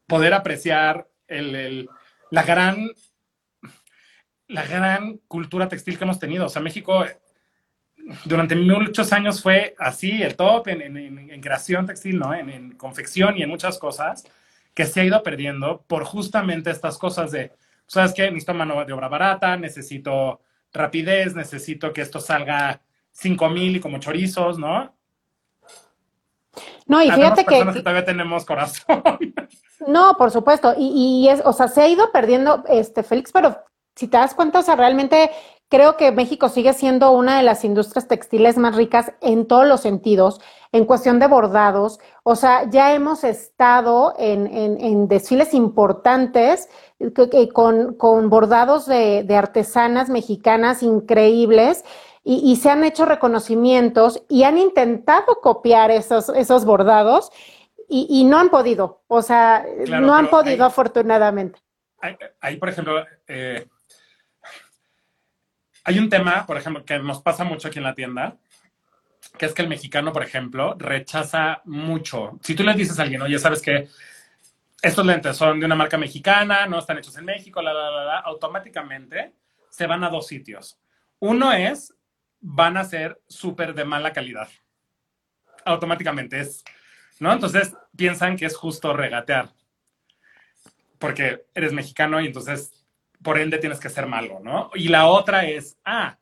poder 0.06 0.34
apreciar 0.34 1.08
el, 1.26 1.54
el, 1.54 1.90
la 2.30 2.42
gran 2.42 2.88
la 4.48 4.64
gran 4.64 5.18
cultura 5.28 5.68
textil 5.68 5.98
que 5.98 6.04
hemos 6.04 6.18
tenido. 6.18 6.46
O 6.46 6.48
sea, 6.48 6.62
México 6.62 7.04
durante 8.24 8.56
muchos 8.56 9.12
años 9.12 9.42
fue 9.42 9.74
así, 9.78 10.22
el 10.22 10.36
top 10.36 10.68
en, 10.68 10.96
en, 10.96 11.40
creación 11.40 11.86
textil, 11.86 12.18
¿no? 12.18 12.34
En, 12.34 12.72
confección 12.72 13.36
y 13.36 13.42
en 13.42 13.50
muchas 13.50 13.78
cosas 13.78 14.24
que 14.74 14.86
se 14.86 15.00
ha 15.00 15.04
ido 15.04 15.22
perdiendo 15.22 15.82
por 15.86 16.04
justamente 16.04 16.70
estas 16.70 16.98
cosas 16.98 17.30
de, 17.30 17.52
¿sabes 17.86 18.14
qué? 18.14 18.24
Necesito 18.30 18.54
mano 18.54 18.84
de 18.84 18.92
obra 18.92 19.08
barata, 19.08 19.56
necesito 19.56 20.40
rapidez, 20.72 21.34
necesito 21.34 21.92
que 21.92 22.02
esto 22.02 22.20
salga 22.20 22.80
5 23.12 23.48
mil 23.48 23.76
y 23.76 23.80
como 23.80 23.98
chorizos, 23.98 24.58
¿no? 24.58 24.94
No, 26.86 27.02
y 27.02 27.10
fíjate 27.10 27.44
que, 27.44 27.64
que, 27.72 27.80
todavía 27.80 28.04
tenemos 28.04 28.44
corazón. 28.44 29.02
No, 29.86 30.16
por 30.18 30.32
supuesto. 30.32 30.74
Y, 30.76 30.88
y, 31.24 31.28
es, 31.28 31.40
o 31.44 31.52
sea, 31.52 31.68
se 31.68 31.80
ha 31.80 31.88
ido 31.88 32.10
perdiendo, 32.10 32.64
este, 32.68 33.04
Félix, 33.04 33.30
pero 33.30 33.64
si 33.94 34.08
te 34.08 34.16
das 34.16 34.34
cuenta, 34.34 34.58
o 34.58 34.62
sea, 34.62 34.74
realmente 34.74 35.30
creo 35.68 35.96
que 35.96 36.12
México 36.12 36.48
sigue 36.48 36.72
siendo 36.72 37.10
una 37.12 37.36
de 37.38 37.42
las 37.42 37.64
industrias 37.64 38.08
textiles 38.08 38.56
más 38.56 38.74
ricas 38.74 39.12
en 39.20 39.46
todos 39.46 39.66
los 39.66 39.80
sentidos, 39.80 40.40
en 40.72 40.84
cuestión 40.84 41.18
de 41.18 41.26
bordados. 41.26 42.00
O 42.22 42.36
sea, 42.36 42.68
ya 42.70 42.94
hemos 42.94 43.24
estado 43.24 44.14
en, 44.18 44.46
en, 44.46 44.80
en 44.80 45.08
desfiles 45.08 45.54
importantes 45.54 46.68
con, 47.52 47.94
con, 47.94 48.30
bordados 48.30 48.86
de, 48.86 49.22
de, 49.22 49.36
artesanas 49.36 50.08
mexicanas 50.08 50.82
increíbles. 50.82 51.84
Y, 52.24 52.42
y, 52.44 52.56
se 52.56 52.68
han 52.68 52.84
hecho 52.84 53.06
reconocimientos 53.06 54.22
y 54.28 54.42
han 54.42 54.58
intentado 54.58 55.40
copiar 55.40 55.90
esos, 55.90 56.28
esos 56.30 56.66
bordados 56.66 57.30
y, 57.88 58.06
y, 58.10 58.24
no 58.24 58.38
han 58.38 58.50
podido, 58.50 59.00
o 59.08 59.22
sea, 59.22 59.64
claro, 59.86 60.06
no 60.06 60.14
han 60.14 60.28
podido 60.28 60.64
hay, 60.64 60.68
afortunadamente. 60.68 61.58
Ahí, 62.40 62.56
por 62.58 62.68
ejemplo, 62.68 63.02
eh, 63.26 63.66
hay 65.88 65.98
un 65.98 66.10
tema, 66.10 66.44
por 66.44 66.58
ejemplo, 66.58 66.84
que 66.84 66.98
nos 66.98 67.22
pasa 67.22 67.44
mucho 67.44 67.68
aquí 67.68 67.78
en 67.78 67.84
la 67.84 67.94
tienda, 67.94 68.36
que 69.38 69.46
es 69.46 69.54
que 69.54 69.62
el 69.62 69.68
mexicano, 69.68 70.12
por 70.12 70.22
ejemplo, 70.22 70.76
rechaza 70.78 71.62
mucho. 71.64 72.38
Si 72.42 72.54
tú 72.54 72.62
le 72.62 72.74
dices 72.74 72.98
a 72.98 73.04
alguien, 73.04 73.22
oye, 73.22 73.38
¿sabes 73.38 73.62
qué? 73.62 73.88
Estos 74.82 75.06
lentes 75.06 75.34
son 75.34 75.58
de 75.58 75.64
una 75.64 75.76
marca 75.76 75.96
mexicana, 75.96 76.66
no 76.66 76.78
están 76.78 76.98
hechos 76.98 77.16
en 77.16 77.24
México, 77.24 77.62
la, 77.62 77.72
la, 77.72 77.90
la, 77.90 78.04
la, 78.04 78.18
automáticamente 78.18 79.32
se 79.70 79.86
van 79.86 80.04
a 80.04 80.10
dos 80.10 80.26
sitios. 80.26 80.78
Uno 81.20 81.54
es, 81.54 81.94
van 82.38 82.76
a 82.76 82.84
ser 82.84 83.22
súper 83.26 83.72
de 83.72 83.86
mala 83.86 84.12
calidad. 84.12 84.48
Automáticamente 85.64 86.38
es, 86.38 86.64
¿no? 87.18 87.32
Entonces 87.32 87.74
piensan 87.96 88.36
que 88.36 88.44
es 88.44 88.54
justo 88.54 88.92
regatear. 88.92 89.54
Porque 90.98 91.46
eres 91.54 91.72
mexicano 91.72 92.20
y 92.20 92.26
entonces, 92.26 92.77
por 93.22 93.38
ende, 93.38 93.58
tienes 93.58 93.80
que 93.80 93.88
ser 93.88 94.06
malo, 94.06 94.40
¿no? 94.42 94.70
Y 94.74 94.88
la 94.88 95.06
otra 95.06 95.46
es, 95.46 95.78
ah, 95.84 96.18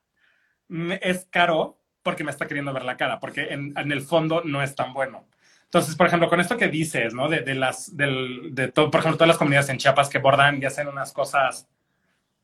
es 1.00 1.26
caro 1.30 1.78
porque 2.02 2.24
me 2.24 2.30
está 2.30 2.46
queriendo 2.46 2.72
ver 2.72 2.84
la 2.84 2.96
cara, 2.96 3.18
porque 3.20 3.52
en, 3.52 3.72
en 3.76 3.92
el 3.92 4.00
fondo 4.02 4.42
no 4.44 4.62
es 4.62 4.74
tan 4.74 4.92
bueno. 4.92 5.26
Entonces, 5.64 5.96
por 5.96 6.06
ejemplo, 6.06 6.28
con 6.28 6.40
esto 6.40 6.56
que 6.56 6.68
dices, 6.68 7.12
¿no? 7.12 7.28
De, 7.28 7.40
de 7.40 7.54
las, 7.54 7.96
del, 7.96 8.54
de 8.54 8.68
todo, 8.68 8.90
por 8.90 9.00
ejemplo, 9.00 9.18
todas 9.18 9.28
las 9.28 9.38
comunidades 9.38 9.68
en 9.68 9.78
Chiapas 9.78 10.08
que 10.08 10.18
bordan 10.18 10.62
y 10.62 10.64
hacen 10.64 10.88
unas 10.88 11.12
cosas 11.12 11.68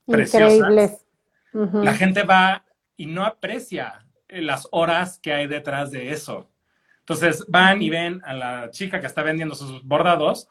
preciosas. 0.07 0.55
Increíbles. 0.55 1.05
Uh 1.53 1.59
-huh. 1.61 1.85
La 1.85 1.95
gente 1.95 2.25
va 2.25 2.65
y 2.97 3.07
no 3.07 3.25
aprecia 3.25 4.05
las 4.29 4.67
horas 4.71 5.19
que 5.21 5.33
hay 5.33 5.47
detrás 5.47 5.91
de 5.91 6.11
eso. 6.11 6.51
Entonces 7.01 7.45
van 7.49 7.83
y 7.83 7.91
ven 7.91 8.23
a 8.25 8.35
la 8.35 8.71
chica 8.71 9.01
que 9.01 9.07
está 9.07 9.23
vendiendo 9.23 9.55
sus 9.55 9.83
bordados 9.85 10.49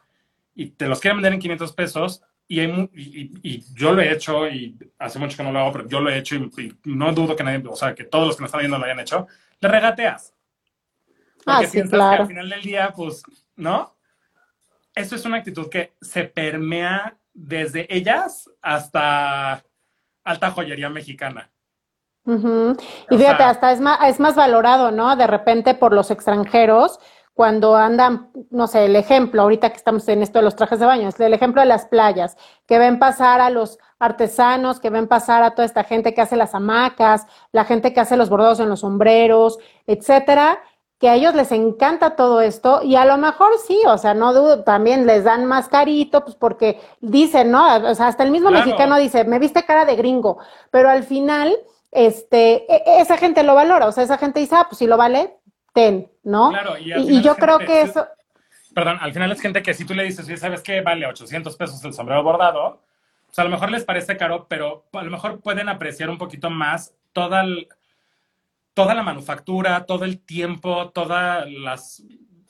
y 0.53 0.71
te 0.71 0.87
los 0.87 0.99
quieren 0.99 1.17
vender 1.17 1.33
en 1.33 1.39
500 1.39 1.73
pesos 1.73 2.23
y, 2.51 2.59
hay, 2.59 2.89
y, 2.93 3.31
y, 3.43 3.63
yo 3.73 3.93
lo 3.93 4.01
he 4.01 4.11
hecho 4.11 4.45
y 4.45 4.77
hace 4.99 5.17
mucho 5.19 5.37
que 5.37 5.43
no 5.43 5.53
lo 5.53 5.59
hago, 5.59 5.71
pero 5.71 5.87
yo 5.87 6.01
lo 6.01 6.09
he 6.09 6.17
hecho 6.17 6.35
y, 6.35 6.51
y, 6.57 6.73
no 6.83 7.13
dudo 7.13 7.33
que 7.33 7.45
nadie, 7.45 7.63
o 7.65 7.77
sea, 7.77 7.95
que 7.95 8.03
todos 8.03 8.27
los 8.27 8.35
que 8.35 8.41
me 8.41 8.47
están 8.47 8.59
viendo 8.59 8.77
lo 8.77 8.83
hayan 8.83 8.99
hecho, 8.99 9.25
le 9.61 9.69
regateas. 9.69 10.33
Porque 11.45 11.65
ah, 11.65 11.65
sí, 11.65 11.81
claro. 11.83 12.17
que 12.17 12.21
al 12.23 12.27
final 12.27 12.49
del 12.49 12.61
día, 12.61 12.93
pues, 12.93 13.23
¿no? 13.55 13.95
Eso 14.93 15.15
es 15.15 15.23
una 15.23 15.37
actitud 15.37 15.69
que 15.69 15.93
se 16.01 16.25
permea 16.25 17.15
desde 17.33 17.87
ellas 17.89 18.49
hasta 18.61 19.63
alta 20.25 20.51
joyería 20.51 20.89
mexicana. 20.89 21.49
Uh 22.25 22.33
-huh. 22.33 22.83
Y 23.11 23.17
fíjate, 23.17 23.37
sea, 23.37 23.49
hasta 23.51 23.71
es 23.71 23.79
más, 23.79 24.09
es 24.09 24.19
más 24.19 24.35
valorado, 24.35 24.91
¿no? 24.91 25.15
De 25.15 25.25
repente 25.25 25.73
por 25.73 25.93
los 25.93 26.11
extranjeros, 26.11 26.99
cuando 27.41 27.75
andan, 27.75 28.29
no 28.51 28.67
sé, 28.67 28.85
el 28.85 28.95
ejemplo, 28.95 29.41
ahorita 29.41 29.71
que 29.71 29.77
estamos 29.77 30.07
en 30.09 30.21
esto 30.21 30.37
de 30.37 30.45
los 30.45 30.55
trajes 30.55 30.79
de 30.79 30.85
baño, 30.85 31.09
es 31.09 31.19
el 31.19 31.33
ejemplo 31.33 31.59
de 31.59 31.67
las 31.67 31.87
playas, 31.87 32.37
que 32.67 32.77
ven 32.77 32.99
pasar 32.99 33.41
a 33.41 33.49
los 33.49 33.79
artesanos, 33.97 34.79
que 34.79 34.91
ven 34.91 35.07
pasar 35.07 35.41
a 35.41 35.55
toda 35.55 35.65
esta 35.65 35.83
gente 35.83 36.13
que 36.13 36.21
hace 36.21 36.35
las 36.35 36.53
hamacas, 36.53 37.25
la 37.51 37.65
gente 37.65 37.93
que 37.93 37.99
hace 37.99 38.15
los 38.15 38.29
bordados 38.29 38.59
en 38.59 38.69
los 38.69 38.81
sombreros, 38.81 39.57
etcétera, 39.87 40.59
que 40.99 41.09
a 41.09 41.15
ellos 41.15 41.33
les 41.33 41.51
encanta 41.51 42.15
todo 42.15 42.41
esto 42.41 42.83
y 42.83 42.95
a 42.95 43.05
lo 43.05 43.17
mejor 43.17 43.53
sí, 43.65 43.81
o 43.87 43.97
sea, 43.97 44.13
no 44.13 44.35
dudo, 44.35 44.63
también 44.63 45.07
les 45.07 45.23
dan 45.23 45.45
más 45.45 45.67
carito, 45.67 46.23
pues 46.23 46.35
porque 46.35 46.79
dicen, 46.99 47.49
¿no? 47.49 47.75
O 47.89 47.95
sea, 47.95 48.05
hasta 48.05 48.21
el 48.21 48.29
mismo 48.29 48.49
claro. 48.49 48.67
mexicano 48.67 48.97
dice, 48.97 49.23
me 49.23 49.39
viste 49.39 49.65
cara 49.65 49.85
de 49.85 49.95
gringo, 49.95 50.37
pero 50.69 50.91
al 50.91 51.01
final, 51.01 51.57
este, 51.89 52.71
e, 52.71 53.01
esa 53.01 53.17
gente 53.17 53.41
lo 53.41 53.55
valora, 53.55 53.87
o 53.87 53.91
sea, 53.91 54.03
esa 54.03 54.19
gente 54.19 54.39
dice, 54.39 54.53
ah, 54.55 54.67
pues 54.69 54.77
si 54.77 54.85
lo 54.85 54.95
vale, 54.95 55.39
ten, 55.73 56.11
¿no? 56.23 56.49
Claro, 56.49 56.77
y, 56.77 56.93
y, 56.93 57.17
y 57.17 57.21
yo 57.21 57.35
creo 57.35 57.59
que 57.59 57.81
eso... 57.81 58.07
Perdón, 58.73 58.97
al 59.01 59.11
final 59.11 59.31
es 59.31 59.41
gente 59.41 59.61
que 59.61 59.73
si 59.73 59.85
tú 59.85 59.93
le 59.93 60.03
dices, 60.03 60.39
¿sabes 60.39 60.61
qué? 60.61 60.81
Vale 60.81 61.05
800 61.05 61.55
pesos 61.57 61.83
el 61.83 61.93
sombrero 61.93 62.23
bordado, 62.23 62.81
pues 63.25 63.37
a 63.39 63.43
lo 63.43 63.49
mejor 63.49 63.69
les 63.71 63.83
parece 63.83 64.15
caro, 64.15 64.45
pero 64.47 64.85
a 64.93 65.03
lo 65.03 65.11
mejor 65.11 65.41
pueden 65.41 65.67
apreciar 65.69 66.09
un 66.09 66.17
poquito 66.17 66.49
más 66.49 66.93
toda 67.13 67.41
el 67.41 67.67
toda 68.73 68.93
la 68.93 69.03
manufactura, 69.03 69.85
todo 69.85 70.05
el 70.05 70.19
tiempo, 70.19 70.89
todas 70.91 71.49
las, 71.49 72.03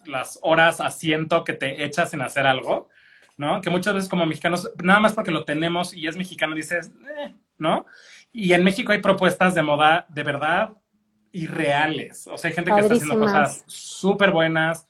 las 0.06 0.40
horas 0.42 0.82
asiento 0.82 1.44
que 1.44 1.54
te 1.54 1.84
echas 1.84 2.14
en 2.14 2.22
hacer 2.22 2.46
algo, 2.46 2.90
¿no? 3.38 3.62
Que 3.62 3.70
muchas 3.70 3.94
veces 3.94 4.10
como 4.10 4.26
mexicanos, 4.26 4.72
nada 4.84 5.00
más 5.00 5.14
porque 5.14 5.32
lo 5.32 5.46
tenemos 5.46 5.94
y 5.94 6.08
es 6.08 6.18
mexicano, 6.18 6.56
dices, 6.56 6.92
eh, 7.18 7.34
¿no? 7.58 7.86
Y 8.32 8.54
en 8.54 8.64
México 8.64 8.92
hay 8.92 9.02
propuestas 9.02 9.56
de 9.56 9.64
moda 9.64 10.06
de 10.10 10.24
verdad 10.24 10.74
irreales. 11.32 12.28
O 12.28 12.38
sea, 12.38 12.50
hay 12.50 12.56
gente 12.56 12.72
que 12.72 12.80
está 12.80 12.94
haciendo 12.94 13.20
cosas 13.20 13.64
súper 13.68 14.32
buenas, 14.32 14.88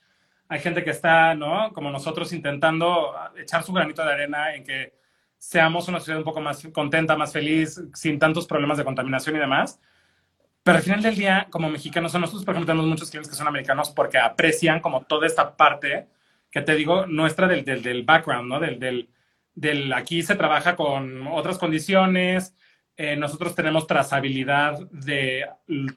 hay 0.47 0.59
gente 0.59 0.83
que 0.83 0.89
está, 0.89 1.33
¿no? 1.35 1.71
Como 1.73 1.91
nosotros 1.91 2.33
intentando 2.33 3.13
echar 3.37 3.63
su 3.63 3.73
granito 3.73 4.03
de 4.03 4.11
arena 4.11 4.53
en 4.53 4.63
que 4.63 4.93
seamos 5.37 5.87
una 5.87 5.99
sociedad 5.99 6.19
un 6.19 6.25
poco 6.25 6.41
más 6.41 6.67
contenta, 6.73 7.15
más 7.15 7.33
feliz, 7.33 7.81
sin 7.93 8.19
tantos 8.19 8.45
problemas 8.47 8.77
de 8.77 8.83
contaminación 8.83 9.35
y 9.35 9.39
demás. 9.39 9.79
Pero 10.63 10.77
al 10.77 10.83
final 10.83 11.01
del 11.01 11.15
día, 11.15 11.47
como 11.49 11.69
mexicanos, 11.69 12.13
nosotros, 12.13 12.45
por 12.45 12.53
ejemplo, 12.53 12.71
tenemos 12.71 12.87
muchos 12.87 13.09
clientes 13.09 13.29
que 13.31 13.37
son 13.37 13.47
americanos 13.47 13.89
porque 13.89 14.19
aprecian 14.19 14.79
como 14.79 15.01
toda 15.03 15.25
esta 15.25 15.55
parte 15.55 16.07
que 16.51 16.61
te 16.61 16.75
digo, 16.75 17.05
nuestra 17.07 17.47
del, 17.47 17.63
del, 17.63 17.81
del 17.81 18.03
background, 18.03 18.49
¿no? 18.49 18.59
Del, 18.59 18.77
del, 18.77 19.09
del, 19.55 19.91
aquí 19.93 20.21
se 20.21 20.35
trabaja 20.35 20.75
con 20.75 21.27
otras 21.27 21.57
condiciones, 21.57 22.53
eh, 23.03 23.15
nosotros 23.15 23.55
tenemos 23.55 23.87
trazabilidad 23.87 24.77
de 24.91 25.49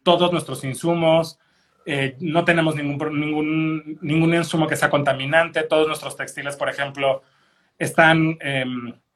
todos 0.02 0.32
nuestros 0.32 0.64
insumos, 0.64 1.38
eh, 1.84 2.16
no 2.20 2.46
tenemos 2.46 2.76
ningún, 2.76 3.20
ningún, 3.20 3.98
ningún 4.00 4.32
insumo 4.32 4.66
que 4.66 4.74
sea 4.74 4.88
contaminante, 4.88 5.64
todos 5.64 5.86
nuestros 5.86 6.16
textiles, 6.16 6.56
por 6.56 6.70
ejemplo, 6.70 7.22
están, 7.78 8.38
eh, 8.40 8.64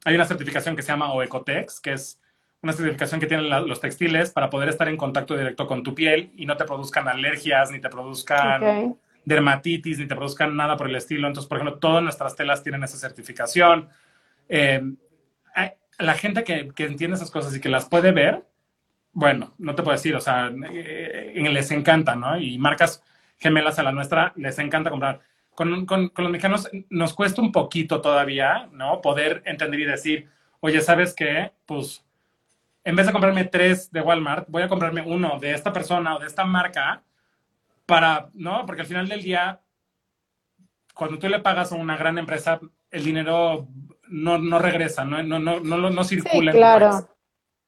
hay 0.05 0.13
una 0.13 0.25
certificación 0.25 0.75
que 0.75 0.83
se 0.83 0.89
llama 0.89 1.11
OECOTEX, 1.13 1.79
que 1.79 1.93
es 1.93 2.21
una 2.61 2.73
certificación 2.73 3.19
que 3.19 3.25
tienen 3.25 3.49
la, 3.49 3.59
los 3.59 3.81
textiles 3.81 4.29
para 4.29 4.51
poder 4.51 4.69
estar 4.69 4.87
en 4.87 4.95
contacto 4.95 5.35
directo 5.35 5.65
con 5.65 5.81
tu 5.81 5.95
piel 5.95 6.31
y 6.35 6.45
no 6.45 6.57
te 6.57 6.65
produzcan 6.65 7.07
alergias, 7.07 7.71
ni 7.71 7.81
te 7.81 7.89
produzcan 7.89 8.61
okay. 8.61 8.93
dermatitis, 9.25 9.97
ni 9.97 10.05
te 10.05 10.15
produzcan 10.15 10.55
nada 10.55 10.77
por 10.77 10.89
el 10.89 10.95
estilo. 10.95 11.27
Entonces, 11.27 11.49
por 11.49 11.57
ejemplo, 11.57 11.79
todas 11.79 12.03
nuestras 12.03 12.35
telas 12.35 12.61
tienen 12.61 12.83
esa 12.83 12.99
certificación. 12.99 13.89
Eh, 14.47 14.79
la 15.99 16.15
gente 16.15 16.43
que, 16.43 16.69
que, 16.73 16.85
entiende 16.85 17.17
esas 17.17 17.31
cosas 17.31 17.55
y 17.55 17.61
que 17.61 17.69
las 17.69 17.87
puede 17.87 18.11
ver, 18.11 18.43
bueno, 19.11 19.53
no 19.57 19.75
te 19.75 19.83
puedo 19.83 19.95
decir, 19.95 20.15
o 20.15 20.21
sea, 20.21 20.51
eh, 20.71 21.33
les 21.51 21.71
encanta, 21.71 22.15
¿no? 22.15 22.39
Y 22.39 22.57
marcas 22.57 23.03
gemelas 23.37 23.79
a 23.79 23.83
la 23.83 23.91
nuestra 23.91 24.33
les 24.35 24.57
encanta 24.59 24.89
comprar. 24.89 25.21
Con, 25.55 25.85
con, 25.85 26.09
con 26.09 26.23
los 26.23 26.31
mexicanos 26.31 26.69
nos 26.89 27.13
cuesta 27.13 27.41
un 27.41 27.51
poquito 27.51 28.01
todavía, 28.01 28.69
¿no? 28.71 29.01
Poder 29.01 29.43
entender 29.45 29.81
y 29.81 29.85
decir, 29.85 30.29
oye, 30.61 30.79
¿sabes 30.81 31.13
qué? 31.13 31.51
Pues 31.65 32.05
en 32.83 32.95
vez 32.95 33.05
de 33.05 33.11
comprarme 33.11 33.45
tres 33.45 33.91
de 33.91 34.01
Walmart, 34.01 34.47
voy 34.49 34.63
a 34.63 34.69
comprarme 34.69 35.01
uno 35.01 35.37
de 35.39 35.53
esta 35.53 35.73
persona 35.73 36.15
o 36.15 36.19
de 36.19 36.27
esta 36.27 36.45
marca 36.45 37.03
para, 37.85 38.29
¿no? 38.33 38.65
Porque 38.65 38.81
al 38.81 38.87
final 38.87 39.07
del 39.09 39.21
día, 39.21 39.59
cuando 40.93 41.19
tú 41.19 41.27
le 41.27 41.39
pagas 41.39 41.71
a 41.71 41.75
una 41.75 41.97
gran 41.97 42.17
empresa, 42.17 42.59
el 42.91 43.03
dinero 43.03 43.67
no, 44.09 44.37
no 44.37 44.59
regresa, 44.59 45.05
no, 45.05 45.23
no, 45.23 45.39
no, 45.39 45.59
no, 45.59 45.89
no 45.89 46.03
circula. 46.03 46.51
Sí, 46.51 46.57
claro. 46.57 47.07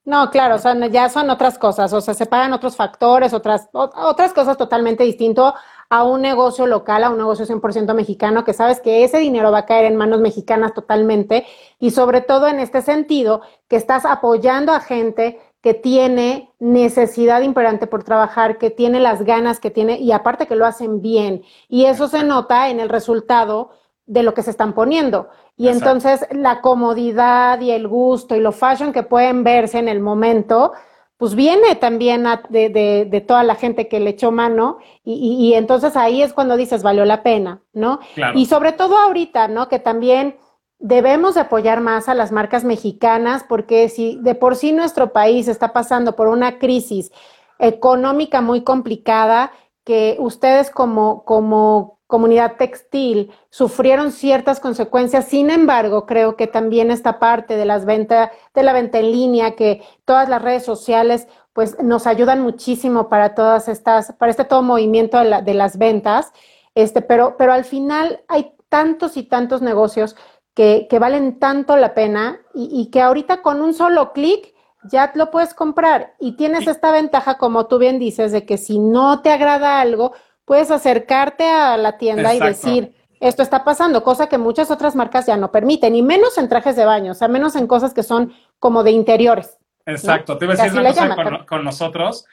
No, 0.03 0.31
claro, 0.31 0.55
o 0.55 0.57
sea, 0.57 0.73
ya 0.87 1.09
son 1.09 1.29
otras 1.29 1.59
cosas, 1.59 1.93
o 1.93 2.01
sea, 2.01 2.15
se 2.15 2.25
pagan 2.25 2.53
otros 2.53 2.75
factores, 2.75 3.33
otras, 3.33 3.69
otras 3.71 4.33
cosas 4.33 4.57
totalmente 4.57 5.03
distinto 5.03 5.53
a 5.91 6.03
un 6.03 6.21
negocio 6.21 6.65
local, 6.65 7.03
a 7.03 7.11
un 7.11 7.19
negocio 7.19 7.45
100% 7.45 7.93
mexicano, 7.93 8.43
que 8.43 8.53
sabes 8.53 8.79
que 8.81 9.03
ese 9.03 9.19
dinero 9.19 9.51
va 9.51 9.59
a 9.59 9.65
caer 9.67 9.85
en 9.85 9.97
manos 9.97 10.19
mexicanas 10.19 10.73
totalmente 10.73 11.45
y 11.79 11.91
sobre 11.91 12.21
todo 12.21 12.47
en 12.47 12.59
este 12.59 12.81
sentido, 12.81 13.41
que 13.67 13.75
estás 13.75 14.05
apoyando 14.05 14.73
a 14.73 14.79
gente 14.79 15.39
que 15.61 15.75
tiene 15.75 16.51
necesidad 16.59 17.41
imperante 17.41 17.85
por 17.85 18.03
trabajar, 18.03 18.57
que 18.57 18.71
tiene 18.71 18.99
las 18.99 19.23
ganas 19.23 19.59
que 19.59 19.69
tiene 19.69 19.99
y 19.99 20.11
aparte 20.11 20.47
que 20.47 20.55
lo 20.55 20.65
hacen 20.65 21.01
bien. 21.01 21.43
Y 21.69 21.85
eso 21.85 22.07
se 22.07 22.23
nota 22.23 22.69
en 22.69 22.79
el 22.79 22.89
resultado 22.89 23.69
de 24.05 24.23
lo 24.23 24.33
que 24.33 24.43
se 24.43 24.51
están 24.51 24.73
poniendo. 24.73 25.29
Y 25.57 25.67
Exacto. 25.67 25.89
entonces 25.89 26.27
la 26.31 26.61
comodidad 26.61 27.59
y 27.61 27.71
el 27.71 27.87
gusto 27.87 28.35
y 28.35 28.39
lo 28.39 28.51
fashion 28.51 28.93
que 28.93 29.03
pueden 29.03 29.43
verse 29.43 29.79
en 29.79 29.87
el 29.87 29.99
momento, 29.99 30.73
pues 31.17 31.35
viene 31.35 31.75
también 31.75 32.25
a, 32.25 32.43
de, 32.49 32.69
de, 32.69 33.05
de, 33.09 33.21
toda 33.21 33.43
la 33.43 33.55
gente 33.55 33.87
que 33.87 33.99
le 33.99 34.11
echó 34.11 34.31
mano 34.31 34.79
y, 35.03 35.13
y, 35.13 35.47
y, 35.47 35.53
entonces 35.53 35.95
ahí 35.95 36.21
es 36.23 36.33
cuando 36.33 36.57
dices, 36.57 36.81
valió 36.81 37.05
la 37.05 37.21
pena, 37.21 37.61
¿no? 37.73 37.99
Claro. 38.15 38.37
Y 38.37 38.47
sobre 38.47 38.71
todo 38.71 38.97
ahorita, 38.97 39.47
¿no? 39.47 39.67
Que 39.67 39.77
también 39.77 40.37
debemos 40.79 41.35
de 41.35 41.41
apoyar 41.41 41.79
más 41.79 42.09
a 42.09 42.15
las 42.15 42.31
marcas 42.31 42.63
mexicanas 42.63 43.45
porque 43.47 43.87
si 43.87 44.17
de 44.21 44.33
por 44.33 44.55
sí 44.55 44.73
nuestro 44.73 45.13
país 45.13 45.47
está 45.47 45.73
pasando 45.73 46.15
por 46.15 46.27
una 46.27 46.57
crisis 46.57 47.11
económica 47.59 48.41
muy 48.41 48.63
complicada, 48.63 49.51
que 49.83 50.17
ustedes 50.19 50.71
como, 50.71 51.23
como 51.23 51.99
comunidad 52.11 52.57
textil 52.57 53.31
sufrieron 53.49 54.11
ciertas 54.11 54.59
consecuencias. 54.59 55.25
Sin 55.25 55.49
embargo, 55.49 56.05
creo 56.05 56.35
que 56.35 56.45
también 56.45 56.91
esta 56.91 57.17
parte 57.17 57.55
de 57.55 57.65
las 57.65 57.85
ventas, 57.85 58.29
de 58.53 58.63
la 58.63 58.73
venta 58.73 58.99
en 58.99 59.11
línea, 59.11 59.55
que 59.55 59.81
todas 60.03 60.27
las 60.27 60.41
redes 60.41 60.65
sociales 60.65 61.27
pues 61.53 61.81
nos 61.81 62.07
ayudan 62.07 62.41
muchísimo 62.41 63.07
para 63.07 63.33
todas 63.33 63.69
estas, 63.69 64.11
para 64.19 64.29
este 64.29 64.43
todo 64.43 64.61
movimiento 64.61 65.17
de, 65.17 65.23
la, 65.23 65.41
de 65.41 65.53
las 65.53 65.77
ventas. 65.77 66.33
Este, 66.75 67.01
pero, 67.01 67.37
pero 67.37 67.53
al 67.53 67.63
final 67.63 68.21
hay 68.27 68.53
tantos 68.67 69.15
y 69.15 69.23
tantos 69.23 69.61
negocios 69.61 70.17
que, 70.53 70.87
que 70.89 70.99
valen 70.99 71.39
tanto 71.39 71.77
la 71.77 71.93
pena 71.93 72.41
y, 72.53 72.69
y 72.71 72.91
que 72.91 73.01
ahorita 73.01 73.41
con 73.41 73.61
un 73.61 73.73
solo 73.73 74.11
clic 74.11 74.53
ya 74.83 75.11
lo 75.15 75.31
puedes 75.31 75.53
comprar 75.53 76.15
y 76.19 76.33
tienes 76.33 76.67
esta 76.67 76.91
ventaja, 76.91 77.37
como 77.37 77.67
tú 77.67 77.77
bien 77.77 77.99
dices, 77.99 78.33
de 78.33 78.45
que 78.45 78.57
si 78.57 78.79
no 78.79 79.21
te 79.21 79.29
agrada 79.29 79.79
algo, 79.79 80.11
puedes 80.51 80.69
acercarte 80.69 81.49
a 81.49 81.77
la 81.77 81.97
tienda 81.97 82.35
y 82.35 82.39
decir, 82.41 82.93
esto 83.21 83.41
está 83.41 83.63
pasando, 83.63 84.03
cosa 84.03 84.27
que 84.27 84.37
muchas 84.37 84.69
otras 84.69 84.97
marcas 84.97 85.25
ya 85.25 85.37
no 85.37 85.49
permiten, 85.49 85.95
y 85.95 86.01
menos 86.01 86.37
en 86.37 86.49
trajes 86.49 86.75
de 86.75 86.83
baño, 86.83 87.13
o 87.13 87.15
sea, 87.15 87.29
menos 87.29 87.55
en 87.55 87.67
cosas 87.67 87.93
que 87.93 88.03
son 88.03 88.33
como 88.59 88.83
de 88.83 88.91
interiores. 88.91 89.57
Exacto, 89.85 90.37
te 90.37 90.43
iba 90.43 90.53
a 90.55 90.57
decir 90.57 90.77
una 90.77 91.15
cosa 91.15 91.45
con, 91.45 91.63
nosotros. 91.63 92.25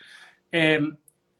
Em, 0.51 0.97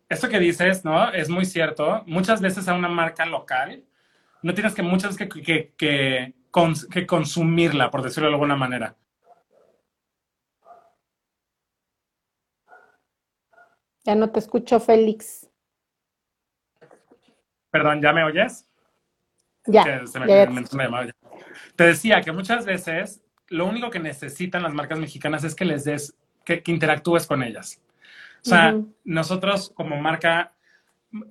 esto 0.09 0.29
que 0.29 0.39
dices, 0.39 0.85
¿no? 0.85 1.11
Es 1.11 1.29
muy 1.29 1.47
cierto. 1.47 2.05
Muchas 2.07 2.41
veces 2.41 2.69
a 2.69 2.75
una 2.75 2.89
marca 2.89 3.27
local 3.27 3.83
no 4.43 4.55
tienes 4.55 4.73
que 4.73 4.83
muchas 4.83 5.19
veces 5.19 5.29
que, 5.29 5.73
que, 5.77 6.35
que 6.93 7.07
consumirla, 7.09 7.91
por 7.91 8.03
decirlo 8.03 8.29
de 8.29 8.35
alguna 8.35 8.55
manera. 8.55 8.95
Ya 14.05 14.15
no 14.15 14.31
te 14.31 14.39
escucho, 14.39 14.79
Félix. 14.79 15.48
Perdón, 17.71 18.01
¿ya 18.01 18.13
me 18.13 18.25
oyes? 18.25 18.67
Ya. 19.67 20.03
te 21.77 21.85
decía 21.85 22.23
que 22.23 22.33
muchas 22.33 22.65
veces 22.65 23.23
lo 23.49 23.67
único 23.67 23.91
que 23.91 23.99
necesitan 23.99 24.63
las 24.63 24.73
marcas 24.73 24.99
mexicanas 24.99 25.45
es 25.45 25.55
que 25.55 25.65
les 25.65 25.85
des, 25.85 26.17
que, 26.45 26.63
interactúes 26.67 27.27
con 27.27 27.43
ellas. 27.43 27.81
O 28.45 28.49
sea, 28.49 28.77
nosotros 29.05 29.73
como 29.75 29.97
marca, 30.01 30.53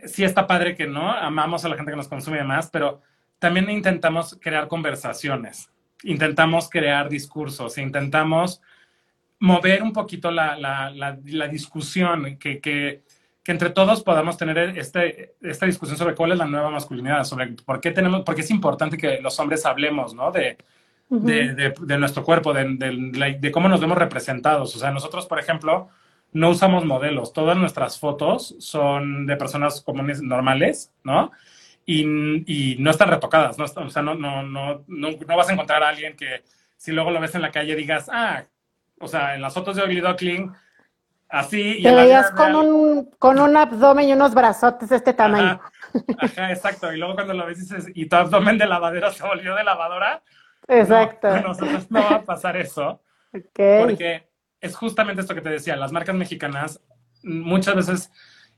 sí 0.06 0.24
está 0.24 0.46
padre 0.46 0.76
que 0.76 0.88
no, 0.88 1.12
amamos 1.12 1.64
a 1.64 1.70
la 1.70 1.76
gente 1.76 1.92
que 1.92 1.98
nos 1.98 2.08
consume 2.08 2.38
y 2.38 2.42
demás, 2.42 2.70
pero 2.72 3.02
también 3.40 3.70
intentamos 3.70 4.38
crear 4.42 4.68
conversaciones, 4.68 5.72
intentamos 6.04 6.70
crear 6.70 7.10
discursos, 7.10 7.78
intentamos 7.78 8.62
mover 9.40 9.84
un 9.84 9.94
poquito 9.94 10.32
la, 10.32 10.58
la, 10.58 10.92
la, 10.92 11.48
discusión, 11.48 12.38
que, 12.38 12.60
que, 12.60 13.04
que, 13.48 13.52
entre 13.54 13.70
todos 13.70 14.04
podamos 14.04 14.36
tener 14.36 14.78
este, 14.78 15.36
esta 15.42 15.66
discusión 15.66 15.98
sobre 15.98 16.16
cuál 16.16 16.34
es 16.34 16.38
la 16.38 16.46
nueva 16.46 16.70
masculinidad, 16.70 17.24
sobre 17.24 17.48
por 17.48 17.80
qué, 17.80 17.92
tenemos, 17.92 18.24
por 18.24 18.36
qué 18.36 18.42
es 18.42 18.52
importante 18.52 18.98
que 18.98 19.22
los 19.22 19.40
hombres 19.40 19.66
hablemos, 19.66 20.14
¿no? 20.14 20.34
De, 20.34 20.58
de, 21.10 21.74
de, 21.80 21.98
nuestro 21.98 22.26
cuerpo, 22.26 22.54
de, 22.54 22.66
de, 23.40 23.52
cómo 23.52 23.70
nos 23.70 23.80
vemos 23.80 23.98
representados. 23.98 24.76
O 24.76 24.80
sea, 24.80 24.92
nosotros, 24.92 25.28
por 25.28 25.40
ejemplo, 25.40 25.88
no 26.34 26.50
usamos 26.50 26.84
modelos. 26.84 27.32
Todas 27.32 27.58
nuestras 27.58 27.98
fotos 27.98 28.56
son 28.60 29.26
de 29.26 29.38
personas 29.38 29.80
comunes, 29.80 30.22
normales, 30.22 30.92
¿no? 31.06 31.32
Y, 31.86 32.04
y 32.46 32.76
no 32.80 32.92
están 32.92 33.10
retocadas, 33.10 33.58
¿no? 33.58 33.64
O 33.64 33.90
sea, 33.90 34.02
no, 34.02 34.14
no, 34.14 34.44
no, 34.44 34.84
no, 34.88 35.10
no 35.12 35.38
vas 35.38 35.48
a 35.48 35.54
encontrar 35.54 35.84
a 35.84 35.90
alguien 35.90 36.18
que 36.18 36.44
si 36.76 36.92
luego 36.92 37.12
lo 37.12 37.22
ves 37.22 37.34
en 37.36 37.42
la 37.42 37.52
calle 37.52 37.78
digas, 37.78 38.10
ah, 38.12 38.44
o 39.00 39.08
sea, 39.08 39.36
en 39.36 39.42
las 39.42 39.54
fotos 39.54 39.78
de 39.78 39.84
Ugly 39.84 40.02
Duckling, 40.02 40.52
así. 41.30 41.82
Te 41.82 41.94
veías 41.94 42.32
con, 42.32 42.56
un, 42.56 43.12
con 43.20 43.40
un 43.40 43.56
abdomen 43.56 44.10
y 44.10 44.14
unos 44.14 44.34
brazotes 44.34 44.90
de 44.90 44.96
este 44.96 45.14
tamaño. 45.14 45.60
Ajá, 46.18 46.52
exacto. 46.52 46.92
Y 46.92 46.98
luego 46.98 47.16
cuando 47.16 47.34
lo 47.34 47.46
ves 47.46 47.60
dices, 47.60 47.88
y 47.94 48.08
tu 48.08 48.16
abdomen 48.16 48.58
de 48.58 48.68
lavadera 48.68 49.12
se 49.12 49.26
volvió 49.26 49.56
de 49.56 49.64
lavadora. 49.64 50.22
Exacto. 50.68 51.30
No, 51.30 51.50
nosotros 51.50 51.90
no 51.90 52.02
va 52.02 52.16
a 52.16 52.24
pasar 52.24 52.58
eso. 52.58 53.02
Porque 53.54 54.30
es 54.62 54.76
justamente 54.76 55.22
esto 55.22 55.36
que 55.36 55.42
te 55.42 55.50
decía, 55.50 55.76
las 55.76 55.92
marcas 55.92 56.16
mexicanas 56.16 56.82
muchas 57.24 57.76
veces 57.76 58.12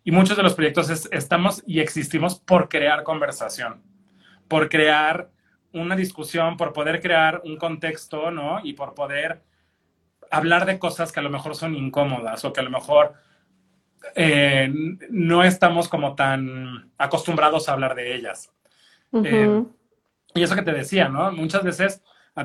y 0.04 0.12
muchos 0.12 0.38
de 0.38 0.44
los 0.44 0.54
proyectos 0.54 0.90
estamos 1.12 1.64
y 1.68 1.80
existimos 1.80 2.40
por 2.40 2.70
crear 2.70 3.04
conversación, 3.04 3.84
por 4.48 4.70
crear 4.70 5.30
una 5.74 5.96
discusión, 5.96 6.58
por 6.58 6.74
poder 6.74 7.02
crear 7.02 7.42
un 7.44 7.58
contexto, 7.58 8.32
¿no? 8.32 8.60
Y 8.64 8.74
por 8.74 8.94
poder 8.96 9.44
hablar 10.32 10.66
de 10.66 10.80
cosas 10.80 11.12
que 11.12 11.20
a 11.20 11.24
lo 11.24 11.30
mejor 11.30 11.56
son 11.56 11.76
incómodas 11.76 12.44
o 12.46 12.54
que 12.54 12.62
a 12.62 12.64
lo 12.64 12.70
mejor 12.70 13.14
eh, 14.16 14.72
no 15.10 15.44
estamos 15.44 15.88
como 15.88 16.16
tan 16.16 16.92
acostumbrados 16.98 17.68
a 17.68 17.74
hablar 17.74 17.96
de 17.96 18.16
ellas. 18.16 18.52
Eh, 19.24 19.64
y 20.34 20.44
eso 20.44 20.56
que 20.56 20.62
te 20.62 20.72
decía, 20.72 21.10
¿no? 21.10 21.32
Muchas 21.32 21.64
veces, 21.64 22.04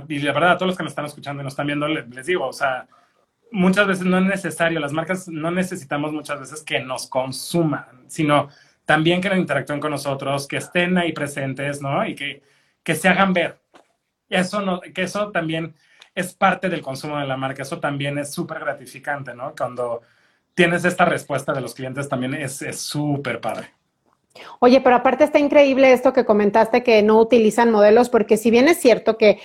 y 0.09 0.19
la 0.21 0.33
verdad 0.33 0.53
a 0.53 0.57
todos 0.57 0.69
los 0.69 0.77
que 0.77 0.83
nos 0.83 0.93
están 0.93 1.05
escuchando 1.05 1.43
y 1.43 1.45
nos 1.45 1.53
están 1.53 1.67
viendo, 1.67 1.87
les, 1.87 2.27
digo, 2.27 2.47
o 2.47 2.53
sea, 2.53 2.89
muchas 3.51 3.87
veces 3.87 4.07
no 4.07 4.19
es 4.19 4.25
necesario, 4.25 4.81
las 4.81 4.93
marcas 4.93 5.29
no 5.29 5.51
necesitamos 5.51 6.13
muchas 6.13 6.41
veces 6.41 6.63
que 6.63 6.81
nos 6.81 7.07
consuman, 7.07 8.05
sino 8.09 8.49
también 8.85 9.21
que 9.21 9.35
interactúen 9.35 9.81
con 9.81 9.91
nosotros, 9.91 10.49
que 10.49 10.57
estén 10.57 10.99
ahí 10.99 11.13
presentes, 11.13 11.81
¿no? 11.81 12.07
Y 12.07 12.15
que, 12.15 12.43
que 12.83 12.95
se 12.95 13.09
hagan 13.09 13.33
ver. 13.33 13.59
Eso 14.29 14.61
no, 14.63 14.81
que 14.81 15.03
eso 15.03 15.31
también 15.31 15.75
es 16.15 16.35
parte 16.35 16.69
del 16.69 16.83
consumo 16.83 17.19
de 17.19 17.27
la 17.27 17.37
marca. 17.37 17.63
Eso 17.63 17.81
también 17.81 18.19
es 18.19 18.33
súper 18.33 18.61
gratificante, 18.61 19.35
¿no? 19.35 19.55
Cuando 19.57 20.03
tienes 20.55 20.85
esta 20.85 21.05
respuesta 21.05 21.53
de 21.53 21.61
los 21.61 21.75
clientes 21.75 22.09
también 22.09 22.35
es 22.35 22.61
súper 22.79 23.41
padre. 23.41 23.71
Oye, 24.59 24.81
pero 24.81 24.97
aparte 24.97 25.25
está 25.25 25.39
increíble 25.39 25.93
esto 25.93 26.13
que 26.13 26.25
comentaste 26.25 26.83
que 26.83 27.03
no 27.03 27.21
utilizan 27.21 27.71
modelos, 27.71 28.09
porque 28.09 28.37
si 28.37 28.51
bien 28.51 28.69
es 28.69 28.81
cierto 28.81 29.17
que 29.17 29.41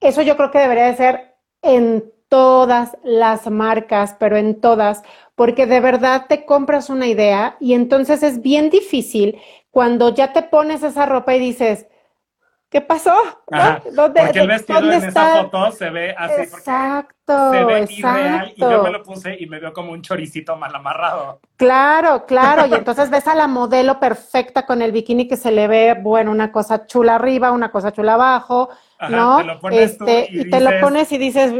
eso 0.00 0.22
yo 0.22 0.36
creo 0.36 0.50
que 0.50 0.58
debería 0.58 0.86
de 0.86 0.96
ser 0.96 1.34
en 1.62 2.12
todas 2.28 2.96
las 3.02 3.50
marcas, 3.50 4.16
pero 4.18 4.36
en 4.36 4.60
todas, 4.60 5.02
porque 5.34 5.66
de 5.66 5.80
verdad 5.80 6.26
te 6.28 6.44
compras 6.44 6.90
una 6.90 7.06
idea 7.06 7.56
y 7.60 7.74
entonces 7.74 8.22
es 8.22 8.42
bien 8.42 8.70
difícil 8.70 9.38
cuando 9.70 10.14
ya 10.14 10.32
te 10.32 10.42
pones 10.42 10.82
esa 10.82 11.06
ropa 11.06 11.34
y 11.34 11.38
dices, 11.38 11.86
¿Qué 12.74 12.80
pasó? 12.80 13.14
¿Dónde, 13.92 14.20
porque 14.20 14.40
el 14.40 14.48
vestido 14.48 14.80
en 14.80 15.04
esa 15.04 15.44
foto 15.44 15.70
se 15.70 15.90
ve 15.90 16.12
así. 16.18 16.42
Exacto, 16.42 17.52
se 17.52 17.64
ve 17.64 17.82
exacto. 17.82 18.52
y 18.56 18.60
yo 18.60 18.82
me 18.82 18.90
lo 18.90 19.00
puse 19.04 19.36
y 19.38 19.46
me 19.46 19.60
veo 19.60 19.72
como 19.72 19.92
un 19.92 20.02
choricito 20.02 20.56
mal 20.56 20.74
amarrado. 20.74 21.38
Claro, 21.54 22.26
claro. 22.26 22.66
Y 22.66 22.74
entonces 22.74 23.10
ves 23.10 23.28
a 23.28 23.36
la 23.36 23.46
modelo 23.46 24.00
perfecta 24.00 24.66
con 24.66 24.82
el 24.82 24.90
bikini 24.90 25.28
que 25.28 25.36
se 25.36 25.52
le 25.52 25.68
ve, 25.68 25.96
bueno, 26.02 26.32
una 26.32 26.50
cosa 26.50 26.84
chula 26.84 27.14
arriba, 27.14 27.52
una 27.52 27.70
cosa 27.70 27.92
chula 27.92 28.14
abajo, 28.14 28.70
¿no? 29.08 29.36
Te 29.38 29.44
lo 29.44 29.60
pones 29.60 29.92
este, 29.92 30.26
y, 30.32 30.50
te 30.50 30.58
lo 30.58 30.80
pones 30.80 31.12
y 31.12 31.18
dices, 31.18 31.52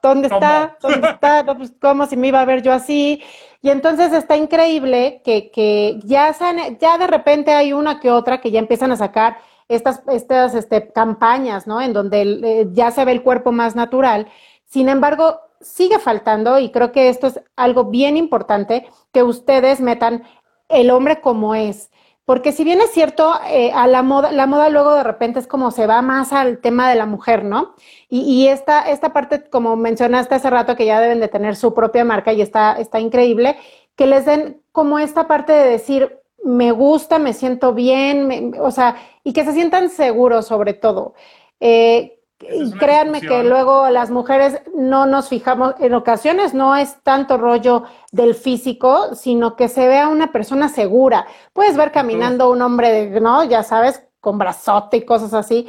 ¿dónde 0.00 0.28
está? 0.28 0.78
¿Dónde 0.80 1.08
está? 1.10 1.44
pues, 1.58 1.74
¿Cómo 1.78 2.06
si 2.06 2.16
me 2.16 2.28
iba 2.28 2.40
a 2.40 2.46
ver 2.46 2.62
yo 2.62 2.72
así? 2.72 3.22
Y 3.60 3.68
entonces 3.68 4.14
está 4.14 4.34
increíble 4.34 5.20
que, 5.26 5.50
que 5.50 6.00
ya, 6.04 6.34
ya 6.80 6.96
de 6.96 7.06
repente 7.06 7.52
hay 7.52 7.74
una 7.74 8.00
que 8.00 8.10
otra 8.10 8.40
que 8.40 8.50
ya 8.50 8.60
empiezan 8.60 8.92
a 8.92 8.96
sacar 8.96 9.36
estas, 9.68 10.02
estas 10.08 10.54
este, 10.54 10.92
campañas, 10.92 11.66
¿no? 11.66 11.80
En 11.80 11.92
donde 11.92 12.22
eh, 12.22 12.68
ya 12.72 12.90
se 12.90 13.04
ve 13.04 13.12
el 13.12 13.22
cuerpo 13.22 13.52
más 13.52 13.74
natural. 13.76 14.28
Sin 14.64 14.88
embargo, 14.88 15.40
sigue 15.60 15.98
faltando, 15.98 16.58
y 16.58 16.70
creo 16.70 16.92
que 16.92 17.08
esto 17.08 17.28
es 17.28 17.40
algo 17.56 17.86
bien 17.86 18.16
importante, 18.16 18.86
que 19.12 19.22
ustedes 19.22 19.80
metan 19.80 20.24
el 20.68 20.90
hombre 20.90 21.20
como 21.20 21.54
es. 21.54 21.90
Porque 22.24 22.52
si 22.52 22.64
bien 22.64 22.80
es 22.80 22.90
cierto, 22.90 23.38
eh, 23.48 23.70
a 23.74 23.86
la 23.86 24.02
moda, 24.02 24.32
la 24.32 24.46
moda 24.46 24.70
luego 24.70 24.94
de 24.94 25.02
repente 25.02 25.38
es 25.38 25.46
como 25.46 25.70
se 25.70 25.86
va 25.86 26.00
más 26.00 26.32
al 26.32 26.58
tema 26.58 26.88
de 26.88 26.94
la 26.94 27.04
mujer, 27.04 27.44
¿no? 27.44 27.74
Y, 28.08 28.20
y 28.20 28.48
esta, 28.48 28.90
esta 28.90 29.12
parte, 29.12 29.44
como 29.50 29.76
mencionaste 29.76 30.34
hace 30.34 30.48
rato, 30.48 30.74
que 30.74 30.86
ya 30.86 31.00
deben 31.00 31.20
de 31.20 31.28
tener 31.28 31.54
su 31.54 31.74
propia 31.74 32.04
marca 32.04 32.32
y 32.32 32.40
está, 32.40 32.74
está 32.74 32.98
increíble, 32.98 33.58
que 33.94 34.06
les 34.06 34.24
den 34.24 34.62
como 34.72 34.98
esta 34.98 35.26
parte 35.26 35.52
de 35.52 35.68
decir, 35.68 36.18
me 36.44 36.72
gusta, 36.72 37.18
me 37.18 37.32
siento 37.32 37.72
bien, 37.72 38.54
o 38.60 38.70
sea, 38.70 38.96
y 39.24 39.32
que 39.32 39.44
se 39.44 39.52
sientan 39.52 39.88
seguros 39.88 40.46
sobre 40.46 40.74
todo. 40.74 41.14
Eh, 41.58 42.20
y 42.40 42.72
créanme 42.72 43.22
que 43.22 43.42
luego 43.42 43.88
las 43.88 44.10
mujeres 44.10 44.60
no 44.74 45.06
nos 45.06 45.28
fijamos, 45.28 45.74
en 45.78 45.94
ocasiones 45.94 46.52
no 46.52 46.76
es 46.76 47.02
tanto 47.02 47.38
rollo 47.38 47.84
del 48.12 48.34
físico, 48.34 49.14
sino 49.14 49.56
que 49.56 49.68
se 49.68 49.88
vea 49.88 50.08
una 50.08 50.30
persona 50.32 50.68
segura. 50.68 51.26
Puedes 51.54 51.76
ver 51.76 51.90
caminando 51.90 52.50
un 52.50 52.60
hombre, 52.60 52.90
de, 52.90 53.20
¿no? 53.20 53.44
Ya 53.44 53.62
sabes, 53.62 54.04
con 54.20 54.36
brazote 54.36 54.98
y 54.98 55.04
cosas 55.06 55.32
así, 55.32 55.68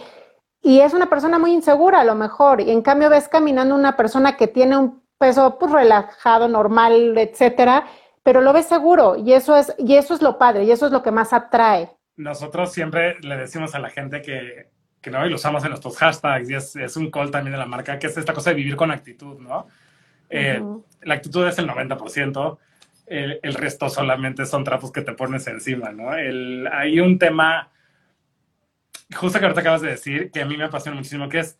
y 0.61 0.79
es 0.79 0.93
una 0.93 1.09
persona 1.09 1.39
muy 1.39 1.53
insegura 1.53 2.01
a 2.01 2.05
lo 2.05 2.15
mejor, 2.15 2.59
y 2.59 2.71
en 2.71 2.81
cambio 2.81 3.09
ves 3.09 3.29
caminando 3.29 3.75
una 3.75 3.95
persona 3.95 4.35
que 4.35 4.47
tiene 4.47 4.77
un 4.77 5.03
peso 5.17 5.57
pues 5.57 5.71
relajado, 5.71 6.47
normal, 6.49 7.17
etcétera, 7.17 7.85
pero 8.25 8.41
lo 8.41 8.53
ves 8.53 8.65
seguro 8.65 9.15
y 9.17 9.33
eso 9.33 9.55
es, 9.55 9.71
y 9.77 9.97
eso 9.97 10.15
es 10.15 10.23
lo 10.23 10.39
padre 10.39 10.63
y 10.63 10.71
eso 10.71 10.87
es 10.87 10.91
lo 10.91 11.03
que 11.03 11.11
más 11.11 11.31
atrae. 11.31 11.91
Nosotros 12.15 12.73
siempre 12.73 13.19
le 13.21 13.37
decimos 13.37 13.75
a 13.75 13.79
la 13.79 13.91
gente 13.91 14.23
que, 14.23 14.71
que 14.99 15.11
no, 15.11 15.23
y 15.23 15.29
lo 15.29 15.35
usamos 15.35 15.63
en 15.63 15.69
nuestros 15.69 15.95
hashtags, 15.97 16.49
y 16.49 16.55
es, 16.55 16.75
es, 16.75 16.97
un 16.97 17.11
call 17.11 17.29
también 17.29 17.51
de 17.51 17.59
la 17.59 17.67
marca, 17.67 17.99
que 17.99 18.07
es 18.07 18.17
esta 18.17 18.33
cosa 18.33 18.49
de 18.49 18.55
vivir 18.55 18.75
con 18.75 18.89
actitud, 18.89 19.39
¿no? 19.39 19.67
Eh, 20.31 20.59
la 21.03 21.13
actitud 21.13 21.45
es 21.45 21.59
el 21.59 21.67
90%, 21.69 22.57
el, 23.05 23.39
el, 23.43 23.53
resto 23.53 23.89
solamente 23.89 24.47
son 24.47 24.63
trapos 24.63 24.91
que 24.91 25.03
te 25.03 25.13
pones 25.13 25.45
encima, 25.45 25.91
¿no? 25.91 26.15
El, 26.15 26.67
hay 26.71 26.99
un 26.99 27.19
tema, 27.19 27.69
justo 29.15 29.37
que 29.37 29.45
ahorita 29.45 29.61
acabas 29.61 29.81
de 29.81 29.89
decir, 29.89 30.31
que 30.31 30.41
a 30.41 30.45
mí 30.45 30.57
me 30.57 30.63
apasiona 30.63 30.97
muchísimo, 30.97 31.29
que 31.29 31.39
es 31.39 31.59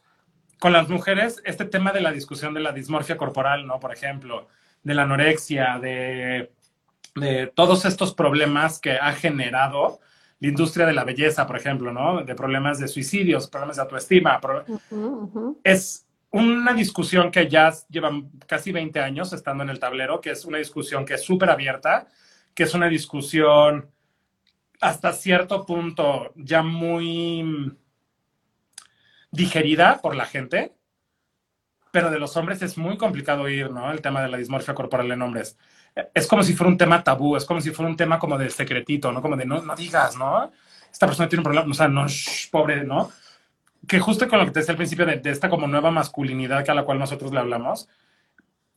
con 0.60 0.74
las 0.74 0.90
mujeres, 0.90 1.44
este 1.46 1.66
tema 1.66 1.92
de 1.92 2.02
la 2.02 2.12
discusión 2.12 2.56
de 2.56 2.62
la 2.62 2.72
dismorfia 2.72 3.18
corporal, 3.18 3.68
¿no? 3.68 3.80
Por 3.80 3.94
ejemplo, 3.94 4.48
de 4.86 4.94
la 4.94 5.02
anorexia, 5.02 5.80
de, 5.80 6.54
de 7.16 7.48
todos 7.48 7.84
estos 7.86 8.14
problemas 8.14 8.80
que 8.80 8.92
ha 8.94 9.12
generado 9.14 10.00
la 10.40 10.48
industria 10.48 10.86
de 10.86 10.94
la 10.94 11.04
belleza, 11.04 11.48
por 11.48 11.58
ejemplo, 11.58 11.92
¿no? 11.92 12.24
De 12.24 12.36
problemas 12.36 12.78
de 12.80 12.88
suicidios, 12.88 13.50
problemas 13.50 13.78
de 13.78 13.82
autoestima. 13.82 14.40
Es 15.64 16.08
una 16.30 16.74
discusión 16.74 17.32
que 17.32 17.50
ya 17.50 17.74
lleva 17.90 18.12
casi 18.46 18.72
20 18.72 19.00
años 19.00 19.34
estando 19.34 19.64
en 19.64 19.72
el 19.72 19.80
tablero, 19.80 20.22
que 20.22 20.30
es 20.30 20.46
una 20.46 20.60
discusión 20.60 21.04
que 21.04 21.16
es 21.16 21.24
súper 21.24 21.50
abierta, 21.50 22.08
que 22.54 22.64
es 22.64 22.74
una 22.76 22.88
discusión 22.88 23.90
hasta 24.82 25.14
cierto 25.14 25.66
punto 25.66 26.32
ya 26.36 26.62
muy 26.62 27.76
digerida 29.32 30.00
por 30.00 30.16
la 30.16 30.26
gente, 30.26 30.75
pero 31.96 32.12
de 32.12 32.20
los 32.20 32.36
hombres 32.36 32.62
es 32.62 32.78
muy 32.78 32.98
complicado 32.98 33.48
ir, 33.48 33.72
¿no? 33.72 33.90
El 33.90 34.02
tema 34.02 34.22
de 34.22 34.28
la 34.28 34.36
dismorfia 34.36 34.74
corporal 34.74 35.10
en 35.14 35.22
hombres. 35.22 35.58
Es 36.14 36.28
como 36.28 36.44
si 36.44 36.54
fuera 36.54 36.70
un 36.70 36.78
tema 36.78 37.02
tabú, 37.02 37.38
es 37.38 37.46
como 37.46 37.62
si 37.62 37.72
fuera 37.72 37.90
un 37.90 37.96
tema 37.96 38.20
como 38.20 38.38
de 38.38 38.50
secretito, 38.50 39.14
¿no? 39.14 39.22
Como 39.22 39.38
de 39.38 39.46
no, 39.46 39.62
no 39.62 39.74
digas, 39.78 40.18
¿no? 40.18 40.52
Esta 40.92 41.08
persona 41.08 41.30
tiene 41.30 41.40
un 41.40 41.46
problema, 41.46 41.72
o 41.72 41.74
sea, 41.74 41.88
no, 41.88 42.06
pobre, 42.52 42.84
¿no? 42.84 43.14
Que 43.88 44.02
justo 44.02 44.28
con 44.28 44.40
lo 44.40 44.46
que 44.46 44.52
te 44.52 44.60
decía 44.60 44.74
al 44.74 44.78
principio 44.78 45.06
de, 45.06 45.16
de 45.22 45.30
esta 45.30 45.50
como 45.50 45.68
nueva 45.68 45.90
masculinidad 45.90 46.66
que 46.66 46.72
a 46.72 46.74
la 46.74 46.84
cual 46.84 47.00
nosotros 47.00 47.32
le 47.32 47.40
hablamos, 47.40 47.88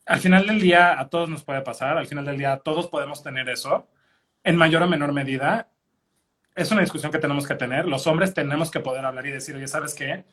al 0.05 0.21
final 0.21 0.47
del 0.47 0.61
día 0.61 0.97
a 0.97 1.09
todos 1.09 1.27
nos 1.27 1.43
puede 1.43 1.59
pasar, 1.59 1.97
al 1.97 2.07
final 2.07 2.23
del 2.23 2.37
día 2.37 2.61
todos 2.63 2.87
podemos 2.87 3.21
tener 3.21 3.49
eso, 3.49 3.89
en 4.45 4.55
mayor 4.55 4.83
o 4.83 4.87
menor 4.87 5.11
medida. 5.11 5.67
Es 6.55 6.71
una 6.71 6.79
discusión 6.79 7.11
que 7.11 7.19
tenemos 7.19 7.45
que 7.45 7.55
tener. 7.55 7.85
Los 7.85 8.07
hombres 8.07 8.33
tenemos 8.33 8.71
que 8.71 8.79
poder 8.79 9.03
hablar 9.03 9.25
y 9.25 9.31
decir, 9.31 9.57
oye, 9.57 9.67
¿sabes 9.67 9.93
qué? 9.93 10.23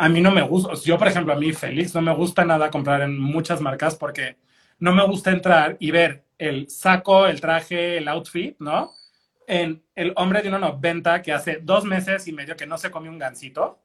A 0.00 0.08
mí 0.08 0.20
no 0.20 0.30
me 0.30 0.42
gusta, 0.42 0.74
yo 0.84 0.96
por 0.96 1.08
ejemplo, 1.08 1.32
a 1.32 1.36
mí 1.36 1.52
Félix, 1.52 1.92
no 1.94 2.00
me 2.00 2.14
gusta 2.14 2.44
nada 2.44 2.70
comprar 2.70 3.02
en 3.02 3.18
muchas 3.18 3.60
marcas 3.60 3.96
porque 3.96 4.36
no 4.78 4.92
me 4.94 5.04
gusta 5.04 5.32
entrar 5.32 5.76
y 5.80 5.90
ver 5.90 6.24
el 6.38 6.70
saco, 6.70 7.26
el 7.26 7.40
traje, 7.40 7.98
el 7.98 8.06
outfit, 8.06 8.56
¿no? 8.60 8.92
En 9.48 9.82
el 9.96 10.12
hombre 10.14 10.40
de 10.42 10.52
1,90 10.52 11.20
que 11.22 11.32
hace 11.32 11.58
dos 11.62 11.84
meses 11.84 12.28
y 12.28 12.32
medio 12.32 12.56
que 12.56 12.66
no 12.66 12.78
se 12.78 12.92
come 12.92 13.08
un 13.08 13.18
gansito, 13.18 13.80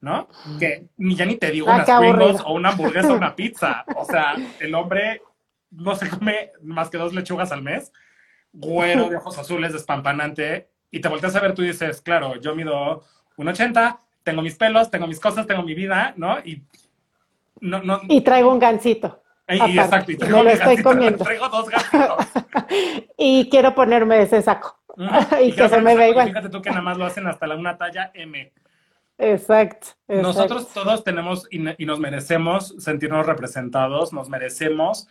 ¿no? 0.00 0.28
Que 0.58 0.88
ni 0.96 1.14
ya 1.14 1.26
ni 1.26 1.36
te 1.36 1.50
digo 1.50 1.68
Ah, 1.68 1.84
unas 1.84 2.00
Pringles 2.00 2.40
o 2.46 2.54
una 2.54 2.70
hamburguesa 2.70 3.12
o 3.12 3.16
una 3.16 3.36
pizza. 3.36 3.84
O 3.96 4.06
sea, 4.06 4.36
el 4.60 4.74
hombre 4.74 5.20
no 5.70 5.94
se 5.94 6.08
come 6.08 6.52
más 6.62 6.88
que 6.88 6.96
dos 6.96 7.12
lechugas 7.12 7.52
al 7.52 7.62
mes, 7.62 7.92
güero 8.52 9.10
de 9.10 9.16
ojos 9.16 9.36
azules, 9.38 9.72
despampanante, 9.72 10.70
y 10.90 11.00
te 11.00 11.08
volteas 11.08 11.36
a 11.36 11.40
ver, 11.40 11.54
tú 11.54 11.62
dices, 11.62 12.00
claro, 12.00 12.40
yo 12.40 12.54
mido 12.54 13.04
1,80, 13.36 13.98
tengo 14.30 14.42
mis 14.42 14.54
pelos, 14.54 14.90
tengo 14.90 15.06
mis 15.08 15.18
cosas, 15.18 15.46
tengo 15.46 15.62
mi 15.62 15.74
vida, 15.74 16.14
¿no? 16.16 16.38
Y 16.38 16.62
no, 17.60 17.82
no, 17.82 18.00
Y 18.08 18.20
traigo 18.20 18.52
un 18.52 18.60
gancito. 18.60 19.22
y- 19.48 19.54
aparte, 19.56 19.80
exacto, 19.80 20.12
y 20.12 20.14
me 20.14 20.18
traigo 20.20 20.42
lo 20.42 20.50
estoy 20.50 20.66
gancito, 20.66 20.88
comiendo. 20.88 21.24
Traigo 21.24 21.48
dos 21.48 21.68
gansitos. 21.68 22.26
Y 23.18 23.48
quiero 23.50 23.74
ponerme 23.74 24.22
ese 24.22 24.40
saco. 24.40 24.78
Y 25.42 25.52
que 25.52 25.68
se 25.68 25.80
me 25.80 25.96
vea 25.96 26.08
igual. 26.08 26.28
Fíjate 26.28 26.48
tú 26.48 26.62
que 26.62 26.70
nada 26.70 26.82
más 26.82 26.96
lo 26.96 27.04
hacen 27.06 27.26
hasta 27.26 27.46
la, 27.46 27.56
una 27.56 27.76
talla 27.76 28.10
M. 28.14 28.52
Exacto. 29.18 29.88
exacto. 30.08 30.22
Nosotros 30.22 30.68
todos 30.72 31.04
tenemos 31.04 31.46
y, 31.50 31.60
y 31.82 31.86
nos 31.86 31.98
merecemos 31.98 32.74
sentirnos 32.78 33.26
representados, 33.26 34.12
nos 34.12 34.28
merecemos 34.28 35.08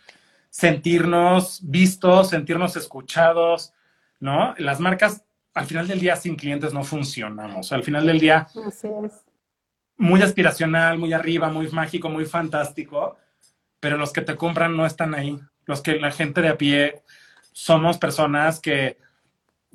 sentirnos 0.48 1.60
vistos, 1.62 2.30
sentirnos 2.30 2.74
escuchados, 2.76 3.72
¿no? 4.18 4.54
Las 4.58 4.80
marcas, 4.80 5.24
al 5.60 5.66
final 5.66 5.86
del 5.86 6.00
día, 6.00 6.16
sin 6.16 6.36
clientes 6.36 6.72
no 6.72 6.82
funcionamos. 6.84 7.70
Al 7.72 7.84
final 7.84 8.06
del 8.06 8.18
día, 8.18 8.46
Así 8.66 8.88
es. 9.04 9.12
muy 9.98 10.22
aspiracional, 10.22 10.98
muy 10.98 11.12
arriba, 11.12 11.50
muy 11.50 11.68
mágico, 11.68 12.08
muy 12.08 12.24
fantástico, 12.24 13.18
pero 13.78 13.98
los 13.98 14.10
que 14.12 14.22
te 14.22 14.36
compran 14.36 14.74
no 14.74 14.86
están 14.86 15.14
ahí. 15.14 15.38
Los 15.66 15.82
que 15.82 16.00
la 16.00 16.10
gente 16.12 16.40
de 16.40 16.48
a 16.48 16.56
pie 16.56 17.02
somos 17.52 17.98
personas 17.98 18.58
que 18.58 18.96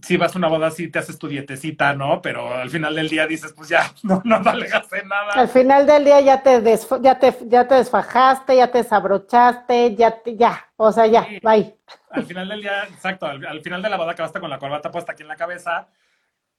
si 0.05 0.17
vas 0.17 0.35
a 0.35 0.37
una 0.37 0.47
boda 0.47 0.69
sí 0.71 0.87
te 0.87 0.99
haces 0.99 1.17
tu 1.17 1.27
dietecita, 1.27 1.93
¿no? 1.93 2.21
Pero 2.21 2.53
al 2.53 2.69
final 2.69 2.93
del 2.95 3.09
día 3.09 3.25
dices, 3.27 3.53
pues 3.53 3.69
ya, 3.69 3.91
no, 4.03 4.21
no 4.23 4.35
hacer 4.37 5.05
nada. 5.07 5.31
Al 5.33 5.47
final 5.49 5.85
del 5.87 6.05
día 6.05 6.21
ya 6.21 6.43
te, 6.43 6.61
desf- 6.63 7.01
ya 7.01 7.17
te, 7.17 7.35
ya 7.47 7.67
te 7.67 7.75
desfajaste, 7.75 8.55
ya 8.55 8.71
te 8.71 8.77
desabrochaste, 8.79 9.95
ya, 9.95 10.21
te- 10.21 10.35
ya, 10.35 10.65
o 10.77 10.91
sea, 10.91 11.07
ya, 11.07 11.23
Sí. 11.25 11.39
bye. 11.41 11.75
Al 12.11 12.25
final 12.25 12.47
del 12.49 12.61
día, 12.61 12.83
exacto, 12.85 13.25
al, 13.25 13.45
al 13.45 13.61
final 13.61 13.81
de 13.81 13.89
la 13.89 13.97
boda 13.97 14.11
acabaste 14.11 14.39
con 14.39 14.49
la 14.49 14.59
corbata 14.59 14.91
puesta 14.91 15.11
aquí 15.13 15.23
en 15.23 15.27
la 15.29 15.35
cabeza, 15.35 15.89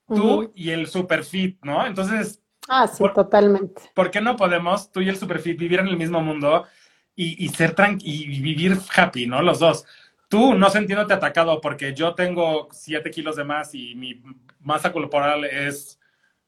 tú 0.08 0.52
y 0.54 0.70
el 0.70 0.86
superfit, 0.86 1.58
¿no? 1.64 1.86
Entonces, 1.86 2.40
Ah, 2.68 2.88
sí, 2.88 2.98
Por- 2.98 3.14
totalmente. 3.14 3.80
¿por 3.94 4.10
qué 4.10 4.20
no 4.20 4.34
podemos, 4.34 4.90
tú 4.90 5.00
y 5.00 5.08
el 5.08 5.16
superfit, 5.16 5.56
vivir 5.56 5.78
en 5.78 5.86
el 5.86 5.96
mismo 5.96 6.20
mundo 6.20 6.66
y, 7.14 7.44
y 7.44 7.48
ser 7.50 7.76
tranqui 7.76 8.24
y 8.24 8.40
vivir 8.40 8.76
happy, 8.96 9.28
¿no? 9.28 9.40
Los 9.40 9.60
dos. 9.60 9.84
Tú 10.28 10.54
no 10.54 10.70
sintiéndote 10.70 11.14
atacado 11.14 11.60
porque 11.60 11.94
yo 11.94 12.14
tengo 12.14 12.68
7 12.72 13.10
kilos 13.10 13.36
de 13.36 13.44
más 13.44 13.74
y 13.74 13.94
mi 13.94 14.22
masa 14.60 14.92
corporal 14.92 15.44
es, 15.44 16.00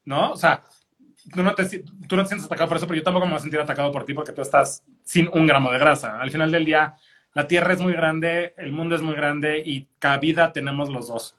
¿no? 0.03 0.31
O 0.31 0.35
sea, 0.35 0.63
tú 1.33 1.43
no, 1.43 1.55
te, 1.55 1.65
tú 2.07 2.15
no 2.15 2.23
te 2.23 2.29
sientes 2.29 2.45
atacado 2.45 2.67
por 2.67 2.77
eso, 2.77 2.87
pero 2.87 2.97
yo 2.97 3.03
tampoco 3.03 3.25
me 3.25 3.33
voy 3.33 3.39
a 3.39 3.41
sentir 3.41 3.59
atacado 3.59 3.91
por 3.91 4.05
ti 4.05 4.13
porque 4.13 4.33
tú 4.33 4.41
estás 4.41 4.83
sin 5.03 5.29
un 5.33 5.47
gramo 5.47 5.71
de 5.71 5.79
grasa. 5.79 6.19
Al 6.19 6.31
final 6.31 6.51
del 6.51 6.65
día, 6.65 6.95
la 7.33 7.47
Tierra 7.47 7.73
es 7.73 7.79
muy 7.79 7.93
grande, 7.93 8.53
el 8.57 8.71
mundo 8.71 8.95
es 8.95 9.01
muy 9.01 9.15
grande 9.15 9.61
y 9.65 9.87
cabida 9.99 10.51
tenemos 10.51 10.89
los 10.89 11.07
dos, 11.07 11.35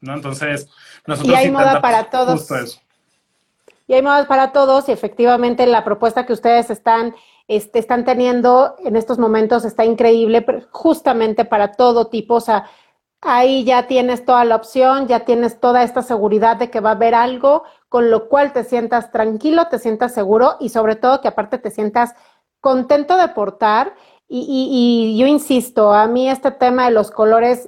¿no? 0.00 0.14
Entonces, 0.14 0.68
nosotros 1.06 1.34
Y 1.34 1.36
hay 1.36 1.50
moda 1.50 1.80
para 1.80 2.04
todos. 2.10 2.40
Justo 2.40 2.56
eso. 2.56 2.80
Y 3.90 3.94
hay 3.94 4.02
modas 4.02 4.26
para 4.28 4.52
todos 4.52 4.88
y 4.88 4.92
efectivamente 4.92 5.66
la 5.66 5.82
propuesta 5.82 6.24
que 6.24 6.32
ustedes 6.32 6.70
están, 6.70 7.12
este, 7.48 7.80
están 7.80 8.04
teniendo 8.04 8.76
en 8.84 8.94
estos 8.94 9.18
momentos 9.18 9.64
está 9.64 9.84
increíble, 9.84 10.46
justamente 10.70 11.44
para 11.44 11.72
todo 11.72 12.06
tipo. 12.06 12.34
O 12.36 12.40
sea, 12.40 12.66
ahí 13.20 13.64
ya 13.64 13.88
tienes 13.88 14.24
toda 14.24 14.44
la 14.44 14.54
opción, 14.54 15.08
ya 15.08 15.24
tienes 15.24 15.58
toda 15.58 15.82
esta 15.82 16.02
seguridad 16.02 16.56
de 16.56 16.70
que 16.70 16.78
va 16.78 16.90
a 16.90 16.92
haber 16.92 17.16
algo 17.16 17.64
con 17.88 18.12
lo 18.12 18.28
cual 18.28 18.52
te 18.52 18.62
sientas 18.62 19.10
tranquilo, 19.10 19.66
te 19.66 19.80
sientas 19.80 20.14
seguro 20.14 20.54
y 20.60 20.68
sobre 20.68 20.94
todo 20.94 21.20
que 21.20 21.26
aparte 21.26 21.58
te 21.58 21.72
sientas 21.72 22.14
contento 22.60 23.16
de 23.16 23.26
portar. 23.30 23.96
Y, 24.28 24.38
y- 24.42 25.14
y 25.16 25.18
yo 25.18 25.26
insisto, 25.26 25.92
a 25.92 26.06
mí 26.06 26.30
este 26.30 26.52
tema 26.52 26.84
de 26.84 26.92
los 26.92 27.10
colores 27.10 27.66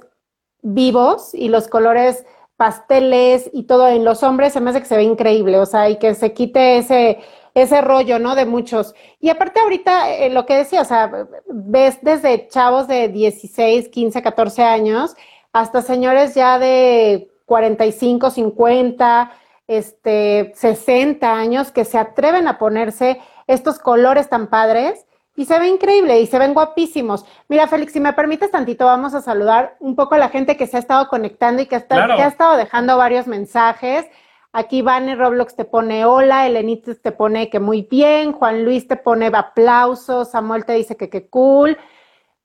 vivos 0.61 1.33
y 1.33 1.49
los 1.49 1.67
colores 1.67 2.25
pasteles 2.63 3.49
y 3.51 3.63
todo 3.63 3.89
en 3.89 4.05
los 4.05 4.23
hombres 4.23 4.53
se 4.53 4.61
me 4.61 4.69
hace 4.69 4.79
que 4.79 4.85
se 4.85 4.95
ve 4.95 5.03
increíble, 5.03 5.59
o 5.59 5.65
sea, 5.65 5.89
y 5.89 5.97
que 5.97 6.15
se 6.15 6.31
quite 6.31 6.77
ese, 6.77 7.19
ese 7.53 7.81
rollo, 7.81 8.19
¿no? 8.19 8.35
De 8.35 8.45
muchos. 8.45 8.95
Y 9.19 9.29
aparte 9.29 9.59
ahorita, 9.59 10.09
eh, 10.13 10.29
lo 10.29 10.45
que 10.45 10.55
decía, 10.55 10.79
o 10.79 10.85
sea, 10.85 11.11
ves 11.49 11.97
desde 12.03 12.47
chavos 12.47 12.87
de 12.87 13.09
16, 13.09 13.89
15, 13.89 14.21
14 14.21 14.63
años 14.63 15.13
hasta 15.51 15.81
señores 15.81 16.35
ya 16.35 16.57
de 16.57 17.29
45, 17.47 18.29
50, 18.29 19.31
este, 19.67 20.53
60 20.55 21.33
años 21.37 21.69
que 21.73 21.83
se 21.83 21.97
atreven 21.97 22.47
a 22.47 22.57
ponerse 22.59 23.19
estos 23.45 23.77
colores 23.77 24.29
tan 24.29 24.47
padres 24.47 25.05
y 25.35 25.45
se 25.45 25.57
ve 25.57 25.67
increíble 25.67 26.19
y 26.21 26.27
se 26.27 26.37
ven 26.37 26.53
guapísimos. 26.53 27.25
Mira, 27.47 27.67
Félix, 27.67 27.93
si 27.93 27.99
me 27.99 28.13
permites 28.13 28.51
tantito, 28.51 28.85
vamos 28.85 29.13
a 29.15 29.21
saludar 29.21 29.75
un 29.79 29.95
poco 29.95 30.15
a 30.15 30.19
la 30.19 30.29
gente 30.29 30.57
que 30.57 30.67
se 30.67 30.77
ha 30.77 30.79
estado 30.79 31.07
conectando 31.07 31.61
y 31.61 31.65
que, 31.65 31.75
está, 31.75 31.95
Claro. 31.95 32.15
que 32.15 32.21
ha 32.21 32.27
estado 32.27 32.55
dejando 32.57 32.97
varios 32.97 33.25
mensajes. 33.27 34.05
Aquí 34.51 34.83
Vane 34.83 35.15
Roblox 35.15 35.55
te 35.55 35.65
pone 35.65 36.05
hola, 36.05 36.45
Elenites 36.45 37.01
te 37.01 37.11
pone 37.11 37.49
que 37.49 37.59
muy 37.59 37.81
bien, 37.89 38.33
Juan 38.33 38.63
Luis 38.63 38.87
te 38.87 38.95
pone 38.95 39.31
aplausos, 39.33 40.29
Samuel 40.29 40.65
te 40.65 40.73
dice 40.73 40.95
que 40.95 41.09
qué 41.09 41.27
cool. 41.27 41.77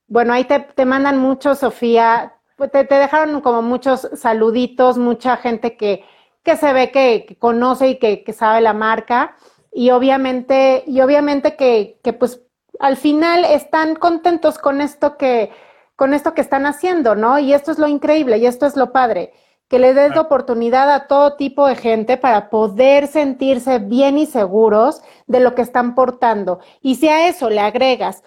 Bueno, 0.07 0.33
ahí 0.33 0.45
te, 0.45 0.59
te 0.59 0.85
mandan 0.85 1.19
muchos, 1.19 1.59
Sofía, 1.59 2.33
pues 2.55 2.71
te, 2.71 2.83
te 2.85 2.95
dejaron 2.95 3.41
como 3.41 3.61
muchos 3.61 4.09
saluditos, 4.15 4.97
mucha 4.97 5.37
gente 5.37 5.77
que, 5.77 6.03
que 6.41 6.55
se 6.57 6.73
ve 6.73 6.89
que, 6.89 7.25
que 7.27 7.35
conoce 7.37 7.89
y 7.89 7.99
que, 7.99 8.23
que 8.23 8.33
sabe 8.33 8.61
la 8.61 8.73
marca. 8.73 9.35
Y 9.71 9.91
obviamente, 9.91 10.83
y 10.87 11.01
obviamente 11.01 11.55
que, 11.55 11.99
que 12.03 12.13
pues 12.13 12.41
al 12.79 12.97
final 12.97 13.45
están 13.45 13.95
contentos 13.95 14.57
con 14.57 14.81
esto 14.81 15.17
que, 15.17 15.51
con 15.95 16.13
esto 16.13 16.33
que 16.33 16.41
están 16.41 16.65
haciendo, 16.65 17.15
¿no? 17.15 17.39
Y 17.39 17.53
esto 17.53 17.71
es 17.71 17.79
lo 17.79 17.87
increíble 17.87 18.37
y 18.37 18.45
esto 18.47 18.65
es 18.65 18.75
lo 18.75 18.91
padre, 18.91 19.33
que 19.67 19.79
le 19.79 19.93
des 19.93 20.15
la 20.15 20.21
Claro. 20.21 20.21
oportunidad 20.23 20.89
a 20.91 21.07
todo 21.07 21.35
tipo 21.35 21.67
de 21.67 21.75
gente 21.75 22.17
para 22.17 22.49
poder 22.49 23.07
sentirse 23.07 23.79
bien 23.79 24.17
y 24.17 24.25
seguros 24.25 25.01
de 25.27 25.39
lo 25.41 25.55
que 25.55 25.61
están 25.61 25.95
portando. 25.95 26.59
Y 26.81 26.95
si 26.95 27.09
a 27.09 27.27
eso 27.27 27.49
le 27.49 27.59
agregas 27.61 28.23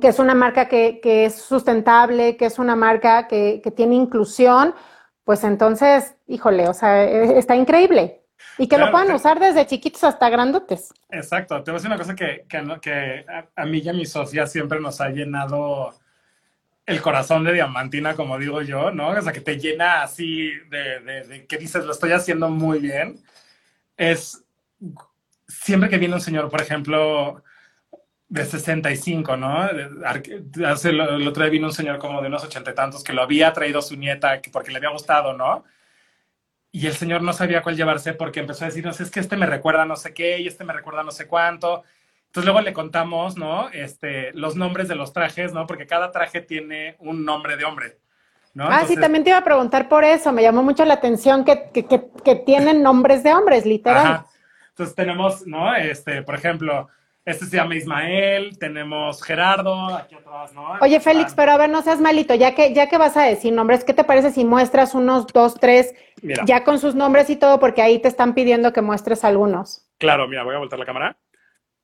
que 0.00 0.08
es 0.08 0.18
una 0.20 0.34
marca 0.34 0.68
que, 0.68 1.00
que 1.00 1.24
es 1.26 1.34
sustentable, 1.36 2.36
que 2.36 2.46
es 2.46 2.58
una 2.58 2.76
marca 2.76 3.26
que, 3.28 3.60
que 3.62 3.70
tiene 3.72 3.96
inclusión, 3.96 4.74
pues 5.24 5.42
entonces, 5.44 6.16
híjole, 6.26 6.68
o 6.68 6.74
sea, 6.74 7.04
eh, 7.04 7.38
está 7.38 7.56
increíble. 7.56 8.19
Y 8.58 8.68
que 8.68 8.76
lo 8.76 8.84
Claro, 8.84 8.92
puedan 8.92 9.08
sí. 9.08 9.14
usar 9.14 9.38
desde 9.40 9.66
chiquitos 9.66 10.04
hasta 10.04 10.28
grandotes. 10.28 10.92
Exacto, 11.10 11.62
te 11.62 11.70
voy 11.70 11.76
a 11.76 11.78
decir 11.78 11.88
una 11.90 11.98
cosa 11.98 12.14
que, 12.14 12.44
que, 12.48 12.78
que 12.80 13.24
a, 13.56 13.64
mí 13.64 13.78
y 13.78 13.88
a 13.88 13.92
mi 13.92 14.06
socia 14.06 14.46
siempre 14.46 14.80
nos 14.80 15.00
ha 15.00 15.08
llenado 15.08 15.94
el 16.86 17.00
corazón 17.00 17.44
de 17.44 17.52
diamantina, 17.52 18.14
como 18.14 18.38
digo 18.38 18.62
yo, 18.62 18.90
¿no? 18.90 19.08
O 19.10 19.20
sea, 19.22 19.32
que 19.32 19.40
te 19.40 19.58
llena 19.58 20.02
así 20.02 20.50
de, 20.68 21.00
de- 21.00 21.24
de 21.24 21.46
que 21.46 21.56
dices, 21.56 21.84
lo 21.84 21.92
estoy 21.92 22.12
haciendo 22.12 22.48
muy 22.48 22.78
bien. 22.80 23.20
Es 23.96 24.44
siempre 25.46 25.88
que 25.88 25.98
viene 25.98 26.14
un 26.14 26.20
señor, 26.20 26.48
por 26.50 26.60
ejemplo, 26.60 27.42
de 28.28 28.44
65, 28.44 29.36
¿no? 29.36 29.68
Hace, 30.66 30.90
el 30.90 31.00
el 31.00 31.28
otro 31.28 31.42
día 31.42 31.50
vino 31.50 31.66
un 31.66 31.72
señor 31.72 31.98
como 31.98 32.20
de 32.20 32.28
unos 32.28 32.44
ochenta 32.44 32.70
y 32.70 32.74
tantos 32.74 33.02
que 33.04 33.12
lo 33.12 33.22
había 33.22 33.52
traído 33.52 33.82
su 33.82 33.96
nieta 33.96 34.40
que- 34.40 34.50
porque 34.50 34.70
le 34.70 34.78
había 34.78 34.90
gustado, 34.90 35.32
¿no? 35.32 35.64
Y 36.72 36.86
el 36.86 36.94
señor 36.94 37.22
no 37.22 37.32
sabía 37.32 37.62
cuál 37.62 37.76
llevarse 37.76 38.14
porque 38.14 38.40
empezó 38.40 38.64
a 38.64 38.68
decir, 38.68 38.84
no 38.84 38.92
sé, 38.92 39.02
es 39.02 39.10
que 39.10 39.20
este 39.20 39.36
me 39.36 39.46
recuerda 39.46 39.84
no 39.84 39.96
sé 39.96 40.14
qué 40.14 40.38
y 40.38 40.46
este 40.46 40.64
me 40.64 40.72
recuerda 40.72 41.02
no 41.02 41.10
sé 41.10 41.26
cuánto. 41.26 41.82
Entonces 42.26 42.44
luego 42.44 42.60
le 42.60 42.72
contamos, 42.72 43.36
¿no? 43.36 43.68
Este, 43.70 44.32
los 44.34 44.54
nombres 44.54 44.86
de 44.86 44.94
los 44.94 45.12
trajes, 45.12 45.52
¿no? 45.52 45.66
Porque 45.66 45.88
cada 45.88 46.12
traje 46.12 46.40
tiene 46.40 46.94
un 47.00 47.24
nombre 47.24 47.56
de 47.56 47.64
hombre. 47.64 47.98
¿no? 48.54 48.68
Ah, 48.68 48.84
sí, 48.86 48.96
también 48.96 49.24
te 49.24 49.30
iba 49.30 49.38
a 49.38 49.44
preguntar 49.44 49.88
por 49.88 50.04
eso. 50.04 50.32
Me 50.32 50.42
llamó 50.42 50.62
mucho 50.62 50.84
la 50.84 50.94
atención 50.94 51.44
que, 51.44 51.70
que, 51.72 51.86
que, 51.86 52.36
tienen 52.36 52.82
nombres 52.82 53.24
de 53.24 53.34
hombres, 53.34 53.66
literal. 53.66 54.06
Ajá. 54.06 54.26
Entonces 54.70 54.94
tenemos, 54.94 55.46
¿no? 55.46 55.74
Este, 55.74 56.22
por 56.22 56.36
ejemplo, 56.36 56.88
este 57.24 57.46
se 57.46 57.56
llama 57.56 57.76
Ismael, 57.76 58.58
tenemos 58.58 59.22
Gerardo, 59.22 59.94
aquí 59.94 60.14
atrás, 60.14 60.52
¿no? 60.54 60.72
Oye, 60.80 61.00
Félix, 61.00 61.34
pero 61.34 61.52
a 61.52 61.58
ver, 61.58 61.68
no 61.68 61.82
seas 61.82 62.00
malito, 62.00 62.34
ya 62.34 62.54
que, 62.54 62.72
ya 62.72 62.88
que 62.88 62.98
vas 62.98 63.16
a 63.16 63.22
decir 63.22 63.52
nombres, 63.52 63.84
¿qué 63.84 63.92
te 63.92 64.04
parece 64.04 64.30
si 64.30 64.44
muestras 64.44 64.94
unos 64.94 65.26
dos, 65.26 65.54
tres, 65.54 65.94
ya 66.46 66.64
con 66.64 66.78
sus 66.78 66.94
nombres 66.94 67.28
y 67.30 67.36
todo, 67.36 67.60
porque 67.60 67.82
ahí 67.82 67.98
te 67.98 68.08
están 68.08 68.34
pidiendo 68.34 68.72
que 68.72 68.80
muestres 68.80 69.24
algunos? 69.24 69.86
Claro, 69.98 70.26
mira, 70.28 70.44
voy 70.44 70.54
a 70.54 70.58
voltar 70.58 70.78
la 70.78 70.86
cámara. 70.86 71.18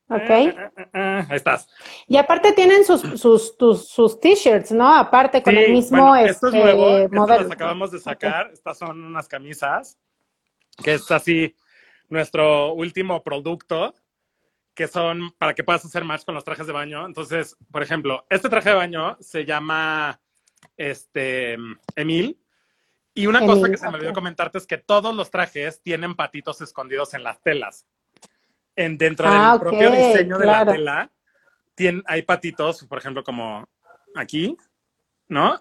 Ok. 0.09 0.31
Eh, 0.31 0.55
eh, 0.77 0.87
eh, 0.95 1.27
ahí 1.29 1.37
estás. 1.37 1.69
Y 2.07 2.17
aparte 2.17 2.53
tienen 2.53 2.85
sus, 2.85 3.01
sus, 3.21 3.57
sus, 3.57 4.21
t-shirts, 4.21 4.71
¿no? 4.71 4.95
Aparte 4.95 5.43
con 5.43 5.57
el 5.57 5.73
mismo 5.73 6.09
bueno, 6.09 6.27
esto 6.29 6.49
es 6.49 6.55
este, 6.55 6.65
nuevo, 6.65 7.09
modelo. 7.11 7.43
Los 7.43 7.53
acabamos 7.53 7.91
de 7.91 7.99
sacar. 7.99 8.51
Estas 8.53 8.79
son 8.79 9.03
unas 9.03 9.27
camisas, 9.27 9.99
que 10.83 10.95
es 10.95 11.11
así 11.11 11.57
nuestro 12.09 12.73
último 12.75 13.23
producto, 13.25 13.95
que 14.77 14.87
son 14.87 15.33
para 15.39 15.55
que 15.55 15.65
puedas 15.65 15.85
hacer 15.85 16.05
match 16.05 16.25
con 16.25 16.35
los 16.35 16.45
trajes 16.45 16.67
de 16.67 16.73
baño. 16.73 17.07
Entonces, 17.07 17.57
por 17.73 17.83
ejemplo, 17.83 18.27
este 18.29 18.49
traje 18.49 18.69
de 18.69 18.77
baño 18.77 19.17
se 19.21 19.45
llama 19.45 20.21
este 20.77 21.57
Emil. 21.97 22.39
Y 23.15 23.27
una 23.27 23.41
cosa 23.41 23.71
que 23.71 23.79
se 23.79 23.89
me 23.89 23.97
olvidó 23.97 24.13
comentarte 24.13 24.59
es 24.59 24.67
que 24.67 24.77
todos 24.77 25.17
los 25.17 25.31
trajes 25.31 25.83
tienen 25.83 26.15
patitos 26.15 26.61
escondidos 26.61 27.15
en 27.15 27.25
las 27.25 27.41
telas 27.41 27.87
en, 28.77 28.99
dentro 28.99 29.31
del 29.31 29.41
ah, 29.41 29.57
propio 29.59 29.91
diseño 29.91 30.39
de 30.39 30.47
la 30.47 30.67
tela, 30.67 31.11
tiene, 31.75 32.03
hay 32.07 32.23
patitos, 32.23 32.85
por 32.85 32.99
ejemplo, 32.99 33.25
como 33.25 33.67
aquí, 34.15 34.57
¿no? 35.29 35.59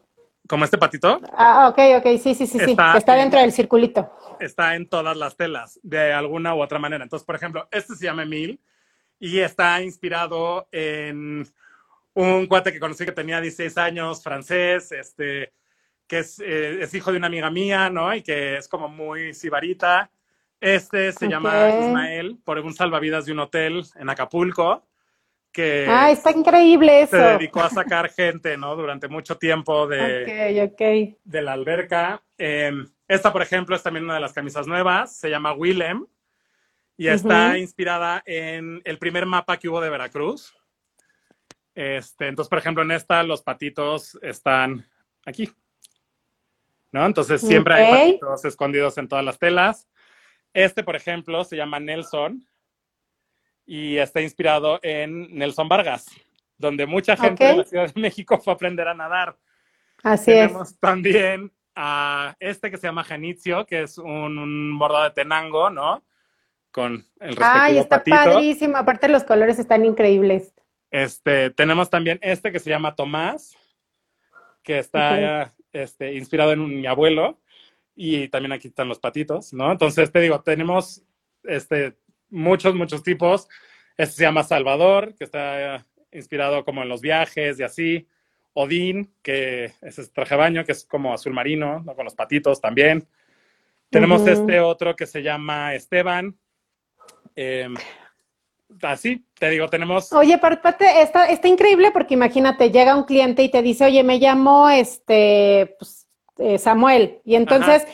Como 0.48 0.66
este 0.66 0.78
patito. 0.78 1.22
Ah, 1.32 1.70
ok, 1.70 1.80
ok, 2.00 2.22
sí, 2.22 2.36
sí, 2.36 2.46
sí, 2.46 2.58
está 2.60 2.92
sí. 2.92 2.98
Está 2.98 3.16
dentro 3.16 3.40
del 3.40 3.54
circulito. 3.54 4.12
Está 4.40 4.76
en 4.76 4.88
todas 4.90 5.16
las 5.16 5.38
telas, 5.38 5.80
de 5.82 6.12
alguna 6.12 6.54
u 6.54 6.62
otra 6.62 6.78
manera. 6.78 7.04
Entonces, 7.04 7.26
por 7.26 7.36
ejemplo, 7.36 7.68
este 7.72 7.96
se 7.96 8.06
llama 8.06 8.24
Emil 8.24 8.60
y 9.20 9.40
está 9.40 9.82
inspirado 9.82 10.68
en 10.72 11.48
un 12.14 12.48
cuate 12.48 12.72
que 12.72 12.80
conocí 12.80 13.06
que 13.06 13.12
tenía 13.12 13.42
16 13.42 13.78
años, 13.78 14.24
francés, 14.24 14.92
este, 14.92 15.54
que 16.08 16.20
es, 16.20 16.40
eh, 16.40 16.82
es 16.82 16.94
hijo 16.94 17.12
de 17.12 17.18
una 17.18 17.28
amiga 17.28 17.50
mía, 17.50 17.90
¿no? 17.90 18.14
Y 18.14 18.22
que 18.22 18.58
es 18.58 18.68
como 18.68 18.88
muy 18.88 19.34
sibarita 19.34 20.10
este 20.66 21.12
se 21.12 21.28
llama 21.28 21.70
Ismael, 21.70 22.40
por 22.44 22.58
un 22.60 22.74
salvavidas 22.74 23.26
de 23.26 23.34
un 23.34 23.40
hotel 23.40 23.84
en 23.96 24.10
Acapulco. 24.10 24.84
Que 25.52 25.86
ah, 25.88 26.12
está 26.12 26.32
increíble 26.32 27.04
eso. 27.04 27.16
Se 27.16 27.24
dedicó 27.24 27.62
a 27.62 27.70
sacar 27.70 28.10
gente, 28.10 28.58
¿no? 28.58 28.76
Durante 28.76 29.08
mucho 29.08 29.38
tiempo 29.38 29.88
de, 29.88 30.74
de 31.24 31.42
la 31.42 31.54
alberca. 31.54 32.22
Em, 32.38 32.86
esta, 33.08 33.32
por 33.32 33.42
ejemplo, 33.42 33.76
es 33.76 33.84
también 33.84 34.04
una 34.04 34.16
de 34.16 34.20
las 34.20 34.34
camisas 34.34 34.68
nuevas. 34.68 35.16
Se 35.16 35.30
llama 35.30 35.54
Willem 35.54 36.06
y 36.98 37.08
está 37.08 37.58
inspirada 37.58 38.24
en 38.26 38.82
el 38.86 38.98
primer 38.98 39.26
mapa 39.26 39.58
que 39.58 39.68
hubo 39.70 39.82
de 39.82 39.90
Veracruz. 39.90 40.56
Este, 41.74 42.28
entonces, 42.28 42.50
por 42.50 42.60
ejemplo, 42.60 42.84
en 42.84 42.92
esta 42.92 43.22
los 43.24 43.42
patitos 43.42 44.18
están 44.22 44.88
aquí. 45.26 45.52
¿No? 46.92 47.06
Entonces 47.06 47.42
siempre 47.42 47.74
hay 47.74 48.14
patitos 48.14 48.46
escondidos 48.46 48.98
en 48.98 49.10
todas 49.10 49.26
las 49.26 49.38
telas. 49.38 49.90
Este, 50.54 50.84
por 50.84 50.96
ejemplo, 50.96 51.44
se 51.44 51.58
llama 51.58 51.80
Nelson 51.82 52.48
y 53.66 53.98
está 53.98 54.22
inspirado 54.22 54.80
en 54.82 55.36
Nelson 55.36 55.68
Vargas, 55.68 56.06
donde 56.58 56.86
mucha 56.86 57.18
gente 57.18 57.44
de 57.44 57.58
la 57.58 57.64
Ciudad 57.66 57.94
de 57.94 58.02
México 58.02 58.38
fue 58.38 58.54
a 58.54 58.56
aprender 58.56 58.88
a 58.88 58.94
nadar. 58.94 59.38
Así 60.04 60.32
Tenemos 60.32 60.80
también 60.80 61.52
a 61.76 62.36
este 62.40 62.72
que 62.72 62.78
se 62.78 62.88
llama 62.88 63.04
Janitzio, 63.04 63.66
que 63.66 63.82
es 63.82 63.98
un, 63.98 64.78
bordado 64.80 65.06
de 65.06 65.12
tenango, 65.12 65.70
¿no? 65.70 66.04
Con 66.76 67.08
el 67.22 67.38
respectivo 67.38 67.52
Ay, 67.54 67.78
está 67.78 68.04
padrísimo. 68.04 68.76
Aparte 68.76 69.08
los 69.08 69.24
colores 69.24 69.60
están 69.60 69.86
increíbles. 69.86 70.54
Este, 70.92 71.50
tenemos 71.52 71.90
también 71.90 72.20
este 72.22 72.52
que 72.52 72.60
se 72.60 72.70
llama 72.70 72.96
Tomás, 72.96 73.58
que 74.62 74.80
está 74.80 75.54
este, 75.72 76.16
inspirado 76.16 76.52
en 76.52 76.82
mi 76.82 76.86
abuelo 76.86 77.40
y 77.96 78.28
también 78.28 78.52
aquí 78.52 78.68
están 78.68 78.90
los 78.90 79.00
patitos, 79.00 79.54
¿no? 79.54 79.72
Entonces 79.72 80.12
te 80.12 80.20
digo, 80.20 80.42
tenemos 80.42 81.02
este, 81.46 81.96
muchos, 82.30 82.76
muchos 82.76 83.04
tipos. 83.04 83.48
Este 83.96 84.16
se 84.16 84.24
llama 84.24 84.44
Salvador, 84.44 85.16
que 85.16 85.24
está 85.24 85.86
inspirado 86.12 86.66
como 86.66 86.84
en 86.84 86.90
los 86.90 87.00
viajes 87.00 87.58
y 87.58 87.64
así. 87.64 88.10
Odín, 88.52 89.14
que 89.22 89.72
es 89.82 89.98
este 89.98 90.14
traje 90.14 90.36
baño, 90.36 90.66
que 90.66 90.74
es 90.74 90.84
como 90.84 91.14
azul 91.14 91.32
marino, 91.32 91.80
¿no? 91.86 91.96
con 91.96 92.04
los 92.04 92.16
patitos 92.16 92.60
también. 92.60 93.08
Tenemos 93.90 94.28
este 94.28 94.60
otro 94.60 94.94
que 94.94 95.06
se 95.06 95.24
llama 95.24 95.74
Esteban. 95.74 96.38
Em, 97.36 97.76
así, 98.82 99.26
te 99.38 99.50
digo, 99.50 99.68
tenemos. 99.68 100.12
Oye, 100.14 100.36
aparte, 100.36 101.02
está, 101.02 101.30
está 101.30 101.48
increíble 101.48 101.92
porque 101.92 102.14
imagínate, 102.14 102.72
llega 102.72 102.96
un 102.96 103.04
cliente 103.04 103.44
y 103.44 103.50
te 103.50 103.62
dice, 103.62 103.86
oye, 103.86 104.04
me 104.04 104.20
llamo 104.20 104.70
este, 104.70 105.76
pues, 105.80 106.08
eh, 106.38 106.58
Samuel. 106.58 107.20
Y 107.24 107.36
entonces, 107.36 107.86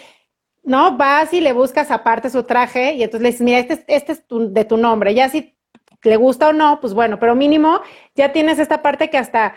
¿no? 0.63 0.97
Vas 0.97 1.33
y 1.33 1.41
le 1.41 1.53
buscas 1.53 1.91
aparte 1.91 2.29
su 2.29 2.43
traje 2.43 2.93
y 2.93 3.03
entonces 3.03 3.21
le 3.21 3.29
dices, 3.29 3.41
mira, 3.41 3.59
este, 3.59 3.83
este 3.87 4.11
es 4.13 4.23
de 4.29 4.65
tu 4.65 4.77
nombre. 4.77 5.13
Ya 5.13 5.29
si 5.29 5.55
le 6.03 6.15
gusta 6.15 6.49
o 6.49 6.53
no, 6.53 6.79
pues 6.79 6.93
bueno, 6.93 7.19
pero 7.19 7.35
mínimo 7.35 7.81
ya 8.15 8.31
tienes 8.31 8.59
esta 8.59 8.81
parte 8.81 9.09
que 9.09 9.17
hasta 9.17 9.55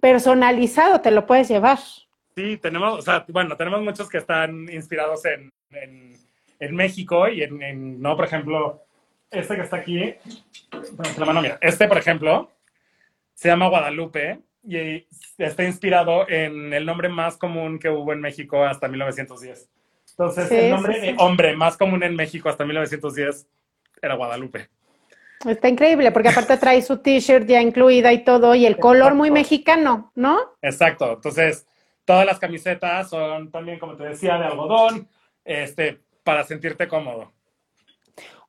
personalizado 0.00 1.00
te 1.00 1.10
lo 1.10 1.26
puedes 1.26 1.48
llevar. 1.48 1.78
Sí, 2.34 2.56
tenemos, 2.56 2.98
o 2.98 3.02
sea, 3.02 3.24
bueno, 3.28 3.56
tenemos 3.56 3.82
muchos 3.82 4.08
que 4.08 4.18
están 4.18 4.68
inspirados 4.70 5.22
en, 5.26 5.52
en, 5.70 6.74
México 6.74 7.28
y 7.28 7.42
en, 7.42 8.00
no, 8.00 8.16
por 8.16 8.24
ejemplo, 8.24 8.80
este 9.32 9.56
que 9.56 9.62
está 9.62 9.76
aquí, 9.76 10.14
mira, 11.18 11.58
este, 11.60 11.88
por 11.88 11.98
ejemplo, 11.98 12.50
se 13.34 13.48
llama 13.48 13.68
Guadalupe 13.68 14.40
y 14.62 15.06
está 15.38 15.64
inspirado 15.64 16.28
en 16.28 16.72
el 16.72 16.86
nombre 16.86 17.08
más 17.08 17.36
común 17.36 17.78
que 17.78 17.88
hubo 17.88 18.12
en 18.12 18.20
México 18.20 18.64
hasta 18.64 18.88
1910. 18.88 19.68
Entonces, 20.10 20.50
el 20.52 20.70
nombre 20.70 21.00
de 21.00 21.14
hombre 21.18 21.56
más 21.56 21.76
común 21.76 22.02
en 22.02 22.14
México 22.14 22.48
hasta 22.48 22.64
1910 22.64 23.46
era 24.00 24.14
Guadalupe. 24.14 24.68
Está 25.46 25.68
increíble, 25.68 26.12
porque 26.12 26.28
aparte 26.28 26.56
trae 26.56 26.82
su 26.82 26.98
t-shirt 26.98 27.46
ya 27.46 27.60
incluida 27.60 28.12
y 28.12 28.22
todo, 28.22 28.54
y 28.54 28.64
el 28.66 28.76
color 28.76 29.14
muy 29.14 29.30
mexicano, 29.30 30.12
¿no? 30.14 30.38
Exacto. 30.60 31.14
Entonces, 31.14 31.66
todas 32.04 32.24
las 32.26 32.38
camisetas 32.38 33.10
son 33.10 33.50
también, 33.50 33.78
como 33.78 33.96
te 33.96 34.04
decía, 34.04 34.38
de 34.38 34.44
algodón, 34.44 35.08
este, 35.44 35.98
para 36.22 36.44
sentirte 36.44 36.86
cómodo. 36.86 37.32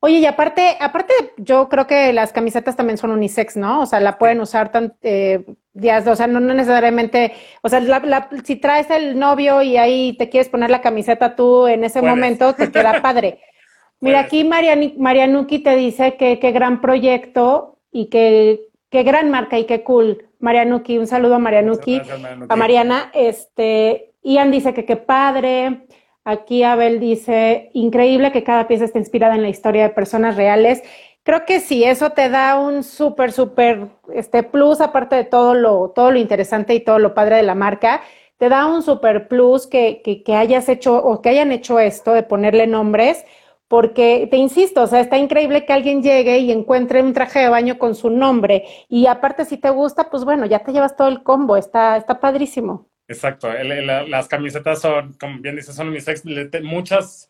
Oye, 0.05 0.19
y 0.19 0.25
aparte, 0.25 0.75
aparte, 0.81 1.13
yo 1.37 1.69
creo 1.69 1.87
que 1.87 2.11
las 2.11 2.33
camisetas 2.33 2.75
también 2.75 2.97
son 2.97 3.11
unisex, 3.11 3.55
¿no? 3.55 3.79
O 3.79 3.85
sea, 3.85 4.01
la 4.01 4.17
pueden 4.17 4.41
usar 4.41 4.69
tan, 4.69 4.95
eh, 5.01 5.45
días, 5.71 6.05
o 6.07 6.13
sea, 6.17 6.27
no, 6.27 6.41
necesariamente, 6.41 7.31
o 7.61 7.69
sea, 7.69 7.81
si 8.43 8.57
traes 8.57 8.89
el 8.89 9.17
novio 9.17 9.61
y 9.61 9.77
ahí 9.77 10.17
te 10.17 10.27
quieres 10.27 10.49
poner 10.49 10.71
la 10.71 10.81
camiseta 10.81 11.37
tú 11.37 11.67
en 11.67 11.85
ese 11.85 12.01
momento, 12.01 12.53
te 12.53 12.69
queda 12.69 13.01
padre. 13.01 13.39
Mira, 14.01 14.19
aquí 14.19 14.43
Marianuki 14.43 15.59
te 15.59 15.77
dice 15.77 16.17
que 16.17 16.37
qué 16.37 16.51
gran 16.51 16.81
proyecto 16.81 17.79
y 17.89 18.07
que 18.07 18.59
qué 18.89 19.03
gran 19.03 19.31
marca 19.31 19.57
y 19.57 19.63
qué 19.63 19.83
cool. 19.83 20.27
Marianuki, 20.39 20.97
un 20.97 21.07
saludo 21.07 21.35
a 21.35 21.39
Marianuki, 21.39 22.01
a 22.49 22.55
Mariana. 22.57 23.09
Este, 23.13 24.11
Ian 24.21 24.51
dice 24.51 24.73
que 24.73 24.83
qué 24.83 24.97
padre. 24.97 25.85
Aquí 26.25 26.63
Abel 26.63 26.99
dice, 26.99 27.69
increíble 27.73 28.31
que 28.31 28.43
cada 28.43 28.67
pieza 28.67 28.85
esté 28.85 28.99
inspirada 28.99 29.35
en 29.35 29.41
la 29.41 29.49
historia 29.49 29.83
de 29.83 29.89
personas 29.89 30.37
reales. 30.37 30.81
Creo 31.23 31.45
que 31.45 31.59
sí, 31.59 31.83
eso 31.83 32.11
te 32.11 32.29
da 32.29 32.57
un 32.59 32.83
súper, 32.83 33.31
súper 33.33 33.89
este 34.13 34.43
plus, 34.43 34.79
aparte 34.81 35.15
de 35.17 35.25
todo 35.25 35.53
lo, 35.53 35.89
todo 35.89 36.11
lo 36.11 36.19
interesante 36.19 36.73
y 36.75 36.79
todo 36.81 36.99
lo 36.99 37.13
padre 37.13 37.37
de 37.37 37.43
la 37.43 37.55
marca, 37.55 38.01
te 38.37 38.49
da 38.49 38.67
un 38.67 38.83
súper 38.83 39.27
plus 39.27 39.67
que, 39.67 40.01
que, 40.03 40.23
que 40.23 40.35
hayas 40.35 40.69
hecho 40.69 40.97
o 40.97 41.21
que 41.21 41.29
hayan 41.29 41.51
hecho 41.51 41.79
esto 41.79 42.13
de 42.13 42.23
ponerle 42.23 42.67
nombres, 42.67 43.25
porque 43.67 44.27
te 44.29 44.37
insisto, 44.37 44.83
o 44.83 44.87
sea, 44.87 44.99
está 45.01 45.17
increíble 45.17 45.65
que 45.65 45.73
alguien 45.73 46.03
llegue 46.03 46.39
y 46.39 46.51
encuentre 46.51 47.01
un 47.01 47.13
traje 47.13 47.39
de 47.39 47.49
baño 47.49 47.77
con 47.79 47.95
su 47.95 48.09
nombre 48.09 48.65
y 48.89 49.07
aparte 49.07 49.45
si 49.45 49.57
te 49.57 49.69
gusta, 49.71 50.09
pues 50.09 50.23
bueno, 50.25 50.45
ya 50.45 50.59
te 50.63 50.71
llevas 50.73 50.95
todo 50.95 51.07
el 51.09 51.23
combo, 51.23 51.57
está, 51.57 51.97
está 51.97 52.19
padrísimo. 52.19 52.87
Exacto, 53.07 53.51
las 53.51 54.27
camisetas 54.27 54.81
son, 54.81 55.13
como 55.13 55.39
bien 55.39 55.55
dices, 55.55 55.75
son 55.75 55.89
unisex. 55.89 56.23
Muchas 56.63 57.29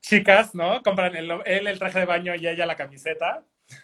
chicas, 0.00 0.54
¿no? 0.54 0.82
Compran 0.82 1.16
él 1.16 1.66
el 1.66 1.78
traje 1.78 2.00
de 2.00 2.04
baño 2.04 2.34
y 2.34 2.46
ella 2.46 2.66
la 2.66 2.76
camiseta. 2.76 3.42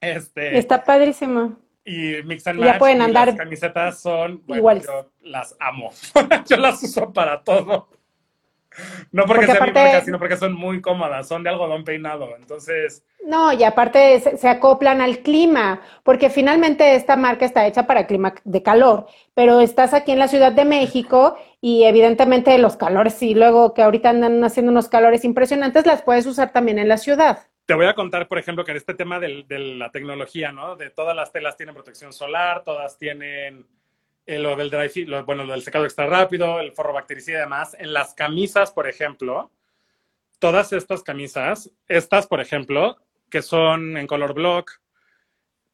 Este, 0.00 0.58
Está 0.58 0.84
padrísimo. 0.84 1.58
Y 1.82 2.22
mix 2.24 2.46
and 2.46 2.60
match. 2.60 2.72
Ya 2.74 2.78
pueden 2.78 3.00
andar. 3.00 3.28
las 3.28 3.36
camisetas 3.36 4.00
son, 4.00 4.42
bueno, 4.44 4.82
yo 4.82 5.10
las 5.22 5.56
amo. 5.58 5.92
yo 6.46 6.58
las 6.58 6.82
uso 6.82 7.10
para 7.10 7.42
todo. 7.42 7.88
No 9.12 9.24
porque, 9.26 9.46
sean 9.46 9.58
marcas, 9.58 10.04
sino 10.04 10.18
porque 10.18 10.36
son 10.36 10.52
muy 10.52 10.80
cómodas, 10.80 11.28
son 11.28 11.42
de 11.42 11.50
algodón 11.50 11.84
peinado. 11.84 12.34
Entonces. 12.36 13.04
No, 13.24 13.52
y 13.52 13.64
aparte 13.64 14.20
se, 14.20 14.48
acoplan 14.48 15.00
al 15.00 15.18
clima, 15.18 15.80
porque 16.02 16.30
finalmente 16.30 16.94
esta 16.94 17.16
marca 17.16 17.44
está 17.44 17.66
hecha 17.66 17.86
para 17.86 18.06
clima 18.06 18.34
de 18.44 18.62
calor, 18.62 19.06
pero 19.34 19.60
estás 19.60 19.94
aquí 19.94 20.12
en 20.12 20.18
la 20.18 20.28
Ciudad 20.28 20.52
de 20.52 20.64
México 20.64 21.38
y 21.60 21.84
evidentemente 21.84 22.58
los 22.58 22.76
calores, 22.76 23.22
y 23.22 23.34
luego 23.34 23.72
que 23.72 23.82
ahorita 23.82 24.10
andan 24.10 24.42
haciendo 24.44 24.72
unos 24.72 24.88
calores 24.88 25.24
impresionantes, 25.24 25.86
las 25.86 26.02
puedes 26.02 26.26
usar 26.26 26.52
también 26.52 26.78
en 26.78 26.88
la 26.88 26.98
ciudad. 26.98 27.46
Te 27.66 27.72
voy 27.72 27.86
a 27.86 27.94
contar, 27.94 28.28
por 28.28 28.38
ejemplo, 28.38 28.62
que 28.64 28.72
en 28.72 28.76
este 28.76 28.92
tema 28.92 29.18
de 29.18 29.44
la 29.48 29.90
tecnología, 29.90 30.52
¿no? 30.52 30.76
De 30.76 30.90
todas 30.90 31.16
las 31.16 31.32
telas 31.32 31.56
tienen 31.56 31.74
protección 31.74 32.12
solar, 32.12 32.62
todas 32.62 32.98
tienen 32.98 33.66
eh, 34.26 34.38
lo 34.38 34.56
del 34.56 34.70
dry 34.70 34.88
fit, 34.88 35.08
bueno, 35.26 35.44
lo 35.44 35.52
del 35.52 35.62
secado 35.62 35.84
extra 35.84 36.06
rápido, 36.06 36.60
el 36.60 36.72
forro 36.72 36.92
bactericida 36.92 37.38
y 37.38 37.40
demás. 37.40 37.76
En 37.78 37.92
las 37.92 38.14
camisas, 38.14 38.72
por 38.72 38.88
ejemplo, 38.88 39.50
todas 40.38 40.72
estas 40.72 41.02
camisas, 41.02 41.70
estas, 41.88 42.26
por 42.26 42.40
ejemplo, 42.40 42.96
que 43.30 43.42
son 43.42 43.96
en 43.96 44.06
color 44.06 44.34
block, 44.34 44.80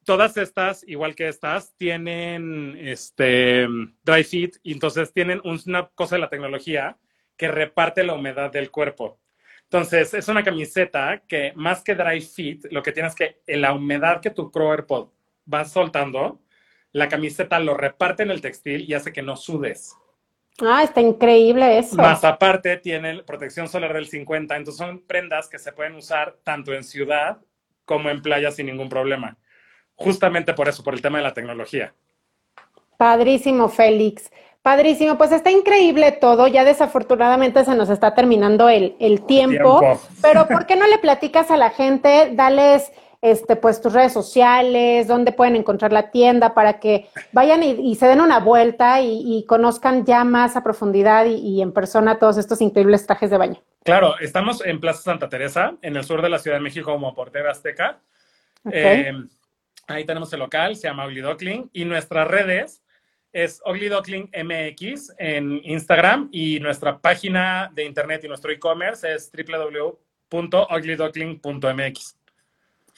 todas 0.05 0.35
estas, 0.37 0.83
igual 0.87 1.15
que 1.15 1.27
estas, 1.27 1.75
tienen 1.77 2.77
este 2.79 3.67
dry 4.03 4.23
fit 4.23 4.57
y 4.63 4.73
entonces 4.73 5.13
tienen 5.13 5.41
una 5.43 5.87
cosa 5.89 6.15
de 6.15 6.21
la 6.21 6.29
tecnología 6.29 6.97
que 7.37 7.47
reparte 7.47 8.03
la 8.03 8.13
humedad 8.13 8.51
del 8.51 8.71
cuerpo. 8.71 9.19
Entonces, 9.63 10.13
es 10.13 10.27
una 10.27 10.43
camiseta 10.43 11.23
que 11.27 11.53
más 11.55 11.83
que 11.83 11.95
dry 11.95 12.19
fit, 12.19 12.65
lo 12.71 12.83
que 12.83 12.91
tienes 12.91 13.15
que 13.15 13.41
la 13.47 13.73
humedad 13.73 14.19
que 14.19 14.31
tu 14.31 14.51
cuerpo 14.51 15.13
va 15.51 15.63
soltando, 15.63 16.41
la 16.93 17.07
camiseta 17.07 17.59
lo 17.59 17.75
reparte 17.75 18.23
en 18.23 18.31
el 18.31 18.41
textil 18.41 18.85
y 18.87 18.93
hace 18.93 19.13
que 19.13 19.21
no 19.21 19.35
sudes. 19.35 19.95
Ah, 20.59 20.83
está 20.83 21.01
increíble 21.01 21.79
eso. 21.79 21.95
Más 21.95 22.23
aparte 22.23 22.77
tiene 22.77 23.23
protección 23.23 23.67
solar 23.67 23.93
del 23.93 24.07
50, 24.07 24.55
entonces 24.55 24.77
son 24.77 24.99
prendas 24.99 25.47
que 25.47 25.59
se 25.59 25.71
pueden 25.71 25.95
usar 25.95 26.35
tanto 26.43 26.73
en 26.73 26.83
ciudad 26.83 27.37
como 27.85 28.09
en 28.09 28.21
playa 28.21 28.51
sin 28.51 28.67
ningún 28.67 28.89
problema. 28.89 29.37
Justamente 29.95 30.53
por 30.53 30.67
eso, 30.67 30.83
por 30.83 30.93
el 30.93 31.01
tema 31.01 31.19
de 31.19 31.23
la 31.23 31.33
tecnología. 31.33 31.93
Padrísimo, 32.97 33.69
Félix. 33.69 34.31
Padrísimo, 34.61 35.17
pues 35.17 35.31
está 35.31 35.49
increíble 35.49 36.11
todo. 36.11 36.47
Ya 36.47 36.63
desafortunadamente 36.63 37.65
se 37.65 37.75
nos 37.75 37.89
está 37.89 38.13
terminando 38.13 38.69
el, 38.69 38.95
el 38.99 39.25
tiempo, 39.25 39.79
tiempo. 39.79 40.01
Pero 40.21 40.47
¿por 40.47 40.67
qué 40.67 40.75
no 40.75 40.85
le 40.85 40.99
platicas 40.99 41.49
a 41.49 41.57
la 41.57 41.71
gente? 41.71 42.31
Dales 42.33 42.91
este, 43.21 43.55
pues 43.55 43.81
tus 43.81 43.93
redes 43.93 44.13
sociales, 44.13 45.07
dónde 45.07 45.31
pueden 45.31 45.55
encontrar 45.55 45.93
la 45.93 46.09
tienda 46.09 46.55
para 46.55 46.79
que 46.79 47.07
vayan 47.31 47.61
y, 47.61 47.93
se 47.95 48.07
den 48.07 48.19
una 48.19 48.39
vuelta 48.39 48.99
y, 49.01 49.45
conozcan 49.47 50.05
ya 50.05 50.23
más 50.23 50.57
a 50.57 50.63
profundidad 50.63 51.25
y, 51.25 51.61
en 51.61 51.71
persona 51.71 52.17
todos 52.17 52.37
estos 52.37 52.61
increíbles 52.61 53.05
trajes 53.05 53.29
de 53.29 53.37
baño. 53.37 53.61
Claro, 53.83 54.17
estamos 54.19 54.65
en 54.65 54.79
Plaza 54.79 55.03
Santa 55.03 55.29
Teresa, 55.29 55.75
en 55.81 55.95
el 55.95 56.03
sur 56.03 56.21
de 56.21 56.29
la 56.29 56.39
Ciudad 56.39 56.57
de 56.57 56.63
México, 56.63 56.91
como 56.91 57.13
por 57.13 57.31
TV 57.31 57.49
Azteca. 57.49 57.99
Eh, 58.71 59.11
ahí 59.87 60.05
tenemos 60.05 60.31
el 60.33 60.39
local, 60.39 60.75
se 60.75 60.87
llama 60.87 61.07
Ugly 61.07 61.21
Duckling, 61.21 61.69
y 61.73 61.85
nuestras 61.85 62.27
redes 62.27 62.83
es 63.33 63.59
Ugly 63.65 63.89
Duckling 63.89 64.29
MX 64.33 65.15
en 65.17 65.59
Instagram 65.63 66.29
y 66.31 66.59
nuestra 66.59 66.99
página 66.99 67.71
de 67.73 67.85
internet 67.85 68.23
y 68.23 68.27
nuestro 68.27 68.51
e-commerce 68.51 69.11
es 69.13 69.31
www.uglyduckling.mx. 69.31 72.20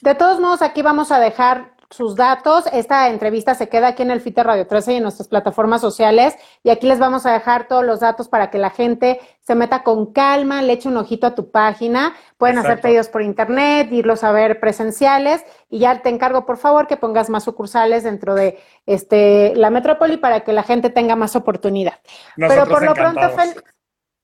De 0.04 0.14
todos 0.14 0.38
modos, 0.38 0.60
aquí 0.60 0.82
vamos 0.82 1.10
a 1.12 1.18
dejar 1.18 1.72
sus 1.88 2.14
datos. 2.14 2.66
Esta 2.74 3.08
entrevista 3.08 3.54
se 3.54 3.70
queda 3.70 3.88
aquí 3.88 4.02
en 4.02 4.10
el 4.10 4.20
FITE 4.20 4.42
Radio 4.42 4.66
13 4.66 4.92
y 4.92 4.96
en 4.96 5.02
nuestras 5.02 5.28
plataformas 5.28 5.80
sociales. 5.80 6.36
Y 6.62 6.68
aquí 6.68 6.86
les 6.86 6.98
vamos 6.98 7.24
a 7.24 7.32
dejar 7.32 7.68
todos 7.68 7.86
los 7.86 8.00
datos 8.00 8.28
para 8.28 8.50
que 8.50 8.58
la 8.58 8.68
gente 8.68 9.18
se 9.40 9.54
meta 9.54 9.82
con 9.82 10.12
calma, 10.12 10.60
le 10.60 10.74
eche 10.74 10.90
un 10.90 10.98
ojito 10.98 11.26
a 11.26 11.34
tu 11.34 11.50
página. 11.50 12.14
Pueden 12.36 12.58
hacer 12.58 12.82
pedidos 12.82 13.08
por 13.08 13.22
internet, 13.22 13.90
irlos 13.92 14.24
a 14.24 14.32
ver 14.32 14.60
presenciales. 14.60 15.42
Y 15.70 15.78
ya 15.78 16.02
te 16.02 16.10
encargo, 16.10 16.44
por 16.44 16.58
favor, 16.58 16.86
que 16.86 16.98
pongas 16.98 17.30
más 17.30 17.44
sucursales 17.44 18.02
dentro 18.02 18.34
de 18.34 18.58
este, 18.84 19.54
la 19.56 19.70
metrópoli 19.70 20.18
para 20.18 20.40
que 20.40 20.52
la 20.52 20.64
gente 20.64 20.90
tenga 20.90 21.16
más 21.16 21.34
oportunidad. 21.34 21.94
pero 22.36 22.66
por 22.66 22.84
lo 22.84 22.92
pronto, 22.92 23.22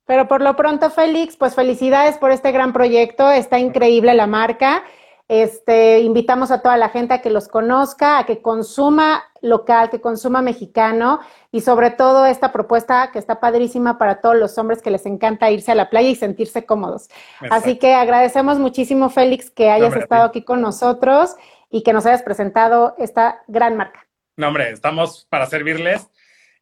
pero 0.05 0.29
por 0.29 0.43
lo 0.43 0.57
pronto, 0.57 0.91
Félix, 0.91 1.39
pues 1.39 1.55
felicidades 1.55 2.19
por 2.19 2.33
este 2.33 2.53
gran 2.53 2.75
proyecto. 2.75 3.31
Está 3.31 3.59
increíble 3.59 4.13
la 4.13 4.27
marca. 4.27 4.83
Este, 5.31 6.01
invitamos 6.01 6.51
a 6.51 6.61
toda 6.61 6.77
la 6.77 6.89
gente 6.89 7.15
a 7.15 7.23
que 7.23 7.31
los 7.31 7.47
conozca, 7.47 8.19
a 8.19 8.27
que 8.27 8.43
consuma 8.43 9.23
local, 9.43 9.89
que 9.89 10.01
consuma 10.01 10.43
mexicano 10.43 11.21
y 11.53 11.61
sobre 11.61 11.93
todo 11.93 12.27
esta 12.27 12.51
propuesta 12.51 13.13
que 13.13 13.21
está 13.21 13.39
padrísima 13.39 13.97
para 13.97 14.21
todos 14.21 14.35
los 14.35 14.59
hombres 14.59 14.83
que 14.83 14.91
les 14.91 15.07
encanta 15.07 15.49
irse 15.53 15.71
a 15.71 15.77
la 15.77 15.89
playa 15.89 16.09
y 16.09 16.17
sentirse 16.17 16.67
cómodos. 16.67 17.11
Así 17.49 17.79
que 17.79 17.95
agradecemos 17.95 18.59
muchísimo, 18.59 19.09
Félix, 19.09 19.53
que 19.53 19.71
hayas 19.71 19.95
estado 19.95 20.25
aquí 20.25 20.43
con 20.43 20.61
nosotros 20.61 21.37
y 21.71 21.85
que 21.85 21.93
nos 21.93 22.07
hayas 22.07 22.25
presentado 22.25 22.97
esta 22.99 23.45
gran 23.47 23.77
marca. 23.77 24.09
No, 24.37 24.49
hombre, 24.49 24.73
estamos 24.73 25.29
para 25.31 25.47
servirles 25.47 26.11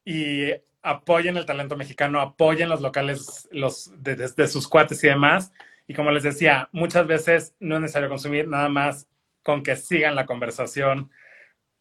y 0.04 0.52
apoyen 0.82 1.38
el 1.38 1.46
talento 1.46 1.74
mexicano, 1.74 2.20
apoyen 2.20 2.68
los 2.68 2.82
locales 2.82 3.48
los 3.50 3.90
de 4.02 4.46
sus 4.46 4.68
cuates 4.68 5.02
y 5.04 5.08
demás. 5.08 5.52
Y 5.88 5.94
como 5.94 6.10
les 6.10 6.22
decía, 6.22 6.68
muchas 6.70 7.06
veces 7.06 7.54
no 7.58 7.76
es 7.76 7.80
necesario 7.80 8.10
consumir 8.10 8.46
nada 8.46 8.68
más 8.68 9.08
con 9.42 9.62
que 9.62 9.74
sigan 9.74 10.14
la 10.14 10.26
conversación. 10.26 11.10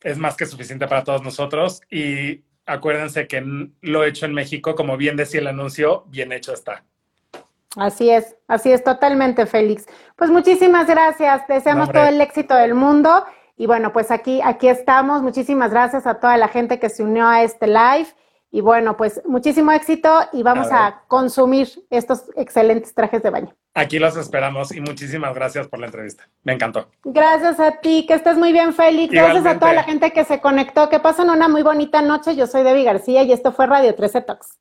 Es 0.01 0.17
más 0.17 0.37
que 0.37 0.45
suficiente 0.45 0.87
para 0.87 1.03
todos 1.03 1.21
nosotros. 1.21 1.81
Y 1.91 2.45
acuérdense 2.65 3.27
que 3.27 3.43
lo 3.81 4.03
hecho 4.05 4.25
en 4.25 4.33
México, 4.33 4.75
como 4.75 4.95
bien 4.95 5.17
decía 5.17 5.41
el 5.41 5.47
anuncio, 5.47 6.05
bien 6.07 6.31
hecho 6.31 6.53
está. 6.53 6.85
Así 7.75 8.09
es, 8.09 8.37
así 8.47 8.71
es 8.71 8.81
totalmente, 8.81 9.45
Félix. 9.45 9.85
Pues 10.15 10.31
muchísimas 10.31 10.87
gracias. 10.87 11.45
Deseamos 11.47 11.91
todo 11.91 12.05
el 12.05 12.21
éxito 12.21 12.55
del 12.55 12.73
mundo. 12.75 13.25
Y 13.57 13.65
bueno, 13.65 13.91
pues 13.91 14.09
aquí, 14.09 14.39
aquí 14.41 14.69
estamos. 14.69 15.21
Muchísimas 15.21 15.71
gracias 15.71 16.07
a 16.07 16.19
toda 16.19 16.37
la 16.37 16.47
gente 16.47 16.79
que 16.79 16.89
se 16.89 17.03
unió 17.03 17.27
a 17.27 17.43
este 17.43 17.67
live. 17.67 18.07
Y 18.49 18.61
bueno, 18.61 18.95
pues 18.95 19.21
muchísimo 19.25 19.71
éxito 19.71 20.09
y 20.31 20.41
vamos 20.41 20.67
a, 20.71 21.03
consumir 21.07 21.67
estos 21.89 22.23
excelentes 22.35 22.93
trajes 22.93 23.21
de 23.21 23.29
baño. 23.29 23.55
Aquí 23.73 23.99
los 23.99 24.15
esperamos 24.17 24.73
y 24.73 24.81
muchísimas 24.81 25.35
gracias 25.35 25.67
por 25.67 25.79
la 25.79 25.87
entrevista. 25.87 26.27
Me 26.43 26.53
encantó. 26.53 26.89
Gracias 27.03 27.59
a 27.59 27.79
ti, 27.79 28.05
que 28.07 28.15
estés 28.15 28.37
muy 28.37 28.51
bien, 28.51 28.73
Félix. 28.73 29.13
Gracias 29.13 29.45
a 29.45 29.59
toda 29.59 29.73
la 29.73 29.83
gente 29.83 30.11
que 30.11 30.23
se 30.23 30.39
conectó. 30.39 30.89
Que 30.89 30.99
pasen 30.99 31.29
una 31.29 31.47
muy 31.47 31.61
bonita 31.61 32.01
noche. 32.01 32.35
Yo 32.35 32.47
soy 32.47 32.63
Debbie 32.63 32.83
García 32.83 33.23
y 33.23 33.31
esto 33.31 33.51
fue 33.51 33.67
Radio 33.67 33.93
13 33.93 34.21
Talks. 34.21 34.57